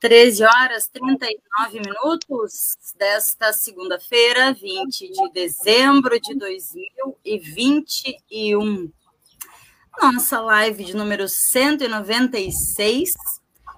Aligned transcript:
Treze 0.00 0.42
horas 0.42 0.86
e 0.86 0.92
39 0.92 1.80
minutos 1.80 2.74
desta 2.96 3.52
segunda-feira, 3.52 4.54
20 4.54 5.12
de 5.12 5.30
dezembro 5.30 6.18
de 6.18 6.34
2021. 6.36 8.90
Nossa 10.00 10.40
live 10.40 10.84
de 10.84 10.96
número 10.96 11.28
196, 11.28 13.12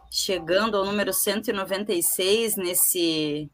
chegando 0.08 0.76
ao 0.76 0.84
número 0.84 1.12
196 1.12 2.54
nesse, 2.54 3.50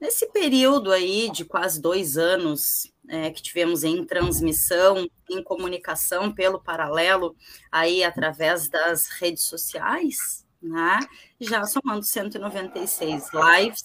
nesse 0.00 0.26
período 0.26 0.90
aí 0.90 1.30
de 1.30 1.44
quase 1.44 1.80
dois 1.80 2.16
anos 2.16 2.90
é, 3.08 3.30
que 3.30 3.42
tivemos 3.42 3.84
em 3.84 4.04
transmissão, 4.04 5.08
em 5.28 5.42
comunicação 5.42 6.32
pelo 6.32 6.60
paralelo, 6.60 7.36
aí 7.70 8.02
através 8.02 8.68
das 8.68 9.08
redes 9.08 9.42
sociais, 9.44 10.46
né? 10.62 11.00
já 11.40 11.64
somando 11.66 12.04
196 12.04 13.28
lives, 13.32 13.82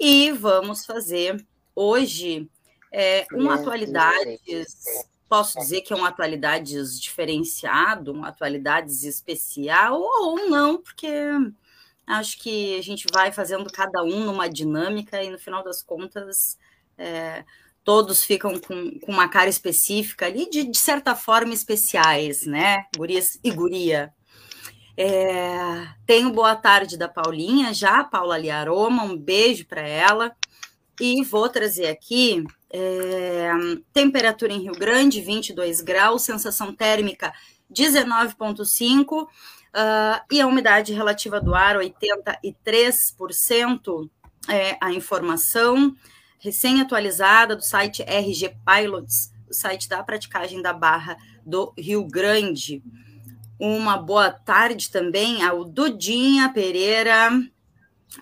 e 0.00 0.32
vamos 0.32 0.84
fazer 0.84 1.44
hoje 1.74 2.50
é, 2.92 3.26
uma 3.32 3.54
atualidades, 3.54 4.74
posso 5.28 5.58
dizer 5.58 5.82
que 5.82 5.92
é 5.92 5.96
uma 5.96 6.08
atualidades 6.08 7.00
diferenciado, 7.00 8.12
uma 8.12 8.28
atualidades 8.28 9.04
especial, 9.04 10.00
ou 10.00 10.48
não, 10.48 10.80
porque 10.80 11.08
acho 12.12 12.38
que 12.38 12.78
a 12.78 12.82
gente 12.82 13.06
vai 13.12 13.32
fazendo 13.32 13.70
cada 13.70 14.02
um 14.02 14.24
numa 14.24 14.48
dinâmica 14.48 15.22
e 15.22 15.30
no 15.30 15.38
final 15.38 15.62
das 15.62 15.82
contas 15.82 16.58
é, 16.96 17.44
todos 17.84 18.22
ficam 18.24 18.58
com, 18.58 18.98
com, 19.00 19.12
uma 19.12 19.28
cara 19.28 19.48
específica 19.48 20.26
ali, 20.26 20.48
de, 20.48 20.64
de 20.64 20.78
certa 20.78 21.14
forma 21.14 21.52
especiais, 21.52 22.46
né? 22.46 22.84
Gurias 22.96 23.38
e 23.42 23.50
guria. 23.50 24.12
É, 24.96 25.88
tenho 26.06 26.32
boa 26.32 26.54
tarde 26.54 26.96
da 26.96 27.08
Paulinha 27.08 27.72
já, 27.72 28.04
Paula 28.04 28.38
Liaroma, 28.38 29.04
um 29.04 29.16
beijo 29.16 29.66
para 29.66 29.80
ela. 29.80 30.34
E 31.00 31.24
vou 31.24 31.48
trazer 31.48 31.88
aqui 31.88 32.44
é, 32.70 33.50
temperatura 33.92 34.52
em 34.52 34.60
Rio 34.60 34.74
Grande, 34.74 35.20
22 35.20 35.80
graus, 35.80 36.22
sensação 36.22 36.74
térmica 36.74 37.32
19,5%, 37.72 39.26
uh, 39.74 40.22
e 40.30 40.40
a 40.40 40.46
umidade 40.46 40.92
relativa 40.92 41.40
do 41.40 41.52
ar, 41.54 41.76
83%. 41.76 44.08
É, 44.48 44.76
a 44.80 44.92
informação 44.92 45.94
recém-atualizada 46.40 47.54
do 47.54 47.62
site 47.62 48.02
RG 48.02 48.56
Pilots, 48.66 49.32
o 49.48 49.54
site 49.54 49.88
da 49.88 50.02
praticagem 50.02 50.60
da 50.60 50.72
Barra 50.72 51.16
do 51.46 51.72
Rio 51.78 52.04
Grande. 52.04 52.82
Uma 53.58 53.96
boa 53.96 54.32
tarde 54.32 54.90
também 54.90 55.44
ao 55.44 55.64
Dudinha 55.64 56.52
Pereira, 56.52 57.30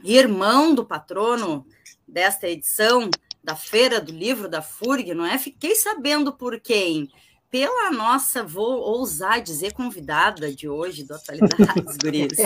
irmão 0.05 0.75
do 0.75 0.85
patrono 0.85 1.67
desta 2.07 2.47
edição 2.47 3.09
da 3.43 3.57
Feira 3.57 3.99
do 3.99 4.13
Livro 4.13 4.47
da 4.49 4.61
FURG, 4.61 5.15
não 5.15 5.25
é? 5.25 5.39
Fiquei 5.39 5.75
sabendo 5.75 6.35
por 6.35 6.61
quem. 6.61 7.11
Pela 7.51 7.91
nossa, 7.91 8.45
vou 8.45 8.79
ousar 8.79 9.41
dizer, 9.41 9.73
convidada 9.73 10.55
de 10.55 10.69
hoje 10.69 11.03
do 11.03 11.15
Atualidades, 11.15 11.97
Guris. 12.01 12.39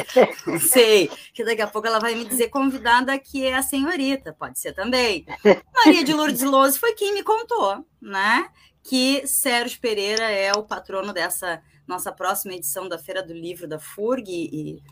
Não 0.47 0.59
sei, 0.59 1.11
que 1.35 1.45
daqui 1.45 1.61
a 1.61 1.67
pouco 1.67 1.87
ela 1.87 2.01
vai 2.01 2.15
me 2.15 2.25
dizer 2.25 2.49
convidada 2.49 3.19
que 3.19 3.45
é 3.45 3.55
a 3.55 3.63
senhorita, 3.63 4.33
pode 4.33 4.59
ser 4.59 4.73
também. 4.73 5.27
Maria 5.75 6.03
de 6.03 6.15
Lourdes 6.15 6.41
Lose 6.43 6.79
foi 6.79 6.95
quem 6.95 7.13
me 7.13 7.23
contou, 7.23 7.85
né? 8.01 8.49
Que 8.83 9.27
Sérgio 9.27 9.79
Pereira 9.79 10.25
é 10.31 10.53
o 10.53 10.63
patrono 10.63 11.13
dessa 11.13 11.61
nossa 11.87 12.11
próxima 12.11 12.55
edição 12.55 12.89
da 12.89 12.99
Feira 12.99 13.23
do 13.23 13.35
Livro 13.35 13.69
da 13.69 13.79
FURG 13.79 14.31
e 14.31 14.83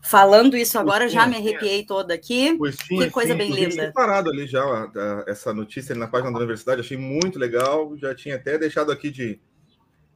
falando 0.00 0.56
isso 0.56 0.78
agora 0.78 1.08
já 1.08 1.26
me 1.26 1.34
arrepiei 1.34 1.84
toda 1.84 2.14
aqui. 2.14 2.56
Que 2.86 3.10
coisa 3.10 3.32
sim, 3.32 3.38
bem 3.38 3.50
linda. 3.50 3.90
parado 3.92 4.30
ali 4.30 4.46
já 4.46 4.64
essa 5.26 5.52
notícia 5.52 5.96
na 5.96 6.06
página 6.06 6.30
da 6.30 6.38
universidade, 6.38 6.80
achei 6.80 6.96
muito 6.96 7.40
legal, 7.40 7.96
já 7.96 8.14
tinha 8.14 8.36
até 8.36 8.56
deixado 8.56 8.92
aqui 8.92 9.10
de 9.10 9.40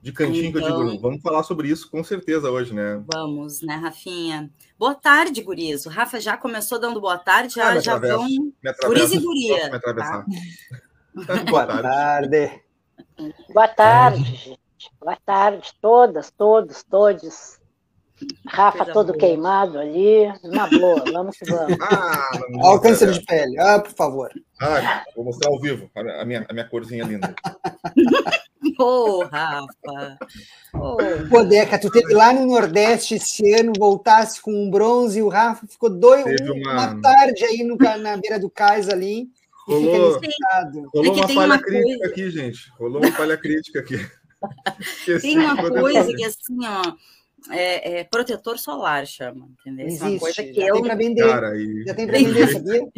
de 0.03 0.13
cantinho 0.13 0.47
então, 0.47 0.61
que 0.61 0.67
eu 0.67 0.77
digo, 0.77 0.85
então 0.89 1.01
vamos 1.01 1.23
falar 1.23 1.45
sobre 1.45 1.69
isso 1.69 1.89
com 1.89 2.03
certeza 2.03 2.51
hoje, 2.51 2.75
né? 2.75 3.01
Vamos, 3.15 3.63
né, 3.63 3.77
Rafinha? 3.77 4.51
Boa 4.77 4.97
tarde, 4.97 5.41
Gurias. 5.41 5.87
O 5.87 5.89
Rafa 5.89 6.21
já 6.21 6.37
começou 6.37 6.81
dando 6.81 7.01
boa 7.01 7.19
tarde, 7.19 7.55
já, 7.55 7.69
ah, 7.69 7.79
já 7.79 7.97
vão. 7.97 8.27
Guris 8.85 9.13
e 9.13 9.21
Guria. 9.21 9.71
Tá? 9.71 10.27
boa 11.49 11.67
tarde. 11.67 12.63
Boa 13.55 13.69
tarde, 13.69 14.25
gente. 14.25 14.61
Boa 14.99 15.19
tarde, 15.25 15.73
todas, 15.81 16.33
todos, 16.33 16.83
todos. 16.83 17.61
Rafa 18.47 18.87
todo 18.87 19.09
boa. 19.09 19.19
queimado 19.19 19.79
ali, 19.79 20.27
na 20.45 20.69
boa, 20.69 21.05
vamos 21.13 21.37
que 21.37 21.45
vamos. 21.45 21.77
Ah, 21.81 22.31
Olha 22.61 22.77
o 22.77 22.81
câncer 22.81 23.13
de 23.13 23.21
pele, 23.25 23.59
ah, 23.61 23.79
por 23.79 23.93
favor. 23.93 24.31
Ah, 24.61 25.05
vou 25.15 25.25
mostrar 25.25 25.49
ao 25.49 25.61
vivo 25.61 25.89
a 25.95 26.25
minha, 26.25 26.45
a 26.49 26.53
minha 26.53 26.69
corzinha 26.69 27.05
linda. 27.05 27.35
Ô, 28.79 29.19
oh, 29.21 29.25
Rafa! 29.25 30.19
Oh. 30.75 30.97
Pô, 31.29 31.43
Deca, 31.45 31.79
tu 31.79 31.91
teve 31.91 32.15
lá 32.15 32.33
no 32.33 32.47
Nordeste 32.47 33.17
esse 33.17 33.53
ano, 33.55 33.73
voltasse 33.79 34.41
com 34.41 34.53
um 34.53 34.71
bronze 34.71 35.19
e 35.19 35.23
o 35.23 35.29
Rafa 35.29 35.67
ficou 35.67 35.91
dois, 35.91 36.25
uma... 36.41 36.73
uma 36.73 37.01
tarde 37.01 37.45
aí 37.45 37.63
no, 37.63 37.77
na 37.77 38.17
beira 38.17 38.39
do 38.39 38.49
cais 38.49 38.89
ali. 38.89 39.29
Rolou, 39.67 40.21
rolou 40.93 41.15
uma 41.15 41.29
falha 41.29 41.47
uma 41.47 41.59
crítica 41.59 41.99
coisa... 41.99 42.07
aqui, 42.07 42.31
gente. 42.31 42.71
Rolou 42.79 43.03
uma 43.03 43.13
falha 43.13 43.37
crítica 43.37 43.81
aqui. 43.81 43.97
tem 45.21 45.39
uma 45.39 45.57
coisa 45.57 46.13
que 46.13 46.25
assim, 46.25 46.59
ó. 46.65 46.95
É, 47.51 47.99
é, 47.99 48.05
protetor 48.05 48.57
solar 48.57 49.05
chama, 49.05 49.49
entendeu? 49.61 49.87
Existe, 49.87 50.05
é 50.05 50.09
uma 50.09 50.19
coisa 50.21 50.43
que 50.45 50.55
já 50.55 50.67
eu 50.67 50.75
tem 50.75 50.83
para 50.83 50.95
vender. 50.95 51.29
Cara, 51.29 51.57
e... 51.57 51.85
Já 51.85 51.95
tem 51.95 52.07
para 52.07 52.19
vender, 52.19 52.49
sabia? 52.49 52.89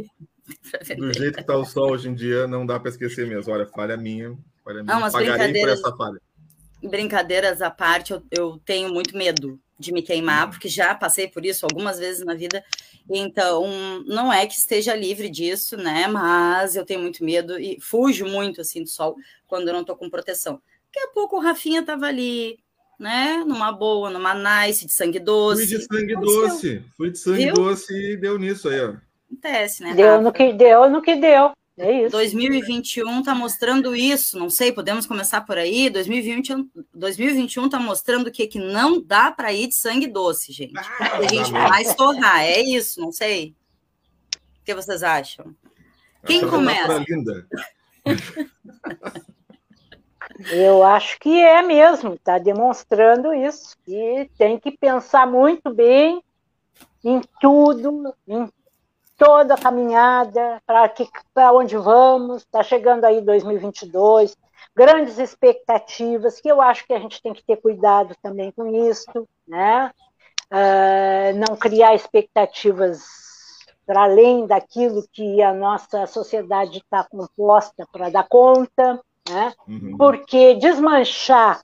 Do 0.99 1.13
jeito 1.15 1.35
que 1.35 1.41
está 1.41 1.57
o 1.57 1.65
sol 1.65 1.93
hoje 1.93 2.09
em 2.09 2.15
dia, 2.15 2.47
não 2.47 2.67
dá 2.67 2.79
para 2.79 2.91
esquecer 2.91 3.27
mesmo. 3.27 3.53
Olha, 3.53 3.67
falha 3.67 3.97
minha, 3.97 4.37
Não, 4.85 5.01
mas 5.01 5.13
por 5.13 5.23
essa 5.23 5.97
falha. 5.97 6.21
Brincadeiras 6.83 7.63
à 7.63 7.71
parte, 7.71 8.13
eu, 8.13 8.23
eu 8.31 8.61
tenho 8.65 8.93
muito 8.93 9.17
medo 9.17 9.59
de 9.79 9.93
me 9.93 10.03
queimar, 10.03 10.47
hum. 10.47 10.51
porque 10.51 10.69
já 10.69 10.95
passei 10.95 11.29
por 11.29 11.45
isso 11.45 11.67
algumas 11.67 11.99
vezes 11.99 12.25
na 12.25 12.35
vida. 12.35 12.63
Então, 13.09 14.03
não 14.07 14.33
é 14.33 14.47
que 14.47 14.55
esteja 14.55 14.95
livre 14.95 15.29
disso, 15.29 15.77
né? 15.77 16.07
Mas 16.07 16.77
eu 16.77 16.85
tenho 16.85 17.01
muito 17.01 17.25
medo 17.25 17.59
e 17.59 17.79
fujo 17.81 18.27
muito 18.27 18.61
assim 18.61 18.83
do 18.83 18.89
sol 18.89 19.17
quando 19.47 19.69
eu 19.69 19.75
não 19.75 19.83
estou 19.83 19.97
com 19.97 20.09
proteção. 20.09 20.61
Daqui 20.87 21.07
a 21.07 21.13
pouco 21.13 21.37
o 21.37 21.41
Rafinha 21.41 21.81
estava 21.81 22.07
ali, 22.07 22.59
né? 22.99 23.45
Numa 23.47 23.73
boa, 23.73 24.09
numa 24.09 24.35
nice 24.35 24.87
de 24.87 24.93
sangue 24.93 25.19
doce. 25.19 25.67
Fui 25.67 25.79
de 25.79 25.85
sangue 25.85 26.17
doce, 26.17 26.85
fui 26.97 27.11
de 27.11 27.19
sangue 27.19 27.45
Viu? 27.45 27.55
doce 27.55 27.93
e 27.93 28.17
deu 28.17 28.39
nisso 28.39 28.69
aí, 28.69 28.81
ó. 28.81 28.95
Acontece, 29.27 29.83
né? 29.83 29.95
Deu 29.95 30.23
no 30.23 30.33
que 30.33 30.53
deu, 30.53 30.89
no 30.89 31.03
que 31.03 31.17
deu. 31.17 31.53
É 31.77 32.03
isso. 32.03 32.13
2021 32.13 33.19
está 33.19 33.35
mostrando 33.35 33.97
isso, 33.97 34.39
não 34.39 34.49
sei, 34.49 34.71
podemos 34.71 35.07
começar 35.07 35.41
por 35.41 35.59
aí. 35.59 35.91
2020, 35.91 36.71
2021 36.95 37.67
está 37.67 37.81
mostrando 37.81 38.31
que, 38.31 38.47
que 38.47 38.61
não 38.61 39.03
dá 39.03 39.33
para 39.33 39.53
ir 39.53 39.67
de 39.67 39.75
sangue 39.75 40.07
doce, 40.07 40.53
gente. 40.53 40.79
Ah, 40.79 41.17
a 41.17 41.23
gente 41.23 41.51
vai 41.51 41.83
estourar, 41.83 42.43
é 42.43 42.61
isso, 42.61 43.01
não 43.01 43.11
sei. 43.11 43.57
O 44.61 44.65
que 44.65 44.75
vocês 44.75 45.03
acham? 45.03 45.55
Quem 46.25 46.49
começa? 46.49 47.05
Linda. 47.09 47.47
Eu 50.51 50.83
acho 50.83 51.19
que 51.21 51.41
é 51.41 51.63
mesmo, 51.63 52.15
está 52.15 52.39
demonstrando 52.39 53.33
isso. 53.35 53.77
E 53.87 54.29
tem 54.37 54.59
que 54.59 54.73
pensar 54.73 55.27
muito 55.27 55.73
bem 55.73 56.23
em 57.05 57.21
tudo, 57.41 58.15
em 58.27 58.49
toda 59.17 59.55
a 59.55 59.59
caminhada, 59.59 60.61
para 60.67 61.53
onde 61.53 61.77
vamos. 61.77 62.43
Está 62.43 62.63
chegando 62.63 63.05
aí 63.05 63.21
2022, 63.21 64.37
grandes 64.75 65.19
expectativas, 65.19 66.41
que 66.41 66.49
eu 66.49 66.61
acho 66.61 66.87
que 66.87 66.93
a 66.93 66.99
gente 66.99 67.23
tem 67.23 67.33
que 67.33 67.45
ter 67.45 67.57
cuidado 67.57 68.15
também 68.23 68.51
com 68.53 68.67
isso, 68.89 69.29
né? 69.47 69.91
uh, 70.55 71.37
não 71.37 71.57
criar 71.57 71.95
expectativas 71.95 73.03
para 73.87 74.05
além 74.05 74.47
daquilo 74.47 75.07
que 75.13 75.43
a 75.43 75.53
nossa 75.53 76.07
sociedade 76.07 76.79
está 76.79 77.05
composta 77.05 77.87
para 77.93 78.09
dar 78.09 78.27
conta, 78.27 79.01
né? 79.29 79.53
Uhum. 79.69 79.97
porque 79.97 80.55
desmanchar 80.55 81.63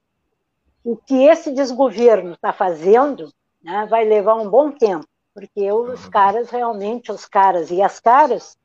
o 0.85 0.97
que 0.97 1.25
esse 1.25 1.53
desgoverno 1.53 2.33
está 2.33 2.53
fazendo 2.53 3.33
né, 3.63 3.87
vai 3.89 4.05
levar 4.05 4.35
um 4.35 4.49
bom 4.49 4.71
tempo, 4.71 5.07
porque 5.35 5.71
os 5.73 6.05
uhum. 6.05 6.11
caras 6.11 6.51
realmente, 6.51 7.13
os 7.13 7.27
caras 7.27 7.71
e 7.71 7.81
as 7.83 8.01
caras, 8.01 8.57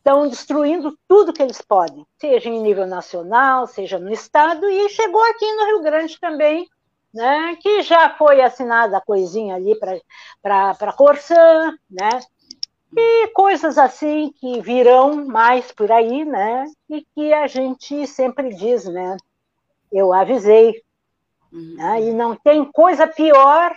estão 0.00 0.28
destruindo 0.28 0.98
tudo 1.06 1.32
que 1.32 1.42
eles 1.42 1.60
podem, 1.60 2.06
seja 2.18 2.48
em 2.48 2.60
nível 2.60 2.86
nacional, 2.86 3.66
seja 3.66 3.98
no 3.98 4.12
estado, 4.12 4.68
e 4.68 4.88
chegou 4.88 5.22
aqui 5.30 5.52
no 5.52 5.66
Rio 5.66 5.82
Grande 5.82 6.18
também, 6.18 6.66
né, 7.12 7.56
que 7.60 7.82
já 7.82 8.10
foi 8.16 8.40
assinada 8.40 8.96
a 8.96 9.00
coisinha 9.00 9.56
ali 9.56 9.76
para 10.42 10.70
a 10.70 10.92
Corsã, 10.92 11.74
né, 11.90 12.08
e 12.96 13.28
coisas 13.28 13.78
assim 13.78 14.32
que 14.40 14.60
virão 14.60 15.26
mais 15.26 15.70
por 15.70 15.92
aí, 15.92 16.24
né, 16.24 16.64
e 16.88 17.06
que 17.14 17.32
a 17.32 17.46
gente 17.46 18.06
sempre 18.06 18.54
diz, 18.54 18.86
né, 18.86 19.16
eu 19.92 20.14
avisei, 20.14 20.82
uhum. 21.52 21.74
né, 21.76 22.02
e 22.02 22.12
não 22.12 22.34
tem 22.34 22.64
coisa 22.64 23.06
pior 23.06 23.76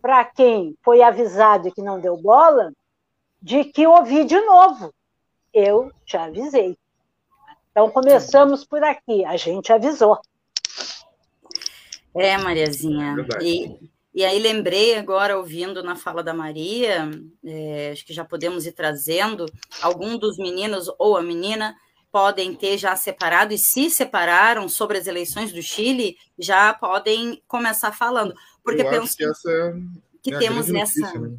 para 0.00 0.24
quem 0.24 0.76
foi 0.82 1.02
avisado 1.02 1.68
e 1.68 1.72
que 1.72 1.82
não 1.82 2.00
deu 2.00 2.16
bola, 2.16 2.72
de 3.40 3.64
que 3.64 3.86
ouvir 3.86 4.24
de 4.24 4.40
novo, 4.40 4.92
eu 5.52 5.90
te 6.04 6.16
avisei. 6.16 6.76
Então 7.70 7.90
começamos 7.90 8.64
por 8.64 8.82
aqui, 8.82 9.24
a 9.24 9.36
gente 9.36 9.72
avisou. 9.72 10.18
É, 12.14 12.36
Mariazinha. 12.36 13.14
E, 13.40 13.78
e 14.14 14.24
aí 14.24 14.38
lembrei 14.38 14.96
agora, 14.96 15.38
ouvindo 15.38 15.82
na 15.82 15.94
fala 15.94 16.22
da 16.22 16.34
Maria, 16.34 17.08
é, 17.44 17.90
acho 17.92 18.04
que 18.04 18.12
já 18.12 18.24
podemos 18.24 18.66
ir 18.66 18.72
trazendo, 18.72 19.46
algum 19.80 20.18
dos 20.18 20.36
meninos 20.38 20.90
ou 20.98 21.16
a 21.16 21.22
menina 21.22 21.76
podem 22.10 22.54
ter 22.54 22.78
já 22.78 22.96
separado, 22.96 23.52
e 23.52 23.58
se 23.58 23.90
separaram 23.90 24.68
sobre 24.68 24.98
as 24.98 25.06
eleições 25.06 25.52
do 25.52 25.62
Chile, 25.62 26.16
já 26.38 26.72
podem 26.72 27.42
começar 27.46 27.92
falando. 27.92 28.34
Porque 28.68 28.82
Eu 28.82 28.90
penso 28.90 29.16
que, 29.16 29.24
essa 29.24 29.76
que 30.22 30.34
é 30.34 30.38
temos 30.38 30.68
nessa. 30.68 31.18
Né? 31.18 31.38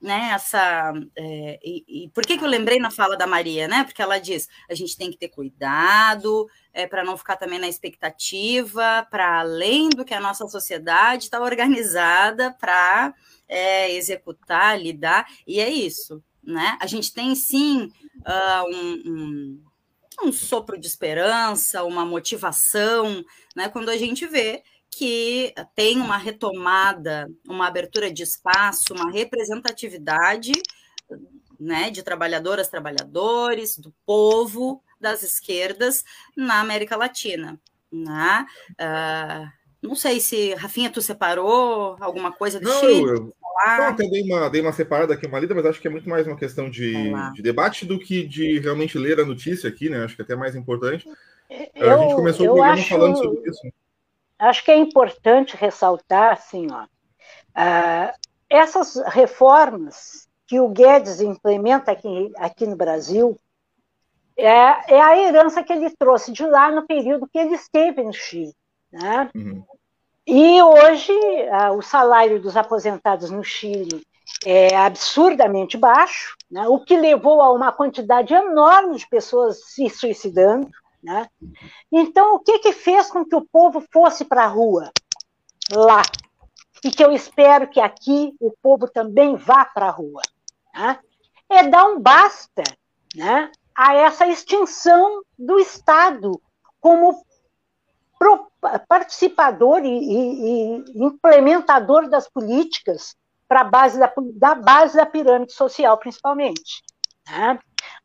né, 0.00 0.30
essa. 0.32 0.92
É, 1.16 1.58
e, 1.62 2.04
e, 2.04 2.08
por 2.10 2.24
que, 2.24 2.38
que 2.38 2.44
eu 2.44 2.48
lembrei 2.48 2.78
na 2.78 2.90
fala 2.90 3.16
da 3.16 3.26
Maria, 3.26 3.66
né? 3.66 3.84
Porque 3.84 4.02
ela 4.02 4.18
diz: 4.18 4.48
a 4.68 4.74
gente 4.74 4.96
tem 4.96 5.10
que 5.10 5.16
ter 5.16 5.28
cuidado 5.28 6.46
é, 6.72 6.86
para 6.86 7.02
não 7.04 7.16
ficar 7.16 7.36
também 7.36 7.58
na 7.58 7.68
expectativa, 7.68 9.06
para 9.10 9.40
além 9.40 9.88
do 9.88 10.04
que 10.04 10.14
a 10.14 10.20
nossa 10.20 10.46
sociedade 10.46 11.24
está 11.24 11.40
organizada 11.40 12.52
para 12.52 13.14
é, 13.48 13.92
executar, 13.94 14.80
lidar, 14.80 15.26
e 15.46 15.60
é 15.60 15.68
isso, 15.68 16.22
né? 16.42 16.78
A 16.80 16.86
gente 16.86 17.12
tem 17.12 17.34
sim 17.34 17.90
uh, 18.18 18.68
um, 18.68 19.02
um, 19.06 19.62
um 20.24 20.32
sopro 20.32 20.78
de 20.78 20.86
esperança, 20.86 21.82
uma 21.82 22.04
motivação, 22.04 23.24
né? 23.56 23.68
Quando 23.68 23.88
a 23.88 23.96
gente 23.96 24.26
vê 24.26 24.62
que 24.98 25.54
tem 25.76 26.00
uma 26.00 26.16
retomada, 26.16 27.30
uma 27.48 27.68
abertura 27.68 28.12
de 28.12 28.24
espaço, 28.24 28.92
uma 28.92 29.12
representatividade 29.12 30.50
né, 31.58 31.88
de 31.88 32.02
trabalhadoras, 32.02 32.66
trabalhadores, 32.66 33.78
do 33.78 33.94
povo, 34.04 34.82
das 35.00 35.22
esquerdas 35.22 36.04
na 36.36 36.58
América 36.58 36.96
Latina. 36.96 37.60
Né? 37.92 38.44
Uh, 38.72 39.86
não 39.86 39.94
sei 39.94 40.18
se, 40.18 40.52
Rafinha, 40.54 40.90
tu 40.90 41.00
separou 41.00 41.96
alguma 42.00 42.32
coisa 42.32 42.58
do 42.58 42.68
não, 42.68 42.80
Chile? 42.80 43.02
Eu, 43.02 43.14
eu 43.14 43.84
até 43.84 44.02
dei 44.08 44.22
uma, 44.22 44.50
dei 44.50 44.60
uma 44.60 44.72
separada 44.72 45.14
aqui, 45.14 45.28
uma 45.28 45.38
lida, 45.38 45.54
mas 45.54 45.66
acho 45.66 45.80
que 45.80 45.86
é 45.86 45.90
muito 45.92 46.08
mais 46.08 46.26
uma 46.26 46.36
questão 46.36 46.68
de, 46.68 46.92
de 47.34 47.40
debate 47.40 47.86
do 47.86 48.00
que 48.00 48.26
de 48.26 48.58
realmente 48.58 48.98
ler 48.98 49.20
a 49.20 49.24
notícia 49.24 49.68
aqui, 49.68 49.88
né? 49.88 50.02
Acho 50.02 50.16
que 50.16 50.22
é 50.22 50.24
até 50.24 50.34
mais 50.34 50.56
importante. 50.56 51.06
Eu, 51.76 51.88
a 51.88 51.98
gente 51.98 52.16
começou 52.16 52.46
o 52.46 52.54
programa 52.54 52.80
acho... 52.80 52.88
falando 52.88 53.16
sobre 53.16 53.48
isso 53.48 53.60
acho 54.38 54.64
que 54.64 54.70
é 54.70 54.76
importante 54.76 55.56
ressaltar 55.56 56.32
assim, 56.32 56.66
ó, 56.70 56.84
uh, 56.84 58.12
essas 58.48 58.96
reformas 59.06 60.28
que 60.46 60.58
o 60.60 60.68
Guedes 60.68 61.20
implementa 61.20 61.92
aqui, 61.92 62.32
aqui 62.36 62.66
no 62.66 62.76
Brasil 62.76 63.38
é, 64.38 64.94
é, 64.94 65.00
a 65.00 65.18
herança 65.18 65.64
que 65.64 65.72
ele 65.72 65.90
trouxe 65.90 66.32
de 66.32 66.46
lá 66.46 66.70
no 66.70 66.86
período 66.86 67.28
que 67.28 67.38
ele 67.38 67.56
esteve 67.56 68.02
no 68.04 68.12
Chile. 68.12 68.54
Né? 68.90 69.28
Uhum. 69.34 69.64
E 70.24 70.62
hoje 70.62 71.12
uh, 71.12 71.76
o 71.76 71.82
salário 71.82 72.40
dos 72.40 72.56
aposentados 72.56 73.30
no 73.30 73.42
Chile 73.42 74.06
é 74.46 74.76
absurdamente 74.76 75.76
baixo, 75.76 76.36
né? 76.48 76.68
o 76.68 76.78
que 76.78 76.96
levou 76.96 77.42
a 77.42 77.52
uma 77.52 77.72
quantidade 77.72 78.32
enorme 78.32 78.96
de 78.96 79.08
pessoas 79.08 79.60
se 79.64 79.90
suicidando. 79.90 80.68
Né? 81.08 81.26
Então, 81.90 82.34
o 82.34 82.38
que, 82.38 82.58
que 82.58 82.72
fez 82.74 83.10
com 83.10 83.24
que 83.24 83.34
o 83.34 83.46
povo 83.50 83.82
fosse 83.90 84.26
para 84.26 84.44
a 84.44 84.46
rua? 84.46 84.92
Lá. 85.72 86.02
E 86.84 86.90
que 86.90 87.02
eu 87.02 87.10
espero 87.10 87.66
que 87.66 87.80
aqui 87.80 88.34
o 88.38 88.52
povo 88.62 88.86
também 88.86 89.34
vá 89.34 89.64
para 89.64 89.86
a 89.86 89.90
rua. 89.90 90.20
Né? 90.74 91.00
É 91.48 91.66
dar 91.66 91.86
um 91.86 91.98
basta 91.98 92.62
né, 93.16 93.50
a 93.74 93.94
essa 93.94 94.26
extinção 94.26 95.22
do 95.38 95.58
Estado 95.58 96.38
como 96.78 97.24
participador 98.86 99.82
e, 99.84 99.88
e, 99.88 100.84
e 100.94 101.04
implementador 101.04 102.10
das 102.10 102.28
políticas 102.28 103.16
para 103.48 103.64
base 103.64 103.98
da, 103.98 104.12
da 104.34 104.54
base 104.54 104.96
da 104.96 105.06
pirâmide 105.06 105.54
social, 105.54 105.96
principalmente. 105.96 106.82
Né? 107.26 107.58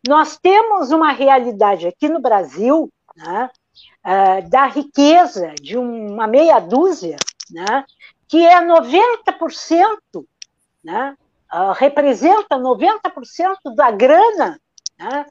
Nós 0.07 0.37
temos 0.37 0.91
uma 0.91 1.11
realidade 1.11 1.87
aqui 1.87 2.09
no 2.09 2.19
Brasil 2.19 2.91
né, 3.15 3.49
uh, 4.05 4.49
da 4.49 4.65
riqueza 4.65 5.53
de 5.61 5.77
uma 5.77 6.27
meia 6.27 6.59
dúzia, 6.59 7.15
né, 7.49 7.85
que 8.27 8.45
é 8.45 8.59
90%, 8.61 10.25
né, 10.83 11.15
uh, 11.53 11.71
representa 11.71 12.57
90% 12.57 13.75
da 13.75 13.91
grana 13.91 14.59
né, 14.99 15.25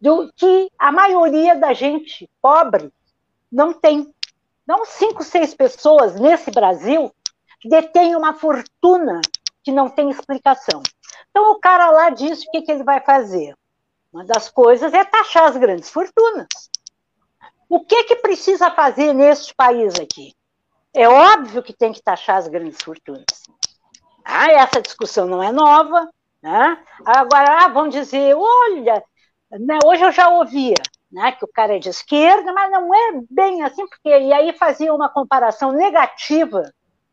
do 0.00 0.32
que 0.36 0.70
a 0.78 0.92
maioria 0.92 1.56
da 1.56 1.72
gente 1.72 2.28
pobre 2.40 2.92
não 3.50 3.72
tem. 3.72 4.12
Não 4.66 4.84
cinco, 4.84 5.24
seis 5.24 5.54
pessoas 5.54 6.18
nesse 6.18 6.50
Brasil 6.50 7.12
detêm 7.64 8.14
uma 8.14 8.34
fortuna 8.34 9.20
que 9.62 9.72
não 9.72 9.88
tem 9.88 10.08
explicação. 10.10 10.82
Então 11.30 11.52
o 11.52 11.60
cara 11.60 11.90
lá 11.90 12.10
diz 12.10 12.42
o 12.42 12.50
que, 12.50 12.62
que 12.62 12.70
ele 12.72 12.84
vai 12.84 13.00
fazer. 13.00 13.54
Uma 14.12 14.24
das 14.24 14.50
coisas 14.50 14.92
é 14.92 15.04
taxar 15.04 15.44
as 15.44 15.56
grandes 15.56 15.88
fortunas. 15.88 16.46
O 17.66 17.80
que, 17.80 18.04
que 18.04 18.16
precisa 18.16 18.70
fazer 18.70 19.14
neste 19.14 19.54
país 19.54 19.94
aqui? 19.98 20.34
É 20.92 21.08
óbvio 21.08 21.62
que 21.62 21.72
tem 21.72 21.92
que 21.92 22.02
taxar 22.02 22.36
as 22.36 22.46
grandes 22.46 22.82
fortunas. 22.82 23.24
Ah, 24.22 24.52
essa 24.52 24.82
discussão 24.82 25.26
não 25.26 25.42
é 25.42 25.50
nova. 25.50 26.06
Né? 26.42 26.84
Agora, 27.06 27.64
ah, 27.64 27.68
vão 27.68 27.88
dizer, 27.88 28.36
olha, 28.36 29.02
né, 29.50 29.78
hoje 29.84 30.02
eu 30.04 30.12
já 30.12 30.28
ouvia 30.28 30.74
né, 31.10 31.32
que 31.32 31.44
o 31.44 31.48
cara 31.48 31.76
é 31.76 31.78
de 31.78 31.88
esquerda, 31.88 32.52
mas 32.52 32.70
não 32.70 32.94
é 32.94 33.22
bem 33.30 33.62
assim, 33.62 33.86
porque 33.86 34.08
e 34.08 34.32
aí 34.32 34.52
fazia 34.58 34.92
uma 34.92 35.08
comparação 35.08 35.72
negativa 35.72 36.70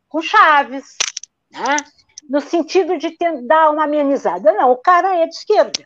com 0.08 0.20
Chaves, 0.20 0.96
né, 1.50 1.76
no 2.28 2.40
sentido 2.40 2.98
de 2.98 3.12
ter, 3.12 3.40
dar 3.46 3.70
uma 3.70 3.84
amenizada. 3.84 4.52
Não, 4.52 4.72
o 4.72 4.76
cara 4.76 5.16
é 5.16 5.26
de 5.26 5.34
esquerda 5.34 5.84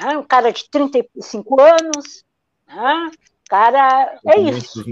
né? 0.00 0.16
um 0.16 0.22
cara 0.22 0.52
de 0.52 0.68
35 0.70 1.60
anos, 1.60 2.24
né? 2.66 3.10
cara, 3.48 4.18
é 4.26 4.40
isso. 4.40 4.84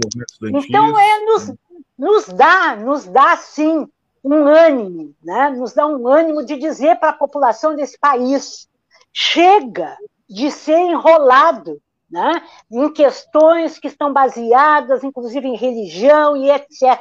Então 0.43 0.97
é 0.97 1.25
nos, 1.25 1.53
nos 1.97 2.25
dá, 2.27 2.75
nos 2.75 3.05
dá 3.05 3.35
sim 3.37 3.87
um 4.23 4.47
ânimo, 4.47 5.13
né? 5.23 5.49
nos 5.51 5.73
dá 5.73 5.85
um 5.85 6.07
ânimo 6.07 6.45
de 6.45 6.57
dizer 6.57 6.99
para 6.99 7.09
a 7.09 7.17
população 7.17 7.75
desse 7.75 7.97
país, 7.97 8.67
chega 9.13 9.97
de 10.29 10.51
ser 10.51 10.77
enrolado 10.77 11.81
né? 12.09 12.41
em 12.71 12.91
questões 12.91 13.77
que 13.79 13.87
estão 13.87 14.11
baseadas, 14.11 15.03
inclusive, 15.03 15.47
em 15.47 15.57
religião 15.57 16.35
e 16.35 16.49
etc. 16.49 16.99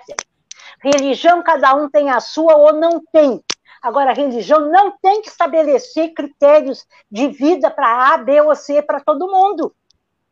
Religião, 0.83 1.43
cada 1.43 1.75
um 1.75 1.89
tem 1.89 2.11
a 2.11 2.21
sua 2.21 2.57
ou 2.57 2.73
não 2.73 3.03
tem. 3.13 3.43
Agora, 3.83 4.11
a 4.11 4.15
religião 4.15 4.71
não 4.71 4.97
tem 4.99 5.23
que 5.23 5.29
estabelecer 5.29 6.15
critérios 6.15 6.87
de 7.11 7.29
vida 7.29 7.71
para 7.71 8.15
A, 8.15 8.19
B 8.19 8.41
ou 8.41 8.55
C 8.55 8.83
para 8.83 9.01
todo 9.01 9.31
mundo. 9.31 9.75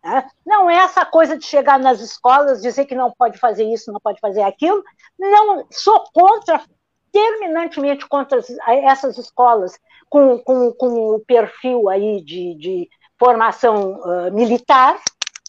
Né? 0.02 0.28
Não 0.44 0.68
é 0.68 0.76
essa 0.76 1.04
coisa 1.06 1.36
de 1.38 1.46
chegar 1.46 1.78
nas 1.78 2.00
escolas, 2.00 2.60
dizer 2.60 2.84
que 2.84 2.94
não 2.94 3.10
pode 3.10 3.38
fazer 3.38 3.64
isso, 3.64 3.90
não 3.92 4.00
pode 4.00 4.20
fazer 4.20 4.42
aquilo. 4.42 4.82
Não, 5.18 5.66
sou 5.70 6.04
contra, 6.12 6.62
terminantemente 7.10 8.06
contra 8.06 8.40
essas 8.66 9.16
escolas 9.16 9.78
com, 10.08 10.38
com, 10.38 10.72
com 10.72 11.14
o 11.14 11.20
perfil 11.20 11.88
aí 11.88 12.22
de, 12.22 12.54
de 12.56 12.88
formação 13.18 14.00
uh, 14.00 14.32
militar. 14.32 15.00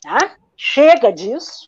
Tá? 0.02 0.36
Chega 0.56 1.12
disso. 1.12 1.68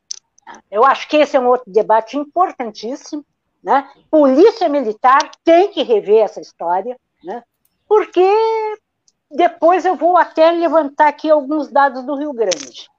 Eu 0.72 0.86
acho 0.86 1.10
que 1.10 1.18
esse 1.18 1.36
é 1.36 1.40
um 1.40 1.48
outro 1.48 1.70
debate 1.72 2.18
importantíssimo. 2.18 3.26
Né? 3.68 3.86
Polícia 4.10 4.70
Militar 4.70 5.30
tem 5.44 5.68
que 5.68 5.84
rever 5.84 6.24
essa 6.24 6.40
história, 6.40 6.98
né? 7.22 7.44
porque 7.86 8.26
depois 9.30 9.84
eu 9.84 9.94
vou 9.94 10.16
até 10.16 10.50
levantar 10.52 11.10
aqui 11.10 11.30
alguns 11.30 11.68
dados 11.68 12.02
do 12.06 12.16
Rio 12.16 12.32
Grande. 12.32 12.90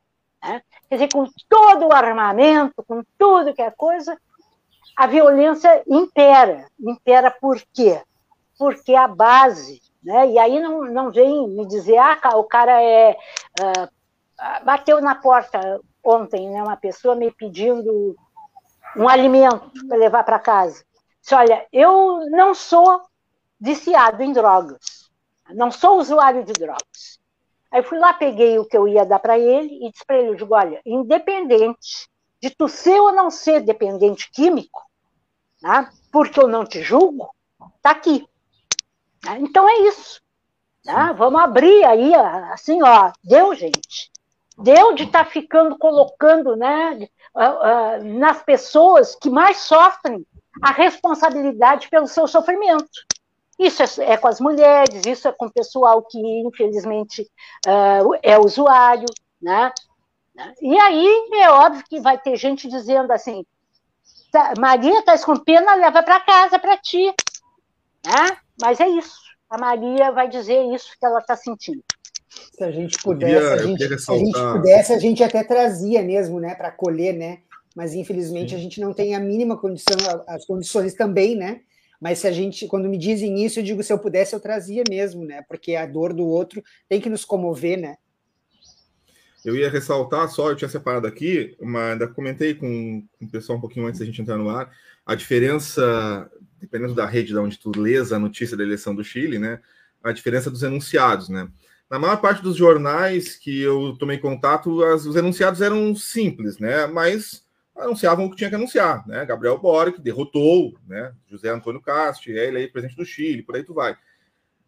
Né? 0.42 0.60
Quer 0.86 0.96
dizer, 0.96 1.08
com 1.10 1.26
todo 1.48 1.86
o 1.86 1.94
armamento, 1.94 2.84
com 2.86 3.02
tudo 3.16 3.54
que 3.54 3.62
é 3.62 3.70
coisa, 3.70 4.14
a 4.94 5.06
violência 5.06 5.82
impera. 5.88 6.66
Impera 6.78 7.30
por 7.30 7.58
quê? 7.72 8.02
Porque 8.58 8.94
a 8.94 9.08
base, 9.08 9.80
né? 10.02 10.28
e 10.32 10.38
aí 10.38 10.60
não, 10.60 10.84
não 10.84 11.10
vem 11.10 11.48
me 11.48 11.66
dizer, 11.66 11.96
ah, 11.96 12.18
o 12.34 12.44
cara 12.44 12.82
é. 12.82 13.16
Uh, 13.58 13.88
bateu 14.64 15.00
na 15.00 15.14
porta 15.14 15.80
ontem, 16.04 16.48
né, 16.50 16.62
uma 16.62 16.76
pessoa 16.76 17.14
me 17.14 17.30
pedindo 17.30 18.14
um 18.98 19.08
alimento 19.08 19.70
para 19.86 19.96
levar 19.96 20.24
para 20.24 20.38
casa. 20.38 20.84
Disse, 21.20 21.34
olha, 21.34 21.66
eu 21.72 22.28
não 22.30 22.54
sou 22.54 23.02
viciado 23.60 24.22
em 24.22 24.32
drogas, 24.32 25.10
não 25.50 25.70
sou 25.70 25.98
usuário 25.98 26.44
de 26.44 26.52
drogas. 26.52 27.18
Aí 27.70 27.82
fui 27.82 27.98
lá, 27.98 28.12
peguei 28.14 28.58
o 28.58 28.64
que 28.64 28.76
eu 28.76 28.88
ia 28.88 29.04
dar 29.04 29.18
para 29.18 29.38
ele 29.38 29.86
e 29.86 29.90
disse 29.90 30.04
para 30.04 30.18
ele, 30.18 30.36
digo, 30.36 30.54
olha, 30.54 30.80
independente 30.84 32.08
de 32.40 32.50
tu 32.50 32.66
ser 32.68 32.98
ou 32.98 33.12
não 33.12 33.30
ser 33.30 33.60
dependente 33.60 34.30
químico, 34.30 34.82
né, 35.62 35.90
porque 36.10 36.40
eu 36.40 36.48
não 36.48 36.64
te 36.64 36.82
julgo, 36.82 37.30
tá 37.82 37.90
aqui. 37.90 38.26
Né, 39.24 39.38
então 39.40 39.68
é 39.68 39.80
isso. 39.80 40.20
Né, 40.84 41.14
vamos 41.16 41.40
abrir 41.40 41.84
aí, 41.84 42.14
assim, 42.14 42.82
ó, 42.82 43.12
deu, 43.22 43.54
gente. 43.54 44.10
Deu 44.60 44.92
de 44.94 45.04
estar 45.04 45.24
tá 45.24 45.30
ficando 45.30 45.78
colocando 45.78 46.56
né, 46.56 47.08
nas 48.02 48.42
pessoas 48.42 49.14
que 49.14 49.30
mais 49.30 49.58
sofrem 49.58 50.26
a 50.62 50.72
responsabilidade 50.72 51.88
pelo 51.88 52.06
seu 52.06 52.26
sofrimento. 52.26 52.88
Isso 53.58 53.82
é, 53.82 54.12
é, 54.12 54.16
com 54.16 54.28
as 54.28 54.40
mulheres, 54.40 55.04
isso 55.04 55.26
é 55.26 55.32
com 55.32 55.46
o 55.46 55.52
pessoal 55.52 56.02
que, 56.02 56.18
infelizmente, 56.18 57.22
uh, 57.66 58.18
é 58.22 58.38
usuário, 58.38 59.06
né? 59.42 59.72
E 60.62 60.78
aí 60.80 61.28
é 61.34 61.50
óbvio 61.50 61.84
que 61.88 62.00
vai 62.00 62.16
ter 62.16 62.36
gente 62.36 62.68
dizendo 62.68 63.10
assim: 63.12 63.44
tá, 64.30 64.54
Maria, 64.56 65.02
tá 65.02 65.18
com 65.24 65.36
pena, 65.36 65.74
leva 65.74 66.02
para 66.04 66.20
casa 66.20 66.58
para 66.58 66.76
ti. 66.76 67.12
Né? 68.06 68.38
Mas 68.60 68.78
é 68.78 68.88
isso. 68.88 69.18
A 69.50 69.58
Maria 69.58 70.12
vai 70.12 70.28
dizer 70.28 70.62
isso 70.72 70.92
que 70.96 71.04
ela 71.04 71.18
está 71.18 71.34
sentindo. 71.34 71.82
Se 72.28 72.62
a 72.62 72.70
gente 72.70 72.98
pudesse, 73.02 73.34
queria, 73.34 73.54
a, 73.54 73.66
gente, 73.66 73.98
se 73.98 74.10
a 74.12 74.18
gente 74.18 74.38
pudesse, 74.52 74.92
a 74.92 74.98
gente 74.98 75.22
até 75.22 75.42
trazia 75.42 76.02
mesmo, 76.02 76.38
né, 76.38 76.54
para 76.54 76.70
colher, 76.70 77.14
né? 77.14 77.38
Mas 77.74 77.94
infelizmente 77.94 78.50
Sim. 78.50 78.56
a 78.56 78.58
gente 78.58 78.80
não 78.80 78.92
tem 78.92 79.14
a 79.14 79.20
mínima 79.20 79.56
condição, 79.56 79.96
as 80.26 80.44
condições 80.44 80.94
também, 80.94 81.36
né? 81.36 81.60
Mas 82.00 82.20
se 82.20 82.28
a 82.28 82.32
gente, 82.32 82.66
quando 82.66 82.88
me 82.88 82.96
dizem 82.96 83.44
isso, 83.44 83.58
eu 83.58 83.64
digo 83.64 83.82
se 83.82 83.92
eu 83.92 83.98
pudesse 83.98 84.34
eu 84.34 84.40
trazia 84.40 84.84
mesmo, 84.88 85.24
né? 85.24 85.42
Porque 85.48 85.74
a 85.74 85.86
dor 85.86 86.12
do 86.12 86.26
outro 86.26 86.62
tem 86.88 87.00
que 87.00 87.10
nos 87.10 87.24
comover, 87.24 87.78
né? 87.78 87.96
Eu 89.44 89.56
ia 89.56 89.70
ressaltar 89.70 90.28
só, 90.28 90.50
eu 90.50 90.56
tinha 90.56 90.68
separado 90.68 91.06
aqui, 91.06 91.56
mas 91.60 91.92
ainda 91.92 92.08
comentei 92.08 92.54
com, 92.54 93.04
com 93.18 93.24
o 93.24 93.30
pessoal 93.30 93.56
um 93.56 93.60
pouquinho 93.60 93.86
antes 93.86 94.00
da 94.00 94.06
gente 94.06 94.20
entrar 94.20 94.36
no 94.36 94.50
ar, 94.50 94.70
a 95.06 95.14
diferença, 95.14 96.30
dependendo 96.60 96.94
da 96.94 97.06
rede 97.06 97.28
de 97.28 97.38
onde 97.38 97.58
tu 97.58 97.72
lês 97.74 98.12
a 98.12 98.18
notícia 98.18 98.56
da 98.56 98.64
eleição 98.64 98.94
do 98.94 99.04
Chile, 99.04 99.38
né? 99.38 99.60
A 100.02 100.12
diferença 100.12 100.50
dos 100.50 100.62
enunciados, 100.62 101.28
né? 101.28 101.48
Na 101.90 101.98
maior 101.98 102.20
parte 102.20 102.42
dos 102.42 102.56
jornais 102.56 103.34
que 103.34 103.62
eu 103.62 103.96
tomei 103.98 104.18
contato, 104.18 104.84
as, 104.84 105.06
os 105.06 105.16
enunciados 105.16 105.62
eram 105.62 105.94
simples, 105.94 106.58
né? 106.58 106.86
Mas 106.86 107.46
anunciavam 107.74 108.26
o 108.26 108.30
que 108.30 108.36
tinha 108.36 108.50
que 108.50 108.56
anunciar, 108.56 109.06
né? 109.06 109.24
Gabriel 109.24 109.58
Boric 109.58 110.00
derrotou, 110.00 110.76
né? 110.86 111.14
José 111.26 111.48
Antônio 111.48 111.80
Castro, 111.80 112.32
é 112.32 112.46
ele 112.46 112.58
aí 112.58 112.68
presidente 112.68 112.96
do 112.96 113.06
Chile, 113.06 113.42
por 113.42 113.56
aí 113.56 113.62
tu 113.62 113.72
vai. 113.72 113.96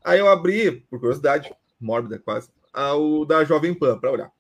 Aí 0.03 0.19
eu 0.19 0.29
abri, 0.29 0.71
por 0.89 0.99
curiosidade, 0.99 1.53
mórbida 1.79 2.19
quase, 2.19 2.49
o 2.97 3.25
da 3.27 3.45
Jovem 3.45 3.75
Pan 3.75 3.99
para 3.99 4.13
olhar. 4.13 4.33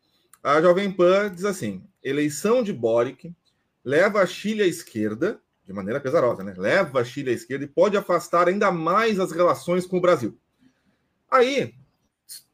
A 0.42 0.62
Jovem 0.62 0.90
Pan 0.90 1.30
diz 1.34 1.44
assim: 1.44 1.84
eleição 2.02 2.62
de 2.62 2.72
Boric 2.72 3.34
leva 3.84 4.22
a 4.22 4.26
Chile 4.26 4.62
à 4.62 4.66
esquerda, 4.66 5.38
de 5.66 5.72
maneira 5.75 6.00
pesarosa, 6.00 6.42
né? 6.42 6.54
Leva 6.56 7.00
a 7.00 7.04
Chile 7.04 7.30
à 7.30 7.34
esquerda 7.34 7.64
e 7.64 7.68
pode 7.68 7.96
afastar 7.96 8.49
ainda 8.49 8.72
mais 8.72 9.20
as 9.20 9.32
relações 9.32 9.87
com 9.87 9.99
o 9.99 10.00
Brasil. 10.00 10.38
Aí 11.30 11.75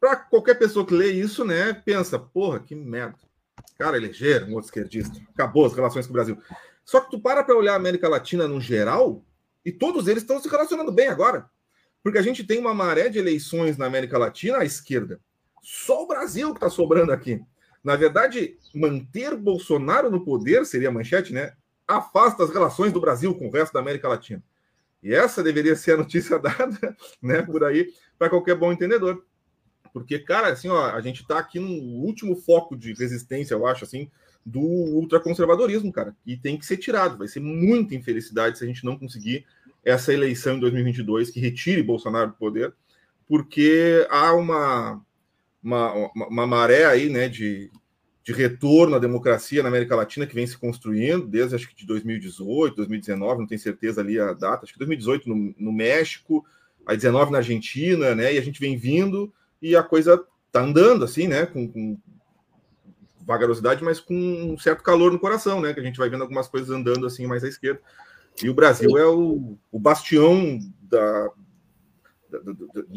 para 0.01 0.17
qualquer 0.17 0.55
pessoa 0.55 0.87
que 0.87 0.95
lê 0.95 1.11
isso, 1.11 1.45
né, 1.45 1.73
pensa, 1.73 2.19
porra, 2.19 2.61
que 2.61 2.75
merda. 2.75 3.19
Cara, 3.79 3.97
elegeram 3.97 4.49
um 4.49 4.55
outro 4.55 4.67
esquerdista. 4.67 5.19
Acabou 5.35 5.67
as 5.67 5.75
relações 5.75 6.07
com 6.07 6.13
o 6.13 6.15
Brasil. 6.15 6.39
Só 6.85 7.01
que 7.01 7.11
tu 7.11 7.21
para 7.21 7.43
para 7.45 7.57
olhar 7.57 7.75
a 7.75 7.77
América 7.77 8.09
Latina 8.09 8.47
no 8.47 8.61
geral, 8.61 9.25
e 9.65 9.73
todos 9.73 10.07
eles 10.07 10.23
estão 10.23 10.41
se 10.41 10.49
relacionando 10.49 10.93
bem 10.93 11.09
agora. 11.09 11.51
Porque 12.03 12.19
a 12.19 12.23
gente 12.23 12.45
tem 12.45 12.59
uma 12.61 12.73
maré 12.73 13.09
de 13.09 13.19
eleições 13.19 13.77
na 13.77 13.87
América 13.87 14.17
Latina 14.17 14.59
à 14.59 14.65
esquerda. 14.65 15.21
Só 15.61 16.05
o 16.05 16.07
Brasil 16.07 16.51
que 16.51 16.59
está 16.59 16.71
sobrando 16.71 17.11
aqui. 17.11 17.43
Na 17.83 17.97
verdade, 17.97 18.57
manter 18.73 19.35
Bolsonaro 19.35 20.09
no 20.09 20.25
poder 20.25 20.65
seria 20.65 20.89
a 20.89 20.93
manchete, 20.93 21.33
né? 21.33 21.53
Afasta 21.87 22.45
as 22.45 22.51
relações 22.51 22.93
do 22.93 23.01
Brasil 23.01 23.35
com 23.35 23.49
o 23.49 23.51
resto 23.51 23.73
da 23.73 23.81
América 23.81 24.09
Latina. 24.09 24.43
E 25.03 25.13
essa 25.13 25.43
deveria 25.43 25.75
ser 25.75 25.93
a 25.93 25.97
notícia 25.97 26.39
dada, 26.41 26.97
né, 27.21 27.43
por 27.43 27.65
aí, 27.65 27.93
para 28.17 28.31
qualquer 28.31 28.55
bom 28.55 28.73
entendedor. 28.73 29.25
Porque, 29.97 30.19
cara, 30.19 30.49
assim, 30.49 30.69
ó, 30.69 30.91
a 30.91 31.01
gente 31.01 31.23
está 31.23 31.39
aqui 31.39 31.59
no 31.59 31.71
último 32.05 32.37
foco 32.37 32.77
de 32.77 32.93
resistência, 32.93 33.55
eu 33.55 33.67
acho, 33.67 33.83
assim, 33.83 34.11
do 34.45 34.61
ultraconservadorismo, 34.61 35.91
cara, 35.91 36.15
e 36.27 36.37
tem 36.37 36.59
que 36.59 36.67
ser 36.67 36.77
tirado. 36.77 37.17
Vai 37.17 37.29
ser 37.29 37.41
muita 37.41 37.95
infelicidade 37.95 38.59
se 38.59 38.65
a 38.65 38.67
gente 38.67 38.85
não 38.85 38.99
conseguir 38.99 39.47
essa 39.83 40.13
eleição 40.13 40.57
em 40.59 40.61
2022 40.61 41.31
que 41.31 41.41
retire 41.41 41.83
Bolsonaro 41.83 42.29
do 42.29 42.37
poder, 42.37 42.75
porque 43.27 44.07
há 44.11 44.35
uma, 44.35 45.03
uma, 45.65 45.95
uma 46.15 46.47
maré 46.47 46.85
aí, 46.85 47.09
né, 47.09 47.27
de, 47.27 47.71
de 48.23 48.35
retorno 48.35 48.97
à 48.97 48.99
democracia 48.99 49.63
na 49.63 49.71
América 49.71 49.97
Latina 49.97 50.27
que 50.27 50.35
vem 50.35 50.47
se 50.47 50.59
construindo 50.59 51.27
desde 51.27 51.55
acho 51.55 51.71
que 51.71 51.75
de 51.75 51.87
2018, 51.87 52.77
2019, 52.77 53.41
não 53.41 53.47
tenho 53.47 53.59
certeza 53.59 54.03
ali 54.03 54.21
a 54.21 54.35
data, 54.35 54.65
acho 54.65 54.75
que 54.75 54.79
2018 54.79 55.27
no, 55.27 55.55
no 55.59 55.73
México, 55.73 56.45
aí 56.87 56.99
19 56.99 57.33
na 57.33 57.39
Argentina, 57.39 58.15
né? 58.15 58.35
E 58.35 58.37
a 58.37 58.43
gente 58.43 58.61
vem 58.61 58.77
vindo 58.77 59.33
e 59.61 59.75
a 59.75 59.83
coisa 59.83 60.23
tá 60.53 60.61
andando 60.61 61.05
assim, 61.05 61.27
né? 61.29 61.47
Com, 61.47 61.69
com, 61.71 61.99
vagarosidade, 63.27 63.83
mas 63.83 63.99
com 63.99 64.15
um 64.15 64.57
certo 64.57 64.85
calor 64.85 65.13
no 65.13 65.19
coração, 65.19 65.61
né? 65.61 65.75
Que 65.75 65.81
a 65.81 65.83
gente 65.83 65.99
vai 65.99 66.09
vendo 66.09 66.23
algumas 66.23 66.47
coisas 66.47 66.71
andando 66.71 67.07
assim 67.07 67.27
mais 67.27 67.43
à 67.43 67.49
esquerda. 67.49 67.81
E 68.43 68.49
o 68.49 68.55
Brasil 68.55 68.91
Sim. 68.91 68.99
é 68.99 69.05
o, 69.05 69.59
o 69.73 69.79
bastião 69.81 70.61
da, 70.81 71.31
da, 72.31 72.39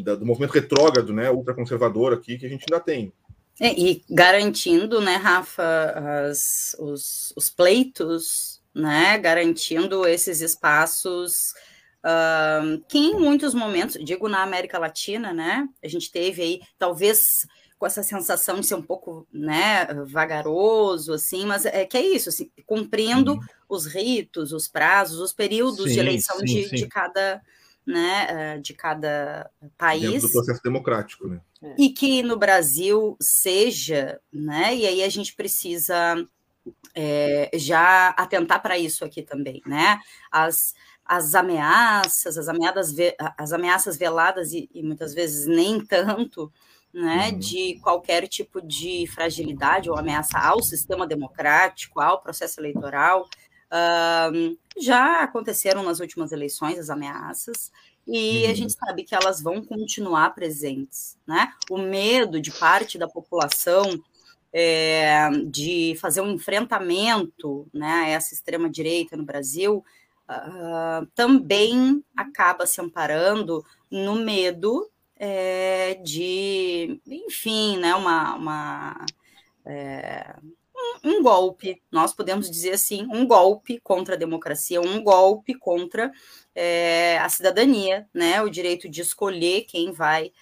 da, 0.04 0.14
do 0.14 0.24
movimento 0.24 0.52
retrógrado, 0.52 1.12
né? 1.12 1.30
Ultraconservador 1.30 2.12
aqui 2.12 2.38
que 2.38 2.46
a 2.46 2.48
gente 2.48 2.64
ainda 2.70 2.82
tem. 2.82 3.12
É, 3.58 3.78
e 3.78 4.04
garantindo, 4.08 5.00
né, 5.00 5.16
Rafa, 5.16 6.28
as, 6.30 6.74
os, 6.78 7.32
os 7.36 7.50
pleitos, 7.50 8.62
né? 8.72 9.18
Garantindo 9.18 10.06
esses 10.06 10.40
espaços 10.40 11.54
Uh, 12.02 12.82
que 12.88 12.98
em 12.98 13.14
muitos 13.14 13.52
momentos, 13.52 14.02
digo 14.02 14.26
na 14.26 14.42
América 14.42 14.78
Latina, 14.78 15.34
né, 15.34 15.68
a 15.84 15.88
gente 15.88 16.10
teve 16.10 16.40
aí, 16.40 16.60
talvez 16.78 17.46
com 17.80 17.86
essa 17.86 18.02
sensação 18.02 18.60
de 18.60 18.66
ser 18.66 18.74
um 18.74 18.82
pouco, 18.82 19.26
né, 19.32 19.86
vagaroso, 20.06 21.14
assim, 21.14 21.46
mas 21.46 21.64
é 21.64 21.86
que 21.86 21.96
é 21.96 22.02
isso, 22.02 22.28
assim, 22.28 22.50
cumprindo 22.66 23.32
uhum. 23.32 23.40
os 23.70 23.86
ritos, 23.86 24.52
os 24.52 24.68
prazos, 24.68 25.18
os 25.18 25.32
períodos 25.32 25.84
sim, 25.84 25.92
de 25.94 25.98
eleição 25.98 26.38
sim, 26.40 26.44
de, 26.44 26.68
sim. 26.68 26.76
de 26.76 26.86
cada, 26.86 27.40
né, 27.86 28.26
ah, 28.28 28.58
de 28.58 28.74
cada 28.74 29.50
país. 29.78 30.12
Dentro 30.12 30.28
do 30.28 30.32
processo 30.32 30.62
democrático, 30.62 31.26
né? 31.26 31.40
E 31.78 31.88
que 31.88 32.22
no 32.22 32.36
Brasil 32.36 33.16
seja, 33.18 34.20
né, 34.30 34.76
e 34.76 34.86
aí 34.86 35.02
a 35.02 35.08
gente 35.08 35.34
precisa 35.34 36.22
é, 36.94 37.50
já 37.54 38.08
atentar 38.10 38.60
para 38.60 38.78
isso 38.78 39.06
aqui 39.06 39.22
também, 39.22 39.62
né, 39.64 39.98
as 40.30 40.74
as 41.10 41.34
ameaças, 41.34 42.38
as 42.38 42.48
ameaças, 42.48 42.94
as 43.36 43.52
ameaças 43.52 43.96
veladas 43.96 44.52
e, 44.52 44.70
e 44.72 44.80
muitas 44.80 45.12
vezes 45.12 45.44
nem 45.44 45.84
tanto, 45.84 46.52
né, 46.94 47.30
uhum. 47.30 47.38
de 47.38 47.80
qualquer 47.82 48.28
tipo 48.28 48.60
de 48.62 49.08
fragilidade 49.08 49.90
ou 49.90 49.98
ameaça 49.98 50.38
ao 50.38 50.62
sistema 50.62 51.08
democrático, 51.08 51.98
ao 51.98 52.20
processo 52.20 52.60
eleitoral. 52.60 53.28
Já 54.78 55.24
aconteceram 55.24 55.82
nas 55.82 55.98
últimas 55.98 56.30
eleições 56.30 56.78
as 56.78 56.90
ameaças, 56.90 57.72
e 58.06 58.44
uhum. 58.44 58.50
a 58.52 58.54
gente 58.54 58.72
sabe 58.72 59.02
que 59.02 59.14
elas 59.14 59.42
vão 59.42 59.64
continuar 59.64 60.32
presentes. 60.32 61.18
Né? 61.26 61.52
O 61.68 61.76
medo 61.76 62.40
de 62.40 62.52
parte 62.52 62.96
da 62.96 63.08
população 63.08 64.00
é, 64.52 65.28
de 65.44 65.96
fazer 66.00 66.20
um 66.20 66.30
enfrentamento 66.30 67.66
né, 67.74 68.04
a 68.04 68.08
essa 68.10 68.32
extrema-direita 68.32 69.16
no 69.16 69.24
Brasil 69.24 69.84
uh, 70.30 71.06
também 71.14 72.04
acaba 72.16 72.66
se 72.66 72.80
amparando 72.80 73.64
no 73.90 74.16
medo 74.16 74.88
é, 75.16 75.94
de, 76.02 77.00
enfim, 77.06 77.76
né, 77.76 77.94
uma, 77.94 78.36
uma 78.36 79.06
é, 79.66 80.34
um, 81.04 81.10
um, 81.10 81.22
golpe, 81.22 81.82
nós 81.90 82.14
podemos 82.14 82.50
dizer 82.50 82.72
assim, 82.72 83.06
um 83.10 83.26
golpe 83.26 83.78
contra 83.80 84.14
a 84.14 84.18
democracia, 84.18 84.80
um 84.80 85.02
golpe 85.02 85.54
contra 85.54 86.10
é, 86.54 87.18
a 87.18 87.28
cidadania, 87.28 88.08
né? 88.14 88.40
O 88.42 88.48
direito 88.48 88.88
de 88.88 89.02
escolher 89.02 89.62
quem 89.62 89.92
vai 89.92 90.32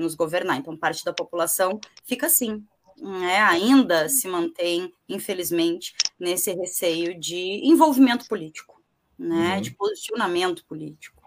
nos 0.00 0.14
governar. 0.14 0.56
Então, 0.56 0.74
parte 0.74 1.04
da 1.04 1.12
população 1.12 1.78
fica 2.04 2.26
assim, 2.26 2.64
né? 2.96 3.38
ainda 3.38 4.08
se 4.08 4.26
mantém, 4.28 4.92
infelizmente, 5.08 5.94
nesse 6.18 6.52
receio 6.52 7.18
de 7.18 7.60
envolvimento 7.64 8.26
político, 8.26 8.73
né? 9.18 9.56
Uhum. 9.56 9.60
De 9.60 9.70
posicionamento 9.72 10.64
político. 10.66 11.22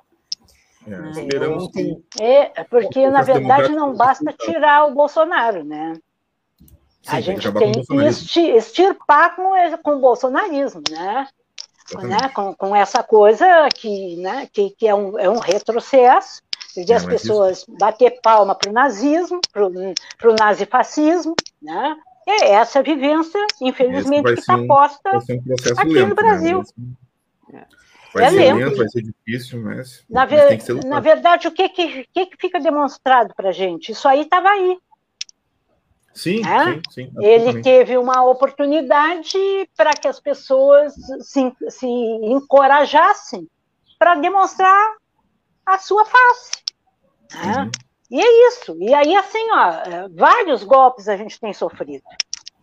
É, 0.85 0.89
né? 0.89 1.11
esperamos 1.11 1.67
que... 1.71 2.03
É, 2.19 2.63
porque, 2.63 3.09
na 3.09 3.21
verdade, 3.21 3.73
não 3.73 3.93
basta 3.93 4.33
tirar 4.33 4.85
o 4.85 4.93
Bolsonaro, 4.93 5.63
né? 5.63 5.93
Sim, 7.01 7.15
a 7.15 7.21
gente 7.21 7.51
tem 7.53 7.71
que 7.71 8.41
extirpar 8.49 9.35
com, 9.35 9.51
com 9.83 9.95
o 9.95 9.99
bolsonarismo, 9.99 10.81
né? 10.89 11.27
né? 12.03 12.29
Com, 12.33 12.53
com 12.53 12.75
essa 12.75 13.01
coisa 13.03 13.45
que, 13.73 14.17
né? 14.17 14.47
que, 14.51 14.71
que 14.71 14.87
é, 14.87 14.93
um, 14.93 15.17
é 15.17 15.29
um 15.29 15.39
retrocesso, 15.39 16.41
de 16.85 16.93
as 16.93 17.05
pessoas 17.05 17.59
isso... 17.59 17.75
bater 17.77 18.19
palma 18.21 18.53
para 18.53 18.69
o 18.69 18.73
nazismo, 18.73 19.39
para 19.51 19.65
o 19.67 20.35
nazifascismo, 20.39 21.35
né? 21.61 21.97
É 22.27 22.51
essa 22.51 22.83
vivência, 22.83 23.39
infelizmente, 23.61 24.33
que 24.33 24.39
está 24.39 24.55
um, 24.55 24.67
posta 24.67 25.11
um 25.11 25.79
aqui 25.79 25.93
lento, 25.93 26.01
no 26.01 26.07
né? 26.07 26.13
Brasil. 26.13 26.63
Né? 27.49 27.65
Vai 28.17 28.25
é 28.25 28.29
ser 28.29 28.35
lento. 28.37 28.57
lento, 28.57 28.77
vai 28.77 28.89
ser 28.89 29.01
difícil, 29.01 29.61
mas, 29.61 30.05
na, 30.09 30.25
ver, 30.25 30.57
na 30.85 30.99
verdade, 30.99 31.47
o 31.47 31.51
que, 31.51 31.69
que, 31.69 32.05
que, 32.13 32.29
fica 32.39 32.59
demonstrado 32.59 33.33
para 33.35 33.49
a 33.49 33.51
gente? 33.51 33.91
Isso 33.91 34.07
aí 34.07 34.21
estava 34.21 34.49
aí. 34.49 34.77
Sim, 36.13 36.41
né? 36.41 36.81
sim, 36.89 37.11
sim 37.11 37.11
Ele 37.19 37.61
teve 37.61 37.95
uma 37.95 38.23
oportunidade 38.23 39.37
para 39.75 39.93
que 39.93 40.07
as 40.07 40.19
pessoas 40.19 40.95
se, 41.21 41.53
se 41.69 41.87
encorajassem 41.87 43.47
para 43.99 44.15
demonstrar 44.15 44.95
a 45.65 45.77
sua 45.77 46.05
face. 46.05 46.51
Né? 47.35 47.61
Uhum. 47.61 47.71
E 48.09 48.21
é 48.21 48.47
isso. 48.47 48.75
E 48.79 48.93
aí, 48.93 49.15
assim, 49.15 49.51
ó, 49.51 49.69
é, 49.69 50.09
vários 50.09 50.63
golpes 50.63 51.07
a 51.07 51.17
gente 51.17 51.39
tem 51.39 51.53
sofrido. 51.53 52.03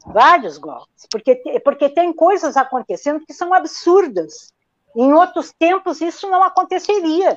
Vários 0.07 0.59
golpes. 0.59 1.07
Porque, 1.11 1.37
porque 1.65 1.89
tem 1.89 2.13
coisas 2.13 2.57
acontecendo 2.57 3.25
que 3.27 3.33
são 3.33 3.53
absurdas. 3.53 4.53
Em 4.95 5.13
outros 5.13 5.53
tempos, 5.53 6.01
isso 6.01 6.29
não 6.29 6.43
aconteceria. 6.43 7.37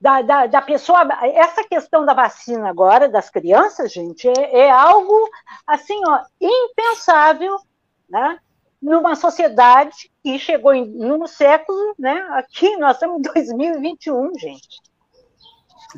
Da, 0.00 0.22
da, 0.22 0.46
da, 0.46 0.62
pessoa. 0.62 1.08
Essa 1.22 1.64
questão 1.64 2.04
da 2.04 2.12
vacina 2.12 2.68
agora, 2.68 3.08
das 3.08 3.30
crianças, 3.30 3.92
gente, 3.92 4.28
é, 4.28 4.60
é 4.60 4.70
algo 4.70 5.28
assim, 5.66 6.00
ó, 6.06 6.20
impensável, 6.40 7.56
né? 8.08 8.38
Numa 8.80 9.16
sociedade 9.16 10.12
que 10.22 10.38
chegou 10.38 10.74
em, 10.74 10.86
num 10.86 11.26
século, 11.26 11.94
né? 11.98 12.14
Aqui 12.32 12.76
nós 12.76 12.96
estamos 12.96 13.18
em 13.18 13.22
2021, 13.22 14.38
gente. 14.38 14.80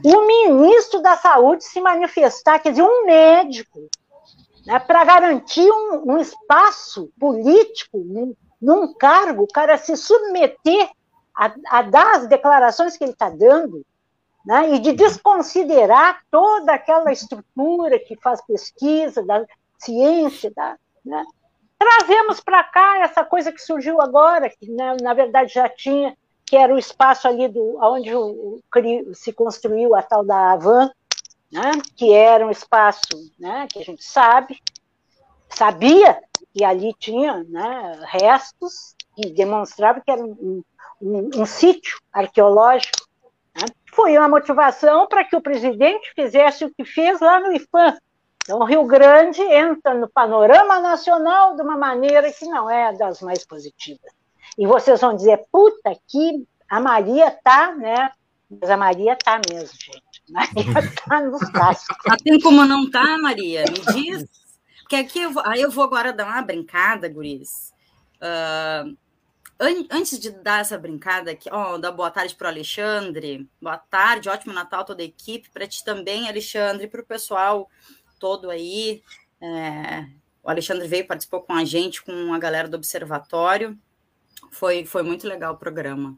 O 0.04 0.26
ministro 0.26 1.00
da 1.00 1.16
Saúde 1.16 1.64
se 1.64 1.80
manifestar, 1.80 2.58
quer 2.58 2.70
dizer, 2.70 2.82
um 2.82 3.06
médico, 3.06 3.88
né, 4.66 4.78
para 4.78 5.04
garantir 5.04 5.70
um, 5.70 6.12
um 6.12 6.18
espaço 6.18 7.10
político 7.18 7.98
num, 7.98 8.34
num 8.60 8.92
cargo, 8.94 9.44
o 9.44 9.52
cara 9.52 9.76
se 9.76 9.96
submeter 9.96 10.90
a, 11.36 11.54
a 11.68 11.82
dar 11.82 12.16
as 12.16 12.26
declarações 12.26 12.96
que 12.96 13.04
ele 13.04 13.12
está 13.12 13.28
dando, 13.28 13.84
né, 14.44 14.74
e 14.74 14.78
de 14.78 14.92
desconsiderar 14.92 16.22
toda 16.30 16.72
aquela 16.72 17.12
estrutura 17.12 17.98
que 17.98 18.16
faz 18.16 18.40
pesquisa, 18.40 19.22
da 19.24 19.44
ciência, 19.78 20.52
da, 20.54 20.76
né, 21.04 21.24
trazemos 21.78 22.40
para 22.40 22.62
cá 22.64 23.00
essa 23.00 23.24
coisa 23.24 23.52
que 23.52 23.60
surgiu 23.60 24.00
agora, 24.00 24.48
que 24.48 24.70
né, 24.70 24.96
na 25.02 25.12
verdade 25.12 25.52
já 25.52 25.68
tinha, 25.68 26.16
que 26.44 26.56
era 26.56 26.72
o 26.72 26.78
espaço 26.78 27.26
ali 27.26 27.48
do, 27.48 27.76
onde 27.82 28.14
o, 28.14 28.60
o, 28.72 29.14
se 29.14 29.32
construiu 29.32 29.94
a 29.94 30.02
tal 30.02 30.24
da 30.24 30.52
Avan, 30.52 30.90
né, 31.52 31.72
que 31.96 32.12
era 32.12 32.46
um 32.46 32.50
espaço 32.50 33.00
né, 33.38 33.66
que 33.70 33.80
a 33.80 33.84
gente 33.84 34.04
sabe, 34.04 34.60
sabia 35.56 36.20
que 36.52 36.64
ali 36.64 36.94
tinha 36.98 37.44
né, 37.48 38.00
restos 38.04 38.94
que 39.14 39.30
demonstravam 39.30 40.02
que 40.04 40.10
era 40.10 40.22
um, 40.22 40.62
um, 41.00 41.30
um 41.34 41.46
sítio 41.46 41.98
arqueológico, 42.12 43.06
né? 43.56 43.66
foi 43.92 44.16
uma 44.18 44.28
motivação 44.28 45.06
para 45.06 45.24
que 45.24 45.34
o 45.34 45.40
presidente 45.40 46.12
fizesse 46.14 46.64
o 46.64 46.74
que 46.74 46.84
fez 46.84 47.20
lá 47.20 47.40
no 47.40 47.52
IFAM. 47.52 47.96
Então, 48.42 48.60
o 48.60 48.64
Rio 48.64 48.84
Grande 48.84 49.42
entra 49.42 49.94
no 49.94 50.08
panorama 50.08 50.78
nacional 50.78 51.56
de 51.56 51.62
uma 51.62 51.76
maneira 51.76 52.30
que 52.30 52.44
não 52.46 52.70
é 52.70 52.92
das 52.92 53.20
mais 53.20 53.44
positivas. 53.44 54.12
E 54.56 54.66
vocês 54.66 55.00
vão 55.00 55.16
dizer, 55.16 55.44
puta, 55.50 55.96
que 56.06 56.46
a 56.68 56.80
Maria 56.80 57.30
tá, 57.42 57.74
né? 57.74 58.10
Mas 58.48 58.70
a 58.70 58.76
Maria 58.76 59.16
tá 59.16 59.40
mesmo, 59.50 59.76
gente. 59.78 60.22
A 60.28 60.32
Maria 60.32 60.92
tá 61.08 61.20
nos 61.22 61.50
cascos. 61.50 61.96
Mas 62.06 62.22
tem 62.22 62.40
como 62.40 62.64
não 62.64 62.88
tá, 62.88 63.18
Maria? 63.18 63.64
Me 63.64 63.94
diz. 63.94 64.45
Porque 64.86 64.94
aqui 64.94 65.18
eu 65.18 65.32
vou, 65.32 65.42
aí 65.44 65.60
eu 65.60 65.68
vou 65.68 65.82
agora 65.82 66.12
dar 66.12 66.26
uma 66.26 66.42
brincada, 66.42 67.08
guris. 67.08 67.74
Uh, 68.22 68.96
An 69.58 69.84
antes 69.90 70.16
de 70.16 70.30
dar 70.30 70.60
essa 70.60 70.78
brincada 70.78 71.32
aqui, 71.32 71.48
ó, 71.50 71.76
dar 71.76 71.90
boa 71.90 72.08
tarde 72.08 72.36
para 72.36 72.44
o 72.44 72.48
Alexandre. 72.48 73.50
Boa 73.60 73.78
tarde, 73.78 74.28
ótimo 74.28 74.52
Natal 74.52 74.84
toda 74.84 75.02
a 75.02 75.04
equipe. 75.04 75.50
Para 75.50 75.66
ti 75.66 75.84
também, 75.84 76.28
Alexandre, 76.28 76.86
para 76.86 77.00
o 77.00 77.04
pessoal 77.04 77.68
todo 78.20 78.48
aí. 78.48 79.02
É, 79.40 80.06
o 80.40 80.48
Alexandre 80.48 80.86
veio, 80.86 81.04
participou 81.04 81.40
com 81.40 81.54
a 81.54 81.64
gente, 81.64 82.00
com 82.04 82.32
a 82.32 82.38
galera 82.38 82.68
do 82.68 82.76
Observatório. 82.76 83.76
Foi, 84.52 84.86
foi 84.86 85.02
muito 85.02 85.26
legal 85.26 85.54
o 85.54 85.58
programa. 85.58 86.16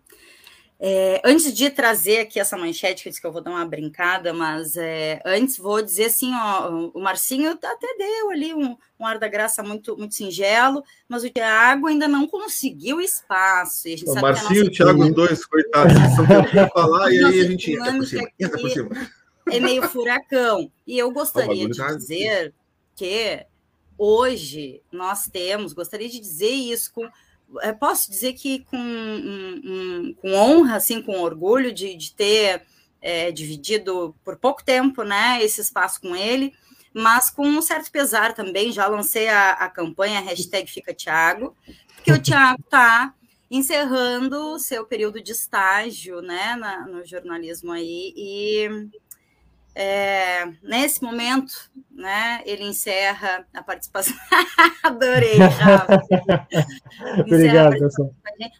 É, 0.80 1.20
antes 1.24 1.52
de 1.52 1.70
trazer 1.70 2.20
aqui 2.20 2.38
essa 2.38 2.56
manchete, 2.56 3.02
que 3.02 3.08
eu 3.08 3.10
disse 3.10 3.20
que 3.20 3.26
eu 3.26 3.32
vou 3.32 3.42
dar 3.42 3.50
uma 3.50 3.66
brincada, 3.66 4.32
mas 4.32 4.76
é, 4.76 5.20
antes 5.26 5.58
vou 5.58 5.82
dizer 5.82 6.04
assim, 6.04 6.32
ó, 6.32 6.90
o 6.94 7.00
Marcinho 7.00 7.50
até 7.50 7.96
deu 7.96 8.30
ali 8.30 8.54
um, 8.54 8.76
um, 9.00 9.04
ar 9.04 9.18
da 9.18 9.26
graça 9.26 9.60
muito, 9.60 9.96
muito 9.96 10.14
singelo, 10.14 10.84
mas 11.08 11.24
o 11.24 11.30
Thiago 11.30 11.88
ainda 11.88 12.06
não 12.06 12.28
conseguiu 12.28 13.00
espaço. 13.00 13.88
o 14.06 14.14
Marcinho 14.20 14.66
e 14.66 14.68
o 14.68 14.70
Thiago, 14.70 15.02
os 15.02 15.12
dois, 15.12 15.44
coitados, 15.44 15.94
estão 15.94 16.26
tentando 16.26 16.70
falar 16.70 17.12
e 17.12 17.18
aí 17.26 17.40
a 17.40 17.44
gente 17.44 17.72
entra 17.72 17.92
por 17.92 18.06
cima, 18.06 18.30
entra 18.38 18.58
por 18.60 18.70
cima. 18.70 18.90
É 19.50 19.60
meio 19.60 19.88
furacão. 19.88 20.70
E 20.86 20.98
eu 20.98 21.10
gostaria 21.10 21.66
de 21.66 21.78
tá 21.78 21.94
dizer 21.94 22.52
que 22.94 23.46
hoje 23.96 24.82
nós 24.92 25.26
temos, 25.26 25.72
gostaria 25.72 26.06
de 26.06 26.20
dizer 26.20 26.50
isso 26.50 26.92
com 26.92 27.06
é, 27.06 27.10
posso 27.78 28.10
dizer 28.10 28.34
que 28.34 28.60
com, 28.64 28.76
um, 28.76 30.14
com 30.20 30.34
honra, 30.34 30.76
assim, 30.76 31.02
com 31.02 31.20
orgulho 31.20 31.72
de, 31.72 31.94
de 31.94 32.12
ter 32.12 32.62
é, 33.00 33.30
dividido 33.30 34.14
por 34.24 34.36
pouco 34.36 34.64
tempo 34.64 35.02
né, 35.02 35.42
esse 35.42 35.60
espaço 35.60 36.00
com 36.00 36.14
ele, 36.14 36.52
mas 36.92 37.30
com 37.30 37.46
um 37.46 37.62
certo 37.62 37.90
pesar 37.90 38.34
também. 38.34 38.72
Já 38.72 38.86
lancei 38.86 39.28
a, 39.28 39.52
a 39.52 39.68
campanha 39.68 40.20
hashtag 40.20 40.70
Fica 40.70 40.92
Tiago, 40.92 41.56
porque 41.94 42.12
o 42.12 42.20
Tiago 42.20 42.60
está 42.60 43.14
encerrando 43.50 44.54
o 44.54 44.58
seu 44.58 44.84
período 44.84 45.22
de 45.22 45.32
estágio 45.32 46.20
né, 46.20 46.54
na, 46.56 46.86
no 46.86 47.04
jornalismo 47.04 47.72
aí, 47.72 48.12
e 48.14 48.88
é, 49.80 50.44
nesse 50.60 51.00
momento, 51.00 51.52
né, 51.88 52.42
ele 52.44 52.64
encerra 52.64 53.46
a 53.54 53.62
participação. 53.62 54.16
Adorei. 54.82 55.36
Obrigado, 57.24 57.78
pessoal. 57.78 58.12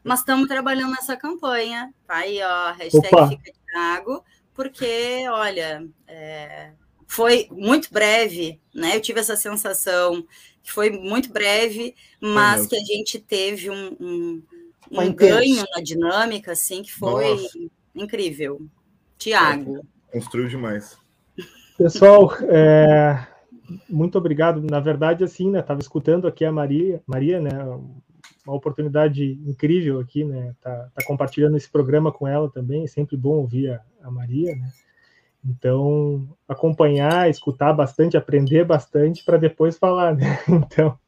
Mas 0.05 0.21
estamos 0.21 0.47
trabalhando 0.47 0.93
nessa 0.93 1.17
campanha, 1.17 1.93
tá 2.07 2.19
aí, 2.19 2.41
ó, 2.41 2.71
hashtag 2.71 3.09
Opa. 3.09 3.29
Fica 3.31 3.51
Thiago, 3.67 4.25
porque, 4.55 5.27
olha, 5.29 5.89
é, 6.07 6.71
foi 7.09 7.49
muito 7.51 7.93
breve, 7.93 8.61
né? 8.73 8.95
Eu 8.95 9.01
tive 9.01 9.19
essa 9.19 9.35
sensação 9.35 10.25
que 10.63 10.71
foi 10.71 10.89
muito 10.89 11.33
breve, 11.33 11.97
mas 12.21 12.65
que 12.69 12.77
a 12.77 12.85
gente 12.85 13.19
teve 13.19 13.69
um, 13.69 13.97
um, 13.99 14.43
um 14.89 15.13
ganho 15.13 15.65
na 15.75 15.83
dinâmica, 15.83 16.53
assim, 16.53 16.81
que 16.81 16.93
foi 16.93 17.31
Nossa. 17.31 17.59
incrível. 17.93 18.65
Tiago. 19.19 19.85
Construiu 20.13 20.47
demais. 20.47 20.97
Pessoal, 21.79 22.33
é, 22.43 23.25
muito 23.89 24.19
obrigado. 24.19 24.61
Na 24.61 24.81
verdade, 24.81 25.23
assim, 25.23 25.49
né? 25.49 25.61
Estava 25.61 25.81
escutando 25.81 26.27
aqui 26.27 26.45
a 26.45 26.51
Maria, 26.51 27.01
Maria, 27.07 27.41
né? 27.41 27.51
Uma 28.45 28.57
oportunidade 28.57 29.39
incrível 29.47 30.01
aqui, 30.01 30.25
né? 30.25 30.57
Tá, 30.61 30.91
tá 30.93 31.05
compartilhando 31.07 31.57
esse 31.57 31.71
programa 31.71 32.11
com 32.11 32.27
ela 32.27 32.51
também. 32.51 32.83
É 32.83 32.89
sempre 32.89 33.17
bom 33.17 33.37
ouvir 33.37 33.71
a, 33.71 33.81
a 34.03 34.11
Maria, 34.11 34.57
né? 34.57 34.73
Então, 35.45 36.29
acompanhar, 36.49 37.31
escutar 37.31 37.73
bastante, 37.73 38.17
aprender 38.17 38.65
bastante 38.65 39.25
para 39.25 39.37
depois 39.37 39.79
falar, 39.79 40.17
né? 40.17 40.37
Então, 40.49 40.99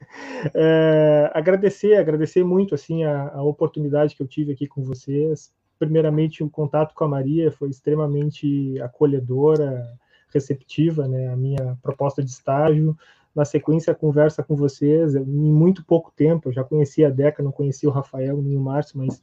é, 0.55 1.33
agradecer, 1.35 1.97
agradecer 1.97 2.45
muito 2.45 2.77
assim 2.77 3.03
a, 3.03 3.29
a, 3.31 3.43
oportunidade 3.43 4.15
que 4.15 4.23
eu 4.23 4.29
tive 4.29 4.53
aqui 4.53 4.69
com 4.69 4.85
vocês. 4.85 5.53
Primeiramente, 5.81 6.45
o 6.45 6.49
contato 6.49 6.95
com 6.95 7.03
a 7.03 7.09
Maria 7.09 7.51
foi 7.51 7.71
extremamente 7.71 8.81
acolhedora, 8.81 9.99
receptiva 10.33 11.07
né, 11.07 11.29
a 11.29 11.37
minha 11.37 11.79
proposta 11.83 12.23
de 12.23 12.31
estágio. 12.31 12.97
na 13.35 13.45
sequência 13.45 13.93
a 13.93 13.95
conversa 13.95 14.43
com 14.43 14.57
vocês, 14.57 15.15
em 15.15 15.25
muito 15.25 15.85
pouco 15.85 16.13
tempo, 16.15 16.49
eu 16.49 16.53
já 16.53 16.65
conhecia 16.65 17.09
a 17.09 17.11
Deca, 17.11 17.43
não 17.43 17.53
conhecia 17.53 17.89
o 17.89 17.93
Rafael 17.93 18.43
nem 18.43 18.57
o 18.57 18.61
Márcio, 18.61 18.99
mas 18.99 19.23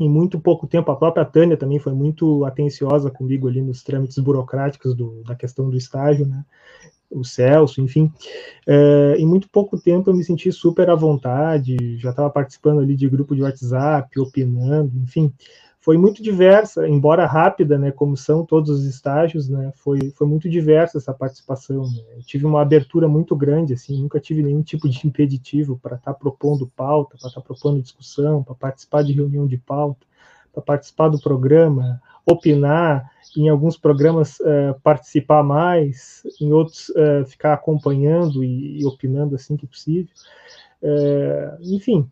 em 0.00 0.08
muito 0.08 0.40
pouco 0.40 0.66
tempo, 0.66 0.90
a 0.90 0.96
própria 0.96 1.24
Tânia 1.24 1.56
também 1.56 1.78
foi 1.78 1.92
muito 1.92 2.44
atenciosa 2.44 3.10
comigo 3.10 3.46
ali 3.46 3.62
nos 3.62 3.82
trâmites 3.84 4.18
burocráticos 4.18 4.94
do, 4.94 5.22
da 5.22 5.36
questão 5.36 5.70
do 5.70 5.76
estágio, 5.76 6.26
né? 6.26 6.44
O 7.08 7.22
Celso, 7.22 7.80
enfim. 7.80 8.12
É, 8.66 9.14
em 9.16 9.26
muito 9.26 9.48
pouco 9.48 9.78
tempo 9.78 10.10
eu 10.10 10.14
me 10.14 10.24
senti 10.24 10.50
super 10.50 10.90
à 10.90 10.96
vontade, 10.96 11.96
já 11.98 12.10
estava 12.10 12.28
participando 12.28 12.80
ali 12.80 12.96
de 12.96 13.08
grupo 13.08 13.36
de 13.36 13.42
WhatsApp, 13.42 14.18
opinando, 14.18 14.98
enfim 14.98 15.32
foi 15.84 15.98
muito 15.98 16.22
diversa, 16.22 16.88
embora 16.88 17.26
rápida, 17.26 17.76
né, 17.76 17.90
como 17.92 18.16
são 18.16 18.42
todos 18.42 18.70
os 18.70 18.86
estágios, 18.86 19.50
né, 19.50 19.70
foi, 19.76 20.10
foi 20.12 20.26
muito 20.26 20.48
diversa 20.48 20.96
essa 20.96 21.12
participação. 21.12 21.82
Né. 21.82 22.02
Eu 22.16 22.22
tive 22.22 22.46
uma 22.46 22.62
abertura 22.62 23.06
muito 23.06 23.36
grande, 23.36 23.74
assim, 23.74 24.00
nunca 24.00 24.18
tive 24.18 24.42
nenhum 24.42 24.62
tipo 24.62 24.88
de 24.88 25.06
impeditivo 25.06 25.78
para 25.78 25.96
estar 25.96 26.14
tá 26.14 26.18
propondo 26.18 26.72
pauta, 26.74 27.18
para 27.18 27.28
estar 27.28 27.42
tá 27.42 27.46
propondo 27.46 27.82
discussão, 27.82 28.42
para 28.42 28.54
participar 28.54 29.04
de 29.04 29.12
reunião 29.12 29.46
de 29.46 29.58
pauta, 29.58 30.06
para 30.54 30.62
participar 30.62 31.10
do 31.10 31.20
programa, 31.20 32.00
opinar, 32.24 33.10
em 33.36 33.50
alguns 33.50 33.76
programas 33.76 34.40
uh, 34.40 34.80
participar 34.82 35.42
mais, 35.42 36.22
em 36.40 36.50
outros 36.50 36.88
uh, 36.88 37.26
ficar 37.26 37.52
acompanhando 37.52 38.42
e, 38.42 38.80
e, 38.80 38.86
opinando 38.86 39.34
assim 39.34 39.54
que 39.54 39.66
possível. 39.66 40.14
Uh, 40.82 41.58
enfim, 41.60 42.08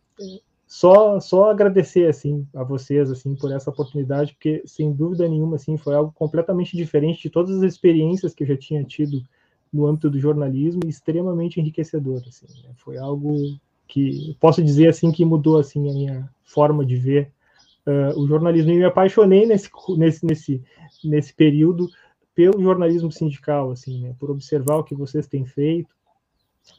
só 0.72 1.20
só 1.20 1.50
agradecer 1.50 2.08
assim 2.08 2.48
a 2.54 2.64
vocês 2.64 3.10
assim 3.10 3.34
por 3.36 3.52
essa 3.52 3.68
oportunidade, 3.68 4.32
porque 4.32 4.62
sem 4.64 4.90
dúvida 4.90 5.28
nenhuma 5.28 5.56
assim 5.56 5.76
foi 5.76 5.94
algo 5.94 6.10
completamente 6.12 6.74
diferente 6.74 7.20
de 7.20 7.28
todas 7.28 7.58
as 7.58 7.62
experiências 7.62 8.32
que 8.32 8.42
eu 8.42 8.46
já 8.46 8.56
tinha 8.56 8.82
tido 8.82 9.22
no 9.70 9.86
âmbito 9.86 10.08
do 10.08 10.18
jornalismo 10.18 10.80
extremamente 10.86 11.60
enriquecedor 11.60 12.22
assim. 12.26 12.46
Né? 12.62 12.70
Foi 12.78 12.96
algo 12.96 13.36
que 13.86 14.34
posso 14.40 14.62
dizer 14.64 14.88
assim 14.88 15.12
que 15.12 15.26
mudou 15.26 15.58
assim 15.58 15.90
a 15.90 15.92
minha 15.92 16.30
forma 16.42 16.86
de 16.86 16.96
ver 16.96 17.30
uh, 17.86 18.18
o 18.18 18.26
jornalismo 18.26 18.70
e 18.70 18.78
me 18.78 18.84
apaixonei 18.84 19.44
nesse 19.44 19.68
nesse 19.98 20.24
nesse 20.24 20.62
nesse 21.04 21.34
período 21.34 21.86
pelo 22.34 22.62
jornalismo 22.62 23.12
sindical 23.12 23.70
assim, 23.72 24.00
né? 24.00 24.16
por 24.18 24.30
observar 24.30 24.78
o 24.78 24.84
que 24.84 24.94
vocês 24.94 25.26
têm 25.26 25.44
feito 25.44 25.94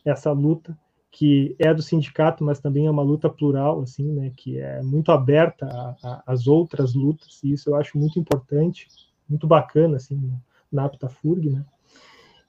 essa 0.04 0.32
luta 0.32 0.76
que 1.16 1.56
é 1.60 1.72
do 1.72 1.84
sindicato, 1.84 2.44
mas 2.44 2.60
também 2.60 2.88
é 2.88 2.92
uma 2.92 3.04
luta 3.04 3.30
plural, 3.30 3.82
assim, 3.82 4.12
né, 4.12 4.32
que 4.36 4.58
é 4.58 4.82
muito 4.82 5.12
aberta 5.12 5.96
às 6.26 6.48
outras 6.48 6.96
lutas, 6.96 7.40
e 7.44 7.54
isso 7.54 7.70
eu 7.70 7.76
acho 7.76 8.00
muito 8.00 8.20
importante, 8.20 8.88
muito 9.30 9.46
bacana, 9.46 9.98
assim, 9.98 10.34
na 10.72 10.86
Aptafurg, 10.86 11.52
né, 11.52 11.64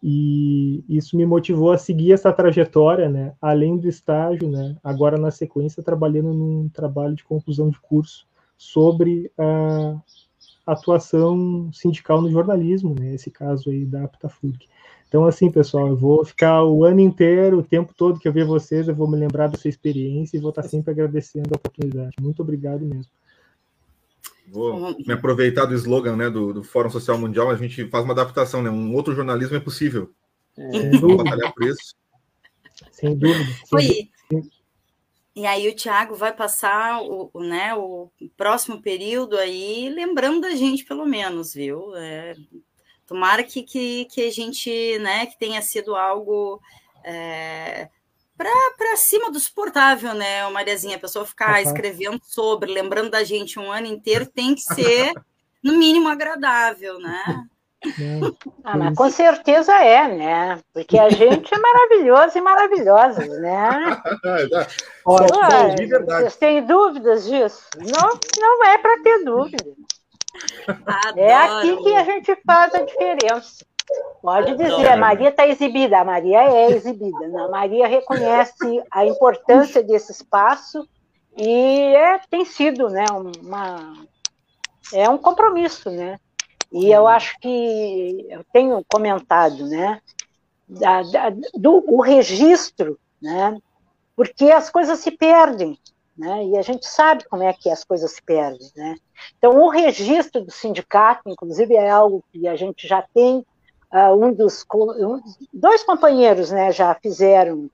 e 0.02 0.82
isso 0.88 1.14
me 1.14 1.26
motivou 1.26 1.72
a 1.72 1.78
seguir 1.78 2.12
essa 2.12 2.32
trajetória, 2.32 3.06
né, 3.06 3.34
além 3.38 3.76
do 3.76 3.86
estágio, 3.86 4.50
né, 4.50 4.74
agora 4.82 5.18
na 5.18 5.30
sequência 5.30 5.82
trabalhando 5.82 6.32
num 6.32 6.66
trabalho 6.70 7.14
de 7.14 7.22
conclusão 7.22 7.68
de 7.68 7.78
curso 7.78 8.26
sobre 8.56 9.30
a 9.36 10.00
atuação 10.66 11.70
sindical 11.70 12.22
no 12.22 12.30
jornalismo, 12.30 12.94
né, 12.98 13.14
esse 13.14 13.30
caso 13.30 13.68
aí 13.68 13.84
da 13.84 14.04
Aptafurg. 14.04 14.58
Então, 15.14 15.26
assim, 15.26 15.48
pessoal, 15.48 15.86
eu 15.86 15.96
vou 15.96 16.24
ficar 16.24 16.64
o 16.64 16.82
ano 16.84 16.98
inteiro, 16.98 17.58
o 17.58 17.62
tempo 17.62 17.94
todo 17.96 18.18
que 18.18 18.26
eu 18.26 18.32
ver 18.32 18.44
vocês, 18.44 18.88
eu 18.88 18.96
vou 18.96 19.08
me 19.08 19.16
lembrar 19.16 19.46
dessa 19.46 19.68
experiência 19.68 20.36
e 20.36 20.40
vou 20.40 20.48
estar 20.48 20.64
sempre 20.64 20.90
agradecendo 20.90 21.50
a 21.52 21.56
oportunidade. 21.56 22.16
Muito 22.20 22.42
obrigado 22.42 22.84
mesmo. 22.84 23.06
Vou 24.48 24.98
me 24.98 25.12
aproveitar 25.12 25.66
do 25.66 25.74
slogan 25.76 26.16
né, 26.16 26.28
do, 26.28 26.52
do 26.52 26.64
Fórum 26.64 26.90
Social 26.90 27.16
Mundial, 27.16 27.48
a 27.48 27.54
gente 27.54 27.88
faz 27.90 28.02
uma 28.02 28.12
adaptação, 28.12 28.60
né? 28.60 28.68
Um 28.68 28.92
outro 28.92 29.14
jornalismo 29.14 29.56
é 29.56 29.60
possível. 29.60 30.10
Sem 30.56 30.90
dúvida. 30.90 31.22
batalhar 31.22 31.54
por 31.54 31.62
isso. 31.62 31.94
Sem 32.90 33.16
dúvida. 33.16 33.52
Sem 33.66 34.10
dúvida. 34.28 34.50
E 35.36 35.46
aí 35.46 35.68
o 35.68 35.76
Tiago 35.76 36.16
vai 36.16 36.34
passar 36.34 37.00
o, 37.00 37.30
o, 37.32 37.40
né, 37.40 37.72
o 37.76 38.10
próximo 38.36 38.82
período 38.82 39.36
aí 39.36 39.88
lembrando 39.90 40.40
da 40.40 40.56
gente, 40.56 40.84
pelo 40.84 41.06
menos, 41.06 41.54
viu? 41.54 41.94
É, 41.94 42.34
Tomara 43.06 43.42
que, 43.42 43.62
que, 43.62 44.06
que 44.06 44.26
a 44.26 44.30
gente, 44.30 44.98
né, 44.98 45.26
que 45.26 45.38
tenha 45.38 45.60
sido 45.60 45.94
algo 45.94 46.60
é, 47.04 47.88
para 48.36 48.96
cima 48.96 49.30
do 49.30 49.38
suportável, 49.38 50.14
né, 50.14 50.48
Mariazinha? 50.50 50.96
A 50.96 51.00
pessoa 51.00 51.26
ficar 51.26 51.54
uhum. 51.54 51.68
escrevendo 51.68 52.20
sobre, 52.24 52.72
lembrando 52.72 53.10
da 53.10 53.22
gente 53.22 53.58
um 53.58 53.70
ano 53.70 53.86
inteiro, 53.86 54.26
tem 54.26 54.54
que 54.54 54.62
ser, 54.62 55.12
no 55.62 55.76
mínimo, 55.76 56.08
agradável, 56.08 56.98
né? 56.98 57.46
Ah, 58.64 58.78
mas 58.78 58.96
com 58.96 59.10
certeza 59.10 59.74
é, 59.74 60.08
né? 60.08 60.58
Porque 60.72 60.98
a 60.98 61.10
gente 61.10 61.52
é 61.52 61.58
maravilhoso 61.58 62.38
e 62.38 62.40
maravilhosa, 62.40 63.26
né? 63.26 64.02
Olha, 65.04 65.76
vocês 66.06 66.36
têm 66.36 66.64
dúvidas 66.64 67.26
disso? 67.26 67.68
Não, 67.76 68.18
não 68.40 68.64
é 68.64 68.78
para 68.78 69.02
ter 69.02 69.22
dúvida. 69.22 69.70
Adoro. 70.86 71.20
É 71.20 71.34
aqui 71.34 71.76
que 71.82 71.94
a 71.94 72.04
gente 72.04 72.36
faz 72.46 72.74
a 72.74 72.82
diferença. 72.82 73.64
Pode 74.22 74.56
dizer, 74.56 74.88
a 74.88 74.96
Maria 74.96 75.28
está 75.28 75.46
exibida, 75.46 75.98
a 75.98 76.04
Maria 76.04 76.42
é 76.42 76.70
exibida. 76.70 77.28
Né? 77.28 77.40
A 77.42 77.48
Maria 77.48 77.86
reconhece 77.86 78.82
a 78.90 79.04
importância 79.04 79.82
desse 79.82 80.12
espaço 80.12 80.88
e 81.36 81.94
é, 81.94 82.18
tem 82.30 82.44
sido 82.44 82.88
né, 82.88 83.04
uma, 83.42 84.06
é 84.92 85.08
um 85.08 85.18
compromisso, 85.18 85.90
né? 85.90 86.18
E 86.72 86.90
eu 86.90 87.06
acho 87.06 87.38
que 87.38 88.26
eu 88.28 88.44
tenho 88.52 88.84
comentado, 88.90 89.66
né, 89.68 90.00
da, 90.68 91.02
da, 91.02 91.30
do 91.54 91.84
o 91.86 92.00
registro, 92.00 92.98
né, 93.22 93.56
porque 94.16 94.50
as 94.50 94.70
coisas 94.70 94.98
se 94.98 95.12
perdem, 95.12 95.78
né? 96.16 96.44
E 96.46 96.56
a 96.56 96.62
gente 96.62 96.86
sabe 96.86 97.24
como 97.24 97.42
é 97.42 97.52
que 97.52 97.68
as 97.68 97.84
coisas 97.84 98.12
se 98.12 98.22
perdem, 98.22 98.70
né? 98.76 98.96
Então, 99.36 99.60
o 99.60 99.68
registro 99.68 100.44
do 100.44 100.50
sindicato, 100.50 101.28
inclusive, 101.28 101.74
é 101.74 101.90
algo 101.90 102.24
que 102.32 102.46
a 102.46 102.56
gente 102.56 102.86
já 102.86 103.02
tem. 103.14 103.44
Uh, 103.92 104.24
um 104.24 104.32
dos 104.32 104.64
um, 104.74 105.20
dois 105.52 105.84
companheiros, 105.84 106.50
né, 106.50 106.72
já 106.72 106.94
fizeram. 106.96 107.70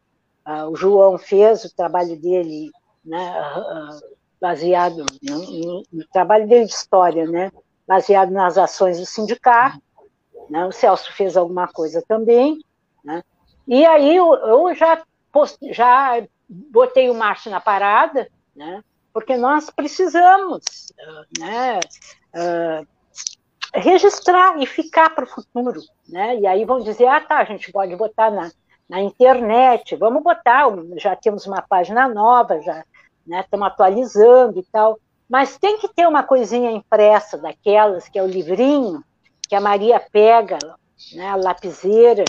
Uh, 0.46 0.68
o 0.70 0.76
João 0.76 1.16
fez 1.16 1.64
o 1.64 1.74
trabalho 1.74 2.14
dele, 2.20 2.70
né, 3.04 3.42
uh, 3.56 4.16
baseado 4.40 5.06
no, 5.22 5.82
no, 5.90 6.06
trabalho 6.12 6.46
dele 6.46 6.66
de 6.66 6.72
história, 6.72 7.26
né, 7.26 7.50
baseado 7.86 8.30
nas 8.30 8.58
ações 8.58 8.98
do 8.98 9.06
sindicato. 9.06 9.80
Né? 10.50 10.66
O 10.66 10.72
Celso 10.72 11.12
fez 11.14 11.36
alguma 11.36 11.68
coisa 11.68 12.02
também, 12.06 12.58
né? 13.04 13.22
E 13.66 13.84
aí 13.86 14.16
eu, 14.16 14.34
eu 14.34 14.74
já 14.74 15.02
post, 15.32 15.56
já 15.72 16.20
botei 16.50 17.08
o 17.08 17.14
Márcio 17.14 17.50
na 17.50 17.60
parada, 17.60 18.28
né? 18.54 18.82
porque 19.12 19.36
nós 19.36 19.70
precisamos 19.70 20.92
né, 21.38 21.80
uh, 22.34 22.86
registrar 23.74 24.60
e 24.60 24.66
ficar 24.66 25.14
para 25.14 25.24
o 25.24 25.28
futuro. 25.28 25.80
Né? 26.08 26.38
E 26.40 26.46
aí 26.46 26.64
vão 26.64 26.80
dizer, 26.80 27.06
ah, 27.06 27.20
tá, 27.20 27.38
a 27.38 27.44
gente 27.44 27.70
pode 27.70 27.94
botar 27.96 28.30
na, 28.30 28.50
na 28.88 29.00
internet, 29.00 29.94
vamos 29.96 30.22
botar, 30.22 30.66
já 30.96 31.14
temos 31.14 31.46
uma 31.46 31.62
página 31.62 32.08
nova, 32.08 32.60
já 32.60 32.84
né, 33.26 33.40
estamos 33.40 33.66
atualizando 33.66 34.58
e 34.58 34.64
tal, 34.64 34.98
mas 35.28 35.56
tem 35.56 35.78
que 35.78 35.88
ter 35.88 36.08
uma 36.08 36.24
coisinha 36.24 36.72
impressa 36.72 37.38
daquelas, 37.38 38.08
que 38.08 38.18
é 38.18 38.22
o 38.22 38.26
livrinho, 38.26 39.04
que 39.48 39.54
a 39.54 39.60
Maria 39.60 40.00
pega, 40.00 40.58
né, 41.14 41.28
a 41.28 41.36
lapiseira, 41.36 42.24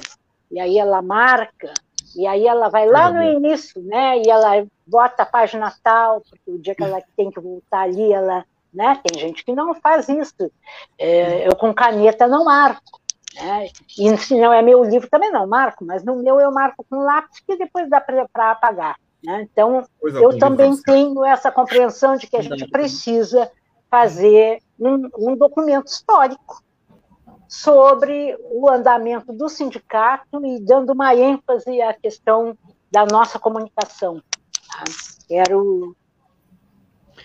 e 0.52 0.60
aí 0.60 0.78
ela 0.78 1.02
marca, 1.02 1.74
e 2.16 2.28
aí 2.28 2.46
ela 2.46 2.70
vai 2.70 2.88
lá 2.88 3.12
no 3.12 3.22
início, 3.22 3.82
né? 3.82 4.20
E 4.20 4.30
ela 4.30 4.66
bota 4.86 5.24
a 5.24 5.26
página 5.26 5.74
tal, 5.84 6.22
porque 6.22 6.52
o 6.52 6.60
dia 6.60 6.76
que 6.76 6.84
ela 6.84 7.02
tem 7.16 7.30
que 7.30 7.40
voltar 7.40 7.82
ali, 7.82 8.12
ela, 8.12 8.46
né? 8.74 9.00
Tem 9.04 9.20
gente 9.20 9.44
que 9.44 9.54
não 9.54 9.74
faz 9.74 10.10
isso. 10.10 10.52
É, 10.98 11.48
eu 11.48 11.56
com 11.56 11.74
caneta 11.74 12.28
não 12.28 12.46
marco. 12.46 13.00
Né? 13.36 13.70
E 13.98 14.18
se 14.18 14.40
não 14.40 14.52
é 14.52 14.62
meu 14.62 14.84
livro 14.84 15.10
também 15.10 15.32
não 15.32 15.48
marco, 15.48 15.86
mas 15.86 16.04
no 16.04 16.18
meu 16.18 16.40
eu 16.40 16.52
marco 16.52 16.86
com 16.90 16.98
lápis 16.98 17.40
que 17.40 17.56
depois 17.56 17.90
dá 17.90 18.02
para 18.02 18.52
apagar. 18.52 18.98
Né? 19.24 19.48
Então, 19.52 19.84
eu 20.02 20.38
também 20.38 20.76
tenho 20.82 21.24
essa 21.24 21.52
compreensão 21.52 22.18
de 22.18 22.28
que 22.28 22.36
a 22.36 22.42
gente 22.42 22.68
precisa 22.68 23.50
fazer 23.90 24.60
um, 24.80 25.10
um 25.18 25.36
documento 25.36 25.88
histórico 25.88 26.62
sobre 27.52 28.38
o 28.50 28.70
andamento 28.70 29.34
do 29.34 29.50
sindicato 29.50 30.44
e 30.46 30.62
dando 30.62 30.94
uma 30.94 31.14
ênfase 31.14 31.82
à 31.82 31.94
questão 31.94 32.58
da 32.90 33.06
nossa 33.06 33.38
comunicação. 33.38 34.24
Tá? 34.70 34.84
Quero. 35.28 35.94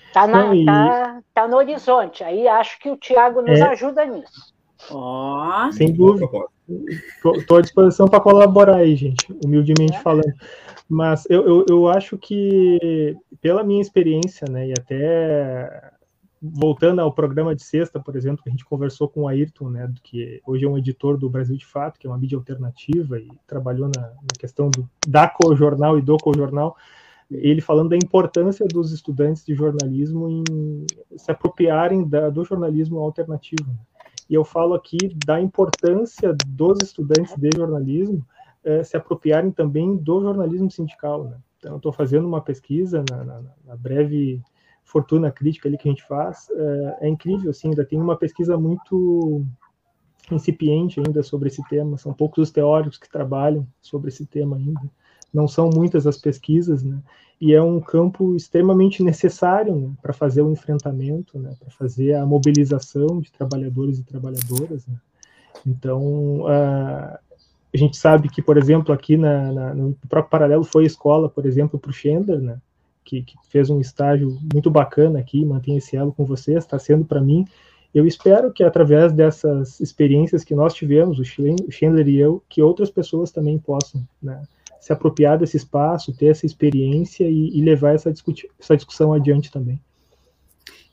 Está 0.09 0.27
tá, 0.27 1.23
tá 1.33 1.47
no 1.47 1.57
horizonte. 1.57 2.25
Aí 2.25 2.49
acho 2.49 2.77
que 2.81 2.91
o 2.91 2.97
Tiago 2.97 3.41
nos 3.41 3.61
é... 3.61 3.63
ajuda 3.63 4.05
nisso. 4.05 4.53
Oh. 4.91 5.71
Sem 5.71 5.93
dúvida. 5.93 6.27
Estou 7.37 7.59
à 7.59 7.61
disposição 7.61 8.09
para 8.09 8.21
colaborar 8.21 8.79
aí, 8.79 8.97
gente, 8.97 9.33
humildemente 9.45 9.97
é. 9.97 10.01
falando. 10.01 10.35
Mas 10.89 11.25
eu, 11.31 11.47
eu, 11.47 11.67
eu 11.69 11.89
acho 11.89 12.19
que, 12.19 13.17
pela 13.41 13.63
minha 13.63 13.81
experiência, 13.81 14.47
né, 14.51 14.69
e 14.69 14.73
até 14.73 15.93
voltando 16.41 17.01
ao 17.01 17.13
programa 17.13 17.55
de 17.55 17.65
sexta, 17.65 17.99
por 17.99 18.15
exemplo, 18.17 18.43
que 18.43 18.49
a 18.49 18.53
gente 18.53 18.65
conversou 18.65 19.09
com 19.09 19.23
o 19.23 19.29
Ayrton, 19.29 19.71
né, 19.71 19.93
que 20.03 20.41
hoje 20.47 20.65
é 20.65 20.69
um 20.69 20.77
editor 20.77 21.17
do 21.17 21.31
Brasil 21.31 21.57
de 21.57 21.67
Fato, 21.67 21.99
que 21.99 22.07
é 22.07 22.11
uma 22.11 22.19
mídia 22.19 22.37
alternativa 22.37 23.19
e 23.19 23.29
trabalhou 23.47 23.91
na, 23.95 24.03
na 24.03 24.39
questão 24.39 24.71
do, 24.71 24.89
da 25.07 25.29
co-jornal 25.29 25.99
e 25.99 26.03
do 26.03 26.17
co-jornal, 26.19 26.77
ele 27.31 27.61
falando 27.61 27.91
da 27.91 27.97
importância 27.97 28.67
dos 28.67 28.93
estudantes 28.93 29.45
de 29.45 29.55
jornalismo 29.55 30.29
em 30.29 30.87
se 31.17 31.31
apropriarem 31.31 32.07
da, 32.07 32.31
do 32.31 32.45
jornalismo 32.45 33.01
alternativo. 33.01 33.69
Né? 33.69 33.79
E 34.29 34.35
eu 34.35 34.45
falo 34.45 34.75
aqui 34.75 34.99
da 35.25 35.41
importância 35.41 36.35
dos 36.47 36.79
estudantes 36.83 37.35
de 37.37 37.51
jornalismo 37.55 38.25
é, 38.65 38.83
se 38.83 38.97
apropriarem 38.97 39.51
também 39.51 39.97
do 39.97 40.21
jornalismo 40.21 40.71
sindical. 40.71 41.25
Né? 41.25 41.37
Então, 41.59 41.77
estou 41.77 41.93
fazendo 41.93 42.27
uma 42.27 42.41
pesquisa 42.41 43.05
na, 43.11 43.25
na, 43.25 43.43
na, 43.65 43.77
breve 43.77 44.43
fortuna 44.87 45.31
crítica 45.31 45.69
ali 45.69 45.77
que 45.77 45.87
a 45.89 45.93
gente 45.93 46.07
faz. 46.07 46.49
É, 46.51 46.99
é 47.03 47.09
incrível, 47.09 47.51
assim, 47.51 47.69
ainda 47.69 47.85
tem 47.85 48.01
uma 48.01 48.17
pesquisa 48.17 48.57
muito 48.57 49.45
incipiente 50.31 50.99
ainda 50.99 51.23
sobre 51.23 51.49
esse 51.49 51.63
tema. 51.69 51.99
São 51.99 52.15
poucos 52.15 52.45
os 52.45 52.51
teóricos 52.51 52.99
que 52.99 53.11
trabalham 53.11 53.67
sobre 53.83 54.09
esse 54.09 54.25
tema 54.25 54.57
ainda 54.57 54.81
não 55.37 55.47
são 55.47 55.69
muitas 55.69 56.07
as 56.07 56.17
pesquisas, 56.17 56.83
né? 56.83 56.99
E 57.39 57.53
é 57.53 57.63
um 57.63 57.79
campo 57.79 58.35
extremamente 58.35 59.03
necessário 59.03 59.77
né, 59.77 59.91
para 60.01 60.15
fazer 60.15 60.41
o 60.41 60.51
enfrentamento, 60.51 61.39
né, 61.39 61.55
para 61.61 61.71
fazer 61.71 62.15
a 62.15 62.25
mobilização 62.25 63.21
de 63.21 63.31
trabalhadores 63.31 63.99
e 63.99 64.03
trabalhadoras. 64.03 64.87
Né? 64.87 64.97
Então, 65.67 66.41
uh, 66.41 67.19
a 67.75 67.77
gente 67.77 67.95
sabe 67.99 68.31
que, 68.31 68.41
por 68.41 68.57
exemplo, 68.57 68.95
aqui 68.95 69.19
na, 69.19 69.53
na, 69.53 69.75
no 69.75 69.95
próprio 70.09 70.31
Paralelo 70.31 70.65
foi 70.65 70.87
escola, 70.87 71.29
por 71.29 71.45
exemplo, 71.45 71.79
para 71.79 71.91
o 71.91 71.93
Schender, 71.93 72.41
né, 72.41 72.59
que, 73.07 73.23
que, 73.23 73.35
fez 73.49 73.71
um 73.71 73.81
estágio 73.81 74.37
muito 74.53 74.69
bacana 74.69 75.21
aqui, 75.21 75.45
mantém 75.45 75.77
esse 75.77 75.97
elo 75.97 76.13
com 76.13 76.25
vocês, 76.25 76.59
está 76.59 76.79
sendo 76.79 77.05
para 77.05 77.21
mim. 77.21 77.47
Eu 77.95 78.07
espero 78.07 78.53
que, 78.53 78.63
através 78.63 79.13
dessas 79.13 79.81
experiências 79.81 80.45
que 80.45 80.55
nós 80.55 80.75
tivemos, 80.75 81.19
o 81.19 81.25
Schindler 81.25 82.09
e 82.09 82.19
eu, 82.19 82.43
que 82.49 82.61
outras 82.61 82.91
pessoas 82.91 83.31
também 83.31 83.59
possam 83.59 84.07
né, 84.21 84.43
se 84.81 84.93
apropriar 84.93 85.39
desse 85.39 85.57
espaço, 85.57 86.15
ter 86.15 86.27
essa 86.27 86.45
experiência 86.45 87.25
e, 87.25 87.57
e 87.57 87.63
levar 87.63 87.95
essa, 87.95 88.13
essa 88.59 88.77
discussão 88.77 89.13
adiante 89.13 89.51
também. 89.51 89.81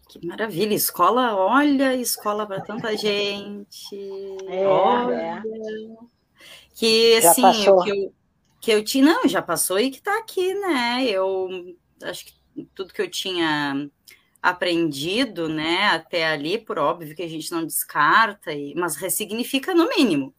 Que 0.07 0.25
maravilha, 0.25 0.75
escola, 0.75 1.35
olha, 1.35 1.95
escola 1.95 2.45
para 2.45 2.61
tanta 2.61 2.95
gente. 2.95 3.97
É, 4.47 4.67
olha. 4.67 5.15
É. 5.15 5.43
Que 6.75 7.15
assim, 7.17 7.41
que 7.51 7.89
eu, 7.89 8.13
que 8.61 8.71
eu 8.71 8.83
tinha, 8.83 9.03
não, 9.03 9.27
já 9.27 9.41
passou 9.41 9.79
e 9.79 9.89
que 9.89 9.97
está 9.97 10.17
aqui, 10.19 10.53
né? 10.53 11.03
Eu 11.05 11.75
acho 12.03 12.25
que 12.25 12.33
tudo 12.75 12.93
que 12.93 13.01
eu 13.01 13.09
tinha 13.09 13.89
aprendido, 14.41 15.47
né, 15.47 15.85
até 15.85 16.27
ali, 16.27 16.57
por 16.57 16.77
óbvio 16.77 17.15
que 17.15 17.23
a 17.23 17.29
gente 17.29 17.49
não 17.51 17.65
descarta, 17.65 18.51
e, 18.51 18.75
mas 18.75 18.97
ressignifica 18.97 19.73
no 19.73 19.87
mínimo. 19.87 20.33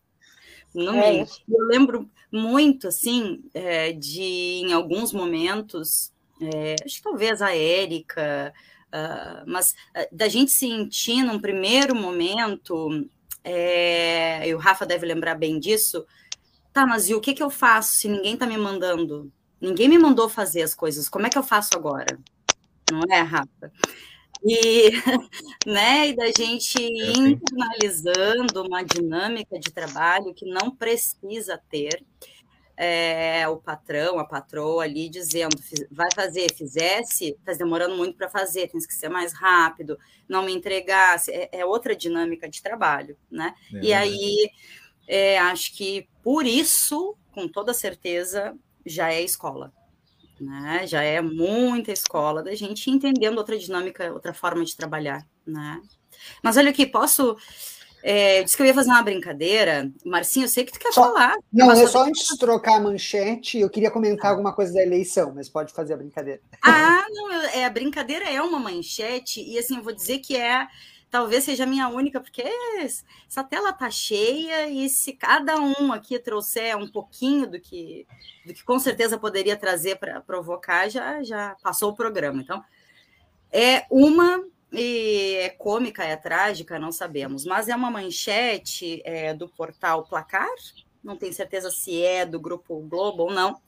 No 0.74 0.94
é 0.94 1.10
mínimo. 1.10 1.28
Eu 1.48 1.66
lembro 1.66 2.10
muito, 2.30 2.88
assim, 2.88 3.42
é, 3.54 3.92
de 3.92 4.22
em 4.22 4.72
alguns 4.72 5.12
momentos, 5.12 6.12
é, 6.40 6.76
acho 6.84 6.96
que 6.96 7.02
talvez 7.02 7.40
a 7.40 7.56
Érica, 7.56 8.52
uh, 8.88 9.50
mas 9.50 9.74
uh, 9.96 10.06
da 10.14 10.28
gente 10.28 10.50
sentir 10.50 11.22
num 11.22 11.40
primeiro 11.40 11.94
momento, 11.94 13.08
é, 13.42 14.46
e 14.46 14.54
o 14.54 14.58
Rafa 14.58 14.84
deve 14.84 15.06
lembrar 15.06 15.34
bem 15.36 15.58
disso, 15.58 16.04
tá, 16.72 16.86
mas 16.86 17.08
e 17.08 17.14
o 17.14 17.20
que, 17.20 17.32
que 17.32 17.42
eu 17.42 17.50
faço 17.50 17.94
se 17.94 18.08
ninguém 18.08 18.36
tá 18.36 18.46
me 18.46 18.58
mandando? 18.58 19.32
Ninguém 19.64 19.88
me 19.88 19.98
mandou 19.98 20.28
fazer 20.28 20.60
as 20.60 20.74
coisas, 20.74 21.08
como 21.08 21.26
é 21.26 21.30
que 21.30 21.38
eu 21.38 21.42
faço 21.42 21.70
agora? 21.74 22.18
Não 22.90 23.00
é, 23.10 23.22
Rafa? 23.22 23.72
E, 24.44 24.90
né, 25.66 26.08
e 26.08 26.14
da 26.14 26.26
gente 26.26 26.76
é 26.76 27.10
assim. 27.10 27.28
internalizando 27.30 28.62
uma 28.62 28.82
dinâmica 28.82 29.58
de 29.58 29.72
trabalho 29.72 30.34
que 30.34 30.44
não 30.44 30.70
precisa 30.70 31.58
ter 31.70 32.04
é, 32.76 33.48
o 33.48 33.56
patrão, 33.56 34.18
a 34.18 34.24
patroa 34.26 34.84
ali 34.84 35.08
dizendo, 35.08 35.56
vai 35.90 36.08
fazer, 36.14 36.52
fizesse, 36.54 37.30
está 37.30 37.54
demorando 37.54 37.96
muito 37.96 38.18
para 38.18 38.28
fazer, 38.28 38.68
tem 38.68 38.80
que 38.80 38.92
ser 38.92 39.08
mais 39.08 39.32
rápido, 39.32 39.98
não 40.28 40.44
me 40.44 40.52
entregar, 40.52 41.18
é, 41.30 41.60
é 41.60 41.64
outra 41.64 41.96
dinâmica 41.96 42.48
de 42.50 42.62
trabalho, 42.62 43.16
né? 43.30 43.54
É, 43.72 43.80
e 43.82 43.94
aí, 43.94 44.50
é, 45.08 45.38
acho 45.38 45.74
que 45.74 46.06
por 46.22 46.44
isso, 46.44 47.16
com 47.32 47.48
toda 47.48 47.72
certeza, 47.72 48.54
já 48.84 49.12
é 49.12 49.22
escola, 49.22 49.72
né? 50.40 50.86
Já 50.86 51.02
é 51.02 51.20
muita 51.20 51.92
escola 51.92 52.42
da 52.42 52.54
gente 52.54 52.90
entendendo 52.90 53.38
outra 53.38 53.58
dinâmica, 53.58 54.12
outra 54.12 54.34
forma 54.34 54.64
de 54.64 54.76
trabalhar, 54.76 55.26
né? 55.46 55.80
Mas 56.42 56.56
olha 56.56 56.70
aqui, 56.70 56.86
posso. 56.86 57.36
É, 58.06 58.42
disse 58.42 58.54
que 58.54 58.62
eu 58.62 58.66
ia 58.66 58.74
fazer 58.74 58.90
uma 58.90 59.02
brincadeira. 59.02 59.90
Marcinho, 60.04 60.44
eu 60.44 60.48
sei 60.48 60.64
que 60.64 60.72
tu 60.72 60.78
quer 60.78 60.92
só, 60.92 61.04
falar. 61.04 61.36
Não, 61.50 61.72
é 61.72 61.86
só 61.86 62.04
antes 62.04 62.26
de 62.28 62.38
trocar 62.38 62.76
a 62.76 62.80
manchete, 62.80 63.58
eu 63.58 63.70
queria 63.70 63.90
comentar 63.90 64.30
alguma 64.30 64.52
coisa 64.52 64.74
da 64.74 64.82
eleição, 64.82 65.32
mas 65.34 65.48
pode 65.48 65.72
fazer 65.72 65.94
a 65.94 65.96
brincadeira. 65.96 66.40
Ah, 66.62 67.06
não, 67.08 67.32
é, 67.32 67.64
a 67.64 67.70
brincadeira 67.70 68.28
é 68.28 68.42
uma 68.42 68.58
manchete, 68.58 69.40
e 69.42 69.58
assim, 69.58 69.78
eu 69.78 69.82
vou 69.82 69.94
dizer 69.94 70.18
que 70.18 70.36
é 70.36 70.66
talvez 71.14 71.44
seja 71.44 71.62
a 71.62 71.66
minha 71.66 71.86
única, 71.86 72.20
porque 72.20 72.42
essa 72.76 73.44
tela 73.44 73.72
tá 73.72 73.88
cheia 73.88 74.68
e 74.68 74.88
se 74.88 75.12
cada 75.12 75.54
um 75.60 75.92
aqui 75.92 76.18
trouxer 76.18 76.76
um 76.76 76.88
pouquinho 76.88 77.48
do 77.48 77.60
que, 77.60 78.04
do 78.44 78.52
que 78.52 78.64
com 78.64 78.80
certeza 78.80 79.16
poderia 79.16 79.56
trazer 79.56 79.94
para 79.94 80.20
provocar, 80.20 80.88
já, 80.88 81.22
já 81.22 81.56
passou 81.62 81.92
o 81.92 81.94
programa. 81.94 82.42
Então, 82.42 82.60
é 83.52 83.86
uma 83.88 84.44
e 84.72 85.36
é 85.36 85.50
cômica, 85.50 86.02
é 86.02 86.16
trágica, 86.16 86.80
não 86.80 86.90
sabemos, 86.90 87.44
mas 87.44 87.68
é 87.68 87.76
uma 87.76 87.92
manchete 87.92 89.00
é, 89.04 89.32
do 89.32 89.48
portal 89.48 90.02
Placar, 90.02 90.50
não 91.00 91.16
tenho 91.16 91.32
certeza 91.32 91.70
se 91.70 92.02
é 92.02 92.26
do 92.26 92.40
Grupo 92.40 92.80
Globo 92.80 93.22
ou 93.22 93.32
não, 93.32 93.60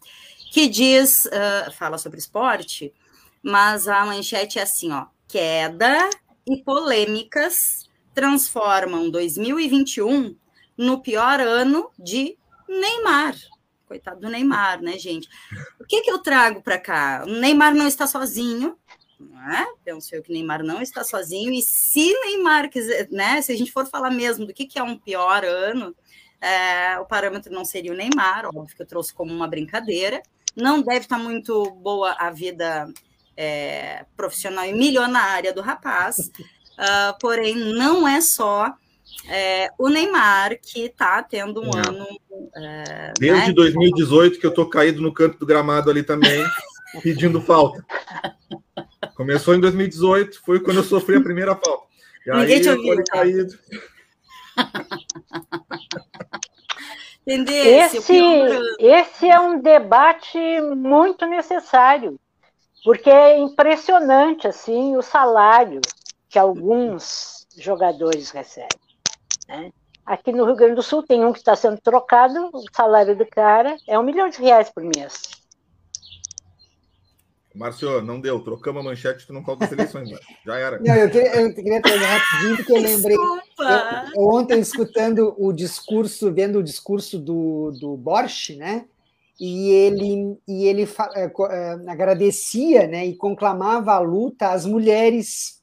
que 0.51 0.67
diz, 0.67 1.27
uh, 1.27 1.71
fala 1.71 1.97
sobre 1.97 2.19
esporte, 2.19 2.93
mas 3.41 3.87
a 3.87 4.05
manchete 4.05 4.59
é 4.59 4.63
assim, 4.63 4.91
ó, 4.91 5.07
queda 5.29 6.11
e 6.47 6.57
polêmicas 6.63 7.91
transformam 8.15 9.11
2021 9.11 10.37
no 10.77 11.03
pior 11.03 11.41
ano 11.41 11.91
de 11.99 12.39
Neymar. 12.69 13.35
Coitado 13.87 14.21
do 14.21 14.29
Neymar, 14.29 14.81
né, 14.81 14.99
gente? 14.99 15.29
O 15.81 15.85
que, 15.85 16.03
que 16.03 16.11
eu 16.11 16.19
trago 16.19 16.63
para 16.63 16.79
cá? 16.79 17.25
O 17.27 17.31
Neymar 17.31 17.75
não 17.75 17.87
está 17.87 18.07
sozinho, 18.07 18.77
né? 19.19 19.67
Penso 19.85 20.15
eu 20.15 20.23
que 20.23 20.33
Neymar 20.33 20.63
não 20.63 20.81
está 20.81 21.05
sozinho, 21.05 21.53
e 21.53 21.63
se 21.63 22.13
Neymar 22.21 22.69
quiser, 22.71 23.09
né? 23.11 23.41
Se 23.43 23.53
a 23.53 23.57
gente 23.57 23.73
for 23.73 23.87
falar 23.87 24.11
mesmo 24.11 24.47
do 24.47 24.55
que, 24.55 24.67
que 24.67 24.79
é 24.79 24.83
um 24.83 24.99
pior 24.99 25.45
ano, 25.45 25.95
é, 26.41 26.99
o 26.99 27.07
parâmetro 27.07 27.53
não 27.53 27.65
seria 27.65 27.93
o 27.93 27.97
Neymar, 27.97 28.47
óbvio 28.47 28.77
que 28.77 28.83
eu 28.83 28.87
trouxe 28.87 29.13
como 29.13 29.33
uma 29.33 29.49
brincadeira. 29.49 30.23
Não 30.55 30.81
deve 30.81 31.01
estar 31.01 31.19
muito 31.19 31.71
boa 31.73 32.13
a 32.19 32.31
vida 32.31 32.89
é, 33.37 34.05
profissional 34.17 34.65
e 34.65 34.73
milionária 34.73 35.53
do 35.53 35.61
rapaz, 35.61 36.19
uh, 36.19 37.19
porém 37.21 37.55
não 37.55 38.09
é 38.09 38.21
só 38.21 38.75
é, 39.29 39.71
o 39.79 39.89
Neymar 39.89 40.59
que 40.61 40.87
está 40.87 41.23
tendo 41.23 41.61
um 41.63 41.71
ano. 41.75 42.07
É, 42.57 43.13
Desde 43.19 43.49
né? 43.49 43.53
2018 43.53 44.39
que 44.39 44.47
eu 44.47 44.51
estou 44.51 44.69
caído 44.69 45.01
no 45.01 45.13
canto 45.13 45.39
do 45.39 45.47
gramado 45.47 45.91
ali 45.91 46.03
também, 46.03 46.45
pedindo 47.03 47.41
falta. 47.41 47.85
Começou 49.15 49.55
em 49.55 49.61
2018, 49.61 50.41
foi 50.45 50.61
quando 50.61 50.79
eu 50.79 50.85
sofri 50.85 51.17
a 51.17 51.23
primeira 51.23 51.55
falta. 51.55 51.87
E 52.27 52.31
Ninguém 52.31 52.57
aí 52.57 52.61
te 52.61 52.69
ouviu, 52.69 52.97
tá? 52.97 53.05
caído. 53.13 53.59
Entendeu? 57.27 57.65
Esse, 57.65 58.13
esse 58.79 59.29
é 59.29 59.41
um 59.41 59.61
debate 59.61 60.39
muito 60.77 61.27
necessário 61.27 62.19
porque 62.87 63.11
é 63.11 63.37
impressionante 63.37 64.47
assim 64.47 64.97
o 64.97 65.03
salário 65.03 65.81
que 66.29 66.39
alguns 66.39 67.45
jogadores 67.59 68.31
recebem. 68.31 68.69
Né? 69.49 69.73
Aqui 70.07 70.31
no 70.31 70.45
Rio 70.45 70.55
Grande 70.55 70.77
do 70.77 70.85
Sul 70.85 71.03
tem 71.03 71.25
um 71.25 71.33
que 71.33 71.41
está 71.41 71.57
sendo 71.57 71.81
trocado, 71.81 72.49
o 72.53 72.63
salário 72.73 73.17
do 73.17 73.27
cara 73.27 73.77
é 73.89 73.99
um 73.99 74.05
milhão 74.05 74.29
de 74.29 74.39
reais 74.39 74.71
por 74.71 74.85
mês. 74.85 75.21
Márcio, 77.53 78.01
não 78.03 78.21
deu. 78.21 78.39
Trocamos 78.39 78.81
a 78.81 78.85
manchete, 78.85 79.27
tu 79.27 79.33
não 79.33 79.43
coloca 79.43 79.65
as 79.65 79.73
eleições, 79.73 80.09
já 80.45 80.57
era. 80.57 80.79
Não, 80.79 80.95
eu 80.95 81.11
queria, 81.11 81.41
eu 81.41 81.55
queria 81.55 81.83
trazer 81.83 82.05
rapidinho, 82.05 82.57
porque 82.57 82.73
eu 82.73 82.83
lembrei. 82.83 83.17
Eu, 83.17 84.23
ontem, 84.29 84.61
escutando 84.61 85.35
o 85.39 85.53
discurso, 85.53 86.33
vendo 86.33 86.61
o 86.61 86.63
discurso 86.63 87.19
do, 87.19 87.73
do 87.81 87.97
Borch, 87.97 88.55
né? 88.55 88.87
E 89.39 89.71
ele, 89.71 90.39
e 90.49 90.65
ele 90.67 90.83
é, 91.15 91.25
é, 91.25 91.91
agradecia 91.91 92.87
né, 92.87 93.07
e 93.07 93.17
conclamava 93.17 93.93
a 93.93 93.99
luta 93.99 94.49
às 94.49 94.65
mulheres 94.65 95.57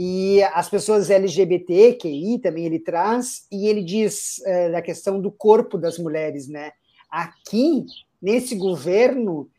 e 0.00 0.40
as 0.54 0.70
pessoas 0.70 1.10
LGBT, 1.10 1.94
QI 1.94 2.38
também 2.38 2.64
ele 2.64 2.78
traz, 2.78 3.48
e 3.50 3.66
ele 3.66 3.82
diz 3.82 4.40
é, 4.46 4.70
da 4.70 4.80
questão 4.80 5.20
do 5.20 5.28
corpo 5.28 5.76
das 5.76 5.98
mulheres. 5.98 6.46
Né? 6.46 6.70
Aqui, 7.10 7.84
nesse 8.22 8.54
governo, 8.54 9.50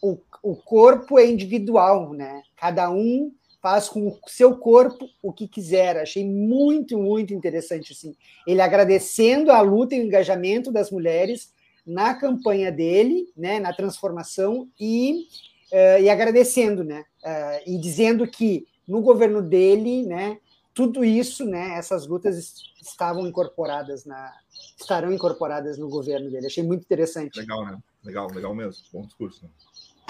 o, 0.00 0.16
o 0.44 0.54
corpo 0.54 1.18
é 1.18 1.26
individual, 1.26 2.12
né? 2.12 2.40
cada 2.56 2.88
um 2.88 3.32
faz 3.60 3.88
com 3.88 4.06
o 4.06 4.18
seu 4.28 4.56
corpo 4.56 5.08
o 5.20 5.32
que 5.32 5.48
quiser. 5.48 5.96
Achei 5.96 6.24
muito, 6.24 6.96
muito 6.96 7.34
interessante 7.34 7.92
assim. 7.92 8.14
Ele 8.46 8.60
agradecendo 8.60 9.50
a 9.50 9.60
luta 9.60 9.96
e 9.96 10.00
o 10.00 10.04
engajamento 10.04 10.70
das 10.70 10.92
mulheres 10.92 11.52
na 11.86 12.14
campanha 12.14 12.70
dele, 12.70 13.26
né, 13.36 13.58
na 13.58 13.72
transformação 13.72 14.68
e, 14.78 15.26
uh, 15.72 16.02
e 16.02 16.08
agradecendo, 16.08 16.84
né, 16.84 17.04
uh, 17.24 17.62
e 17.70 17.78
dizendo 17.78 18.26
que 18.26 18.66
no 18.86 19.00
governo 19.00 19.42
dele, 19.42 20.04
né, 20.04 20.38
tudo 20.74 21.04
isso, 21.04 21.44
né, 21.44 21.76
essas 21.76 22.06
lutas 22.06 22.54
estavam 22.80 23.26
incorporadas 23.26 24.04
na, 24.04 24.32
estarão 24.78 25.12
incorporadas 25.12 25.78
no 25.78 25.88
governo 25.88 26.30
dele. 26.30 26.46
Achei 26.46 26.64
muito 26.64 26.82
interessante. 26.82 27.38
Legal, 27.38 27.64
né? 27.64 27.78
Legal, 28.04 28.30
legal 28.30 28.54
mesmo. 28.54 28.82
Bom 28.92 29.02
discurso. 29.02 29.44
Né? 29.44 29.50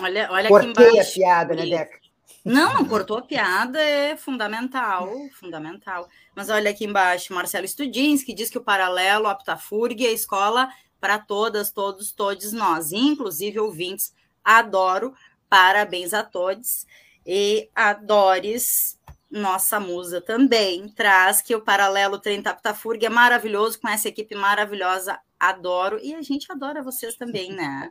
Olha, 0.01 0.29
olha 0.31 0.49
Cortei 0.49 0.71
aqui 0.71 0.93
embaixo. 0.93 1.11
a 1.11 1.15
piada, 1.15 1.55
né, 1.55 1.67
Deca? 1.67 1.99
Não, 2.45 2.75
não 2.75 2.85
cortou 2.87 3.19
a 3.19 3.23
piada, 3.23 3.79
é 3.83 4.17
fundamental, 4.17 5.11
fundamental. 5.39 6.09
Mas 6.35 6.49
olha 6.49 6.71
aqui 6.71 6.87
embaixo, 6.87 7.35
Marcelo 7.35 7.69
Studins, 7.69 8.23
que 8.23 8.33
diz 8.33 8.49
que 8.49 8.57
o 8.57 8.65
paralelo 8.65 9.27
Aptafurg 9.27 10.07
é 10.07 10.09
a 10.09 10.13
escola 10.13 10.69
para 11.01 11.19
todas, 11.19 11.71
todos, 11.71 12.13
todos 12.13 12.53
nós, 12.53 12.93
inclusive 12.93 13.59
ouvintes. 13.59 14.15
Adoro, 14.45 15.15
parabéns 15.49 16.13
a 16.13 16.23
todos. 16.23 16.87
E 17.25 17.69
adores, 17.75 18.99
nossa 19.31 19.79
musa 19.79 20.21
também, 20.21 20.89
traz 20.89 21.41
que 21.41 21.55
o 21.55 21.61
paralelo 21.61 22.19
30 22.19 22.51
Aptafurg 22.51 23.05
é 23.05 23.09
maravilhoso, 23.09 23.81
com 23.81 23.89
essa 23.89 24.09
equipe 24.09 24.35
maravilhosa, 24.35 25.19
adoro. 25.39 25.99
E 26.03 26.15
a 26.15 26.23
gente 26.23 26.51
adora 26.51 26.83
vocês 26.83 27.15
também, 27.15 27.53
né? 27.53 27.91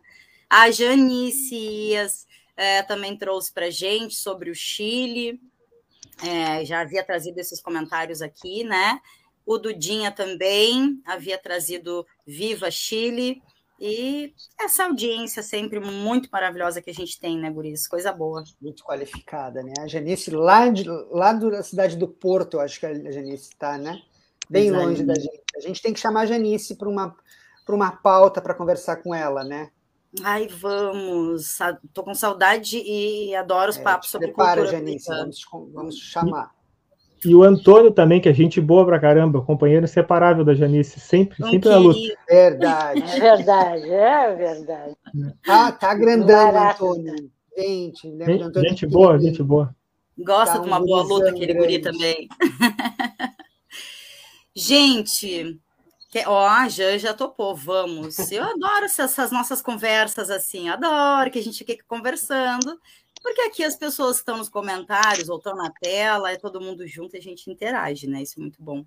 A 0.49 0.71
Janice 0.71 1.93
é, 2.57 2.81
também 2.83 3.15
trouxe 3.15 3.53
para 3.53 3.69
gente 3.69 4.15
sobre 4.15 4.49
o 4.49 4.55
Chile. 4.55 5.39
É, 6.21 6.65
já 6.65 6.81
havia 6.81 7.03
trazido 7.03 7.39
esses 7.39 7.61
comentários 7.61 8.21
aqui, 8.21 8.63
né? 8.63 8.99
O 9.45 9.57
Dudinha 9.57 10.11
também 10.11 11.01
havia 11.05 11.37
trazido 11.37 12.05
Viva 12.29 12.69
Chile. 12.69 13.41
E 13.79 14.33
essa 14.59 14.83
audiência 14.83 15.41
sempre 15.41 15.79
muito 15.79 16.29
maravilhosa 16.31 16.81
que 16.81 16.89
a 16.89 16.93
gente 16.93 17.19
tem, 17.19 17.39
né, 17.39 17.49
Guris? 17.49 17.87
Coisa 17.87 18.11
boa. 18.11 18.43
Muito 18.61 18.83
qualificada, 18.83 19.63
né? 19.63 19.73
A 19.79 19.87
Janice, 19.87 20.29
lá, 20.31 20.67
de, 20.67 20.83
lá 21.09 21.31
da 21.33 21.63
cidade 21.63 21.95
do 21.95 22.07
Porto, 22.07 22.55
eu 22.55 22.61
acho 22.61 22.79
que 22.79 22.85
a 22.85 23.11
Janice 23.11 23.49
está, 23.49 23.77
né? 23.77 24.01
Bem 24.49 24.67
Exato. 24.67 24.83
longe 24.83 25.03
da 25.03 25.15
gente. 25.15 25.43
A 25.55 25.59
gente 25.61 25.81
tem 25.81 25.93
que 25.93 25.99
chamar 25.99 26.21
a 26.21 26.25
Janice 26.25 26.75
para 26.75 26.89
uma, 26.89 27.15
uma 27.67 27.91
pauta 27.91 28.41
para 28.41 28.53
conversar 28.53 28.97
com 28.97 29.15
ela, 29.15 29.43
né? 29.43 29.71
Ai, 30.21 30.47
vamos. 30.47 31.57
Tô 31.93 32.03
com 32.03 32.13
saudade 32.13 32.79
e 32.79 33.33
adoro 33.33 33.69
os 33.69 33.77
é, 33.77 33.81
papos 33.81 34.09
sobre 34.09 34.27
prepara, 34.27 34.61
cultura. 34.61 34.77
Janice, 34.77 35.07
vamos, 35.07 35.45
vamos 35.73 35.97
chamar. 35.97 36.51
E, 37.25 37.35
o 37.35 37.43
Antônio 37.43 37.91
também, 37.91 38.21
que 38.21 38.29
é 38.29 38.33
gente 38.33 38.61
boa 38.61 38.85
pra 38.85 38.99
caramba, 38.99 39.41
companheiro 39.41 39.85
inseparável 39.85 40.43
da 40.45 40.53
Janice, 40.53 40.99
sempre, 40.99 41.43
sempre 41.43 41.69
na 41.69 41.77
luta. 41.77 41.99
Verdade. 42.27 43.01
É 43.01 43.19
verdade, 43.19 43.89
é 43.89 44.35
verdade. 44.35 44.97
Ah, 45.47 45.71
tá 45.71 45.93
grandão, 45.93 46.69
Antônio. 46.69 47.29
Gente, 47.57 48.07
lembra 48.07 48.33
gente, 48.33 48.43
Antônio 48.43 48.69
gente 48.69 48.87
boa, 48.87 49.19
gente 49.19 49.43
boa. 49.43 49.75
Gosta 50.17 50.55
tá 50.55 50.61
de 50.61 50.67
uma 50.67 50.79
boa 50.79 51.03
luta, 51.03 51.29
aquele 51.29 51.53
grande. 51.53 51.59
guri 51.59 51.79
também. 51.79 52.27
gente, 54.55 55.59
que, 56.11 56.23
ó, 56.25 56.47
a 56.47 56.67
já 56.69 57.13
topou, 57.13 57.55
vamos. 57.55 58.31
Eu 58.31 58.43
adoro 58.43 58.85
essas 58.85 59.31
nossas 59.31 59.61
conversas 59.61 60.29
assim, 60.29 60.67
adoro 60.67 61.31
que 61.31 61.39
a 61.39 61.43
gente 61.43 61.59
fique 61.59 61.83
conversando, 61.87 62.79
porque 63.21 63.41
aqui 63.41 63.63
as 63.63 63.75
pessoas 63.75 64.17
estão 64.17 64.37
nos 64.37 64.49
comentários 64.49 65.29
ou 65.29 65.37
estão 65.37 65.55
na 65.55 65.69
tela, 65.69 66.31
é 66.31 66.37
todo 66.37 66.61
mundo 66.61 66.87
junto 66.87 67.15
e 67.15 67.19
a 67.19 67.21
gente 67.21 67.49
interage, 67.49 68.07
né? 68.07 68.21
Isso 68.21 68.39
é 68.39 68.41
muito 68.41 68.61
bom. 68.61 68.85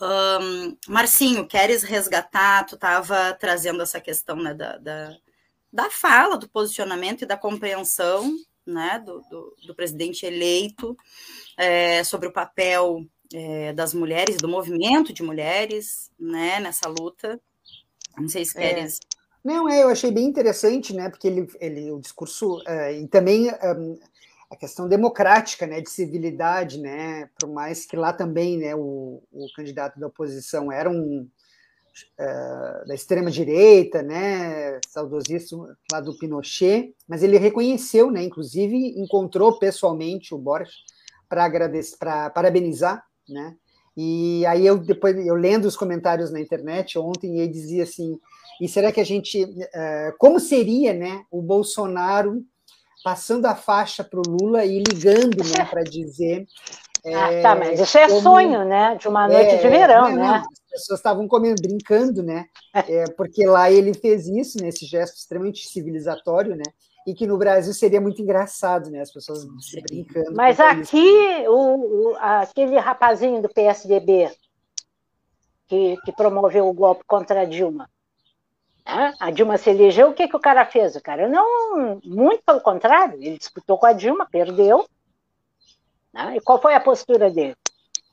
Um, 0.00 0.76
Marcinho, 0.86 1.46
queres 1.46 1.82
resgatar? 1.82 2.64
Tu 2.64 2.76
estava 2.76 3.32
trazendo 3.34 3.82
essa 3.82 4.00
questão 4.00 4.36
né, 4.36 4.54
da, 4.54 4.78
da, 4.78 5.16
da, 5.72 5.90
fala, 5.90 6.36
do 6.36 6.48
posicionamento 6.48 7.22
e 7.22 7.26
da 7.26 7.36
compreensão 7.36 8.36
né, 8.64 9.02
do, 9.04 9.20
do, 9.28 9.56
do 9.66 9.74
presidente 9.74 10.24
eleito 10.24 10.96
é, 11.56 12.04
sobre 12.04 12.28
o 12.28 12.32
papel 12.32 13.04
é, 13.32 13.72
das 13.72 13.92
mulheres, 13.92 14.36
do 14.36 14.48
movimento 14.48 15.12
de 15.12 15.22
mulheres, 15.22 16.10
né, 16.18 16.60
nessa 16.60 16.88
luta. 16.88 17.40
Não 18.16 18.28
sei 18.28 18.44
se 18.44 18.56
é. 18.58 18.60
queres. 18.60 19.00
Não, 19.44 19.68
é, 19.68 19.82
eu 19.82 19.88
achei 19.88 20.10
bem 20.10 20.26
interessante, 20.26 20.94
né, 20.94 21.08
porque 21.08 21.26
ele, 21.26 21.48
ele 21.60 21.90
o 21.92 22.00
discurso, 22.00 22.58
uh, 22.58 22.92
e 22.92 23.06
também 23.06 23.48
um, 23.50 23.98
a 24.50 24.56
questão 24.56 24.88
democrática, 24.88 25.66
né, 25.66 25.80
de 25.80 25.90
civilidade, 25.90 26.78
né, 26.78 27.28
por 27.38 27.48
mais 27.48 27.86
que 27.86 27.96
lá 27.96 28.12
também, 28.12 28.58
né, 28.58 28.74
o, 28.74 29.22
o 29.32 29.46
candidato 29.54 29.98
da 29.98 30.06
oposição 30.06 30.72
era 30.72 30.90
um 30.90 31.28
uh, 32.20 32.86
da 32.86 32.94
extrema 32.94 33.30
direita, 33.30 34.02
né, 34.02 34.80
saudosíssimo 34.88 35.68
lá 35.90 36.00
do 36.00 36.18
Pinochet, 36.18 36.94
mas 37.06 37.22
ele 37.22 37.38
reconheceu, 37.38 38.10
né, 38.10 38.22
inclusive 38.22 39.00
encontrou 39.00 39.58
pessoalmente 39.58 40.34
o 40.34 40.38
Boris 40.38 40.70
para 41.28 41.44
agradecer, 41.44 41.96
para 41.96 42.30
parabenizar 42.30 43.08
né? 43.28 43.54
E 43.96 44.46
aí 44.46 44.66
eu 44.66 44.78
depois 44.78 45.16
eu 45.26 45.34
lendo 45.34 45.66
os 45.66 45.76
comentários 45.76 46.30
na 46.30 46.40
internet 46.40 46.98
ontem 46.98 47.38
ele 47.38 47.48
dizia 47.48 47.82
assim, 47.82 48.18
e 48.60 48.68
será 48.68 48.90
que 48.90 49.00
a 49.00 49.04
gente, 49.04 49.44
uh, 49.44 50.16
como 50.18 50.40
seria, 50.40 50.92
né, 50.92 51.24
o 51.30 51.40
Bolsonaro 51.40 52.42
passando 53.04 53.46
a 53.46 53.54
faixa 53.54 54.02
para 54.02 54.18
o 54.18 54.22
Lula 54.26 54.64
e 54.64 54.82
ligando, 54.82 55.44
né, 55.44 55.64
para 55.64 55.82
dizer 55.82 56.46
ah, 57.06 57.42
tá, 57.42 57.54
mas 57.54 57.78
isso 57.78 57.96
é 57.96 58.08
como... 58.08 58.20
sonho, 58.20 58.64
né? 58.64 58.96
De 58.96 59.08
uma 59.08 59.28
noite 59.28 59.54
é, 59.54 59.56
de 59.56 59.68
verão, 59.68 60.10
não, 60.10 60.16
né? 60.16 60.26
Não, 60.26 60.34
as 60.34 60.70
pessoas 60.70 60.98
estavam 60.98 61.28
comendo, 61.28 61.62
brincando, 61.62 62.22
né? 62.22 62.46
É, 62.74 63.04
porque 63.16 63.46
lá 63.46 63.70
ele 63.70 63.94
fez 63.94 64.26
isso, 64.26 64.58
nesse 64.60 64.84
né, 64.84 64.90
gesto 64.90 65.16
extremamente 65.16 65.68
civilizatório, 65.68 66.56
né? 66.56 66.64
e 67.08 67.14
que 67.14 67.26
no 67.26 67.38
Brasil 67.38 67.72
seria 67.72 68.02
muito 68.02 68.20
engraçado, 68.20 68.90
né? 68.90 69.00
As 69.00 69.10
pessoas 69.10 69.46
se 69.60 69.80
brincando. 69.80 70.34
Mas 70.34 70.60
aqui, 70.60 71.10
o, 71.48 72.10
o, 72.10 72.16
aquele 72.16 72.78
rapazinho 72.78 73.40
do 73.40 73.48
PSDB 73.48 74.30
que, 75.66 75.96
que 76.04 76.12
promoveu 76.12 76.68
o 76.68 76.72
golpe 76.74 77.04
contra 77.06 77.40
a 77.40 77.44
Dilma, 77.46 77.88
né? 78.88 79.14
a 79.20 79.30
Dilma 79.30 79.58
se 79.58 79.70
elegeu, 79.70 80.08
o 80.08 80.14
que, 80.14 80.26
que 80.26 80.36
o 80.36 80.40
cara 80.40 80.64
fez? 80.64 80.96
O 80.96 81.02
cara 81.02 81.28
não, 81.28 82.00
muito 82.04 82.42
pelo 82.44 82.60
contrário, 82.60 83.14
ele 83.22 83.38
disputou 83.38 83.78
com 83.78 83.86
a 83.86 83.92
Dilma, 83.92 84.26
perdeu. 84.30 84.84
Né? 86.12 86.36
E 86.36 86.40
qual 86.40 86.60
foi 86.60 86.74
a 86.74 86.80
postura 86.80 87.30
dele? 87.30 87.54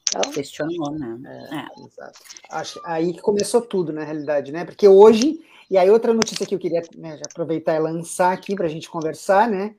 Então, 0.09 0.31
Questionou, 0.31 0.91
né? 0.91 1.17
É, 1.25 1.55
é. 1.55 1.85
Exato. 1.85 2.19
Acho, 2.51 2.81
aí 2.85 3.13
que 3.13 3.21
começou 3.21 3.61
tudo, 3.61 3.91
na 3.91 4.03
realidade, 4.03 4.51
né? 4.51 4.63
Porque 4.63 4.87
hoje 4.87 5.39
e 5.69 5.79
aí, 5.79 5.89
outra 5.89 6.13
notícia 6.13 6.45
que 6.45 6.53
eu 6.53 6.59
queria 6.59 6.83
né, 6.95 7.19
aproveitar 7.25 7.75
e 7.75 7.79
lançar 7.79 8.31
aqui 8.31 8.55
para 8.55 8.67
a 8.67 8.69
gente 8.69 8.89
conversar, 8.89 9.49
né? 9.49 9.73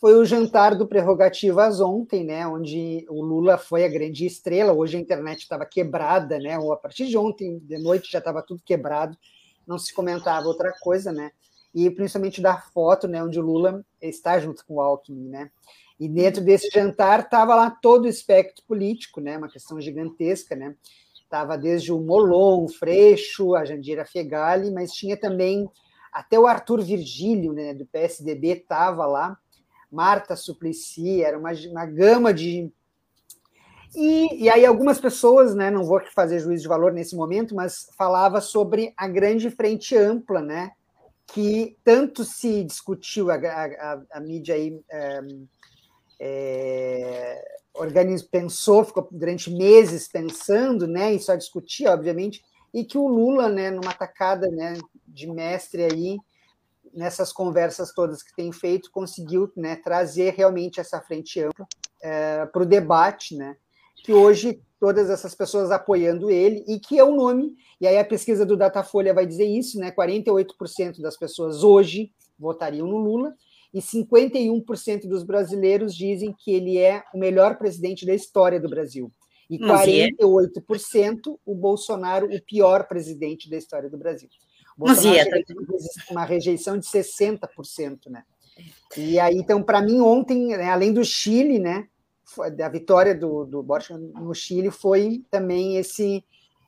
Foi 0.00 0.14
o 0.14 0.24
jantar 0.24 0.74
do 0.74 0.86
Prerrogativas 0.86 1.80
ontem, 1.80 2.24
né? 2.24 2.46
Onde 2.46 3.06
o 3.08 3.22
Lula 3.22 3.56
foi 3.56 3.84
a 3.84 3.88
grande 3.88 4.26
estrela. 4.26 4.72
Hoje 4.72 4.96
a 4.96 5.00
internet 5.00 5.40
estava 5.40 5.64
quebrada, 5.64 6.38
né? 6.38 6.58
Ou 6.58 6.72
a 6.72 6.76
partir 6.76 7.06
de 7.06 7.16
ontem, 7.16 7.58
de 7.60 7.78
noite, 7.78 8.10
já 8.10 8.18
estava 8.18 8.42
tudo 8.42 8.60
quebrado, 8.64 9.16
não 9.68 9.78
se 9.78 9.94
comentava 9.94 10.48
outra 10.48 10.72
coisa, 10.80 11.12
né? 11.12 11.30
E 11.74 11.90
principalmente 11.90 12.40
da 12.40 12.58
foto, 12.58 13.06
né? 13.06 13.22
Onde 13.22 13.38
o 13.38 13.42
Lula 13.42 13.84
está 14.00 14.40
junto 14.40 14.64
com 14.66 14.74
o 14.76 14.80
Alckmin, 14.80 15.28
né? 15.28 15.50
E 16.00 16.08
dentro 16.08 16.42
desse 16.42 16.70
jantar 16.70 17.20
estava 17.20 17.54
lá 17.54 17.70
todo 17.70 18.06
o 18.06 18.08
espectro 18.08 18.64
político, 18.66 19.20
né? 19.20 19.36
Uma 19.36 19.48
questão 19.48 19.80
gigantesca, 19.80 20.56
né? 20.56 20.74
Estava 21.12 21.58
desde 21.58 21.92
o 21.92 22.00
Molon, 22.00 22.64
o 22.64 22.68
Freixo, 22.68 23.54
a 23.54 23.64
Jandira 23.64 24.06
Fegali, 24.06 24.70
mas 24.70 24.92
tinha 24.92 25.16
também 25.16 25.68
até 26.10 26.38
o 26.38 26.46
Arthur 26.46 26.82
Virgílio, 26.82 27.52
né, 27.52 27.74
do 27.74 27.84
PSDB, 27.86 28.48
estava 28.48 29.06
lá. 29.06 29.38
Marta 29.90 30.36
Suplicy, 30.36 31.22
era 31.22 31.38
uma, 31.38 31.52
uma 31.70 31.86
gama 31.86 32.32
de. 32.32 32.72
E, 33.94 34.44
e 34.44 34.50
aí, 34.50 34.64
algumas 34.66 35.00
pessoas, 35.00 35.54
né, 35.54 35.70
não 35.70 35.84
vou 35.84 36.00
fazer 36.14 36.40
juízo 36.40 36.62
de 36.62 36.68
valor 36.68 36.92
nesse 36.92 37.16
momento, 37.16 37.54
mas 37.54 37.88
falava 37.96 38.40
sobre 38.40 38.92
a 38.96 39.08
grande 39.08 39.50
frente 39.50 39.96
ampla, 39.96 40.40
né, 40.40 40.72
que 41.26 41.76
tanto 41.84 42.24
se 42.24 42.64
discutiu, 42.64 43.30
a, 43.30 43.36
a, 43.36 44.02
a 44.12 44.20
mídia 44.20 44.54
aí. 44.54 44.78
É, 44.90 45.20
é, 46.20 47.58
pensou, 48.30 48.84
ficou 48.84 49.08
durante 49.10 49.50
meses 49.50 50.08
pensando, 50.08 50.86
né, 50.86 51.14
e 51.14 51.20
só 51.20 51.34
discutia, 51.36 51.92
obviamente, 51.92 52.42
e 52.74 52.84
que 52.84 52.98
o 52.98 53.06
Lula, 53.06 53.48
né, 53.48 53.70
numa 53.70 53.92
tacada, 53.92 54.48
né, 54.48 54.76
de 55.06 55.26
mestre 55.28 55.84
aí, 55.84 56.18
nessas 56.92 57.32
conversas 57.32 57.92
todas 57.92 58.22
que 58.22 58.34
tem 58.34 58.50
feito, 58.52 58.90
conseguiu, 58.90 59.50
né, 59.56 59.76
trazer 59.76 60.34
realmente 60.34 60.80
essa 60.80 61.00
frente 61.00 61.40
ampla 61.40 61.66
é, 62.02 62.46
para 62.46 62.62
o 62.62 62.66
debate, 62.66 63.36
né, 63.36 63.56
que 64.02 64.12
hoje 64.12 64.60
todas 64.80 65.10
essas 65.10 65.34
pessoas 65.34 65.70
apoiando 65.70 66.30
ele 66.30 66.64
e 66.66 66.78
que 66.78 66.98
é 66.98 67.04
o 67.04 67.14
nome, 67.14 67.56
e 67.80 67.86
aí 67.86 67.98
a 67.98 68.04
pesquisa 68.04 68.46
do 68.46 68.56
Datafolha 68.56 69.12
vai 69.12 69.26
dizer 69.26 69.44
isso, 69.44 69.78
né, 69.78 69.90
48% 69.90 71.00
das 71.00 71.16
pessoas 71.16 71.64
hoje 71.64 72.12
votariam 72.38 72.86
no 72.86 72.96
Lula 72.96 73.34
e 73.74 73.80
51% 73.80 75.06
dos 75.08 75.22
brasileiros 75.22 75.94
dizem 75.94 76.34
que 76.38 76.52
ele 76.52 76.78
é 76.78 77.02
o 77.12 77.18
melhor 77.18 77.58
presidente 77.58 78.06
da 78.06 78.14
história 78.14 78.60
do 78.60 78.68
Brasil. 78.68 79.12
E 79.50 79.58
48% 79.58 81.38
o 81.44 81.54
Bolsonaro, 81.54 82.26
o 82.26 82.42
pior 82.42 82.86
presidente 82.86 83.48
da 83.48 83.56
história 83.56 83.88
do 83.88 83.96
Brasil. 83.96 84.28
O 84.76 84.86
Bolsonaro 84.86 85.30
teve 85.44 85.60
uma 86.10 86.24
rejeição 86.24 86.78
de 86.78 86.86
60%, 86.86 88.10
né? 88.10 88.22
E 88.96 89.18
aí, 89.18 89.36
então, 89.36 89.62
para 89.62 89.80
mim, 89.80 90.00
ontem, 90.00 90.48
né, 90.48 90.70
além 90.70 90.92
do 90.92 91.04
Chile, 91.04 91.58
né, 91.58 91.88
da 92.56 92.68
vitória 92.68 93.14
do, 93.14 93.44
do 93.44 93.62
Boric 93.62 93.92
no 93.92 94.34
Chile, 94.34 94.70
foi 94.70 95.24
também 95.30 95.76
esse, 95.76 96.24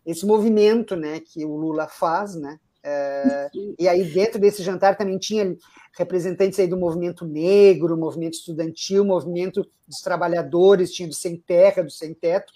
esse 0.06 0.26
movimento 0.26 0.96
né, 0.96 1.20
que 1.20 1.44
o 1.44 1.56
Lula 1.56 1.86
faz, 1.86 2.34
né? 2.34 2.58
É, 2.82 3.50
e 3.78 3.86
aí, 3.86 4.04
dentro 4.04 4.40
desse 4.40 4.62
jantar, 4.62 4.96
também 4.96 5.18
tinha 5.18 5.56
representantes 5.98 6.58
aí 6.58 6.66
do 6.66 6.78
movimento 6.78 7.26
negro, 7.26 7.96
movimento 7.96 8.34
estudantil, 8.34 9.04
movimento 9.04 9.66
dos 9.86 10.00
trabalhadores, 10.00 10.92
tinha 10.92 11.08
do 11.08 11.14
sem 11.14 11.36
terra, 11.36 11.82
do 11.82 11.90
sem 11.90 12.14
teto. 12.14 12.52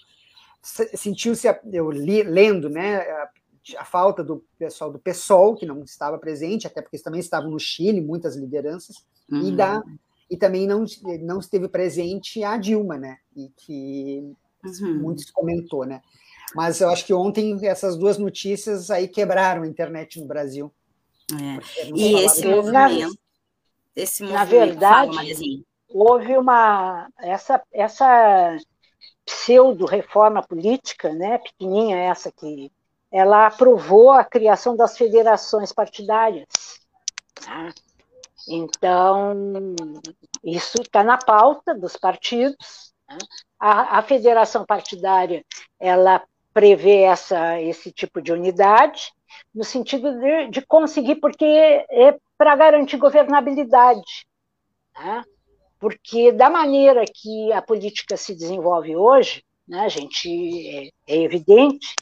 Sentiu-se, 0.63 1.47
eu 1.71 1.91
li, 1.91 2.23
lendo, 2.23 2.69
né, 2.69 3.01
a, 3.01 3.29
a, 3.77 3.85
falta 3.85 4.23
do 4.23 4.43
pessoal 4.57 4.91
do 4.91 4.97
PSOL, 4.97 5.55
que 5.55 5.65
não 5.65 5.83
estava 5.83 6.17
presente, 6.17 6.65
até 6.65 6.81
porque 6.81 6.97
também 6.97 7.19
estavam 7.19 7.51
no 7.51 7.59
Chile, 7.59 8.01
muitas 8.01 8.35
lideranças, 8.35 8.95
uhum. 9.31 9.49
e, 9.49 9.55
da, 9.55 9.83
e 10.29 10.37
também 10.37 10.67
não, 10.67 10.85
não 11.21 11.39
esteve 11.39 11.67
presente 11.67 12.43
a 12.43 12.57
Dilma, 12.57 12.97
né, 12.97 13.17
e 13.35 13.49
que 13.49 14.33
uhum. 14.81 14.99
muitos 14.99 15.29
comentou, 15.31 15.85
né. 15.85 16.01
Mas 16.55 16.79
eu 16.79 16.89
acho 16.89 17.05
que 17.05 17.13
ontem 17.13 17.57
essas 17.67 17.97
duas 17.97 18.17
notícias 18.17 18.89
aí 18.89 19.07
quebraram 19.07 19.63
a 19.63 19.67
internet 19.67 20.19
no 20.19 20.27
Brasil. 20.27 20.71
É. 21.33 21.91
E 21.93 22.15
esse 22.23 22.47
movimento, 22.47 23.17
esse 23.95 24.23
movimento, 24.23 24.39
na 24.39 24.45
verdade, 24.45 25.65
houve 25.89 26.37
uma 26.37 27.09
essa 27.19 27.61
essa 27.73 28.57
pseudo 29.25 29.85
reforma 29.85 30.41
política, 30.43 31.13
né, 31.13 31.39
pequenininha 31.39 31.97
essa 31.97 32.31
que 32.31 32.71
ela 33.11 33.47
aprovou 33.47 34.11
a 34.11 34.23
criação 34.23 34.75
das 34.75 34.97
federações 34.97 35.71
partidárias. 35.71 36.45
Né? 37.47 37.73
Então, 38.47 39.33
isso 40.43 40.81
está 40.81 41.03
na 41.03 41.17
pauta 41.17 41.73
dos 41.73 41.97
partidos. 41.97 42.93
Né? 43.09 43.17
A, 43.59 43.99
a, 43.99 44.01
federação 44.01 44.65
partidária 44.65 45.43
ela 45.79 46.23
prevê 46.53 47.01
essa, 47.01 47.61
esse 47.61 47.91
tipo 47.91 48.21
de 48.21 48.31
unidade, 48.31 49.11
no 49.53 49.63
sentido 49.63 50.19
de, 50.19 50.47
de 50.47 50.61
conseguir, 50.65 51.15
porque 51.15 51.45
é 51.45 52.17
para 52.37 52.55
garantir 52.55 52.97
governabilidade. 52.97 54.25
Né? 54.97 55.23
Porque, 55.79 56.31
da 56.31 56.49
maneira 56.49 57.03
que 57.05 57.51
a 57.51 57.61
política 57.61 58.15
se 58.15 58.33
desenvolve 58.33 58.95
hoje, 58.95 59.43
né, 59.67 59.89
gente 59.89 60.91
é, 61.07 61.15
é 61.15 61.23
evidente 61.23 61.95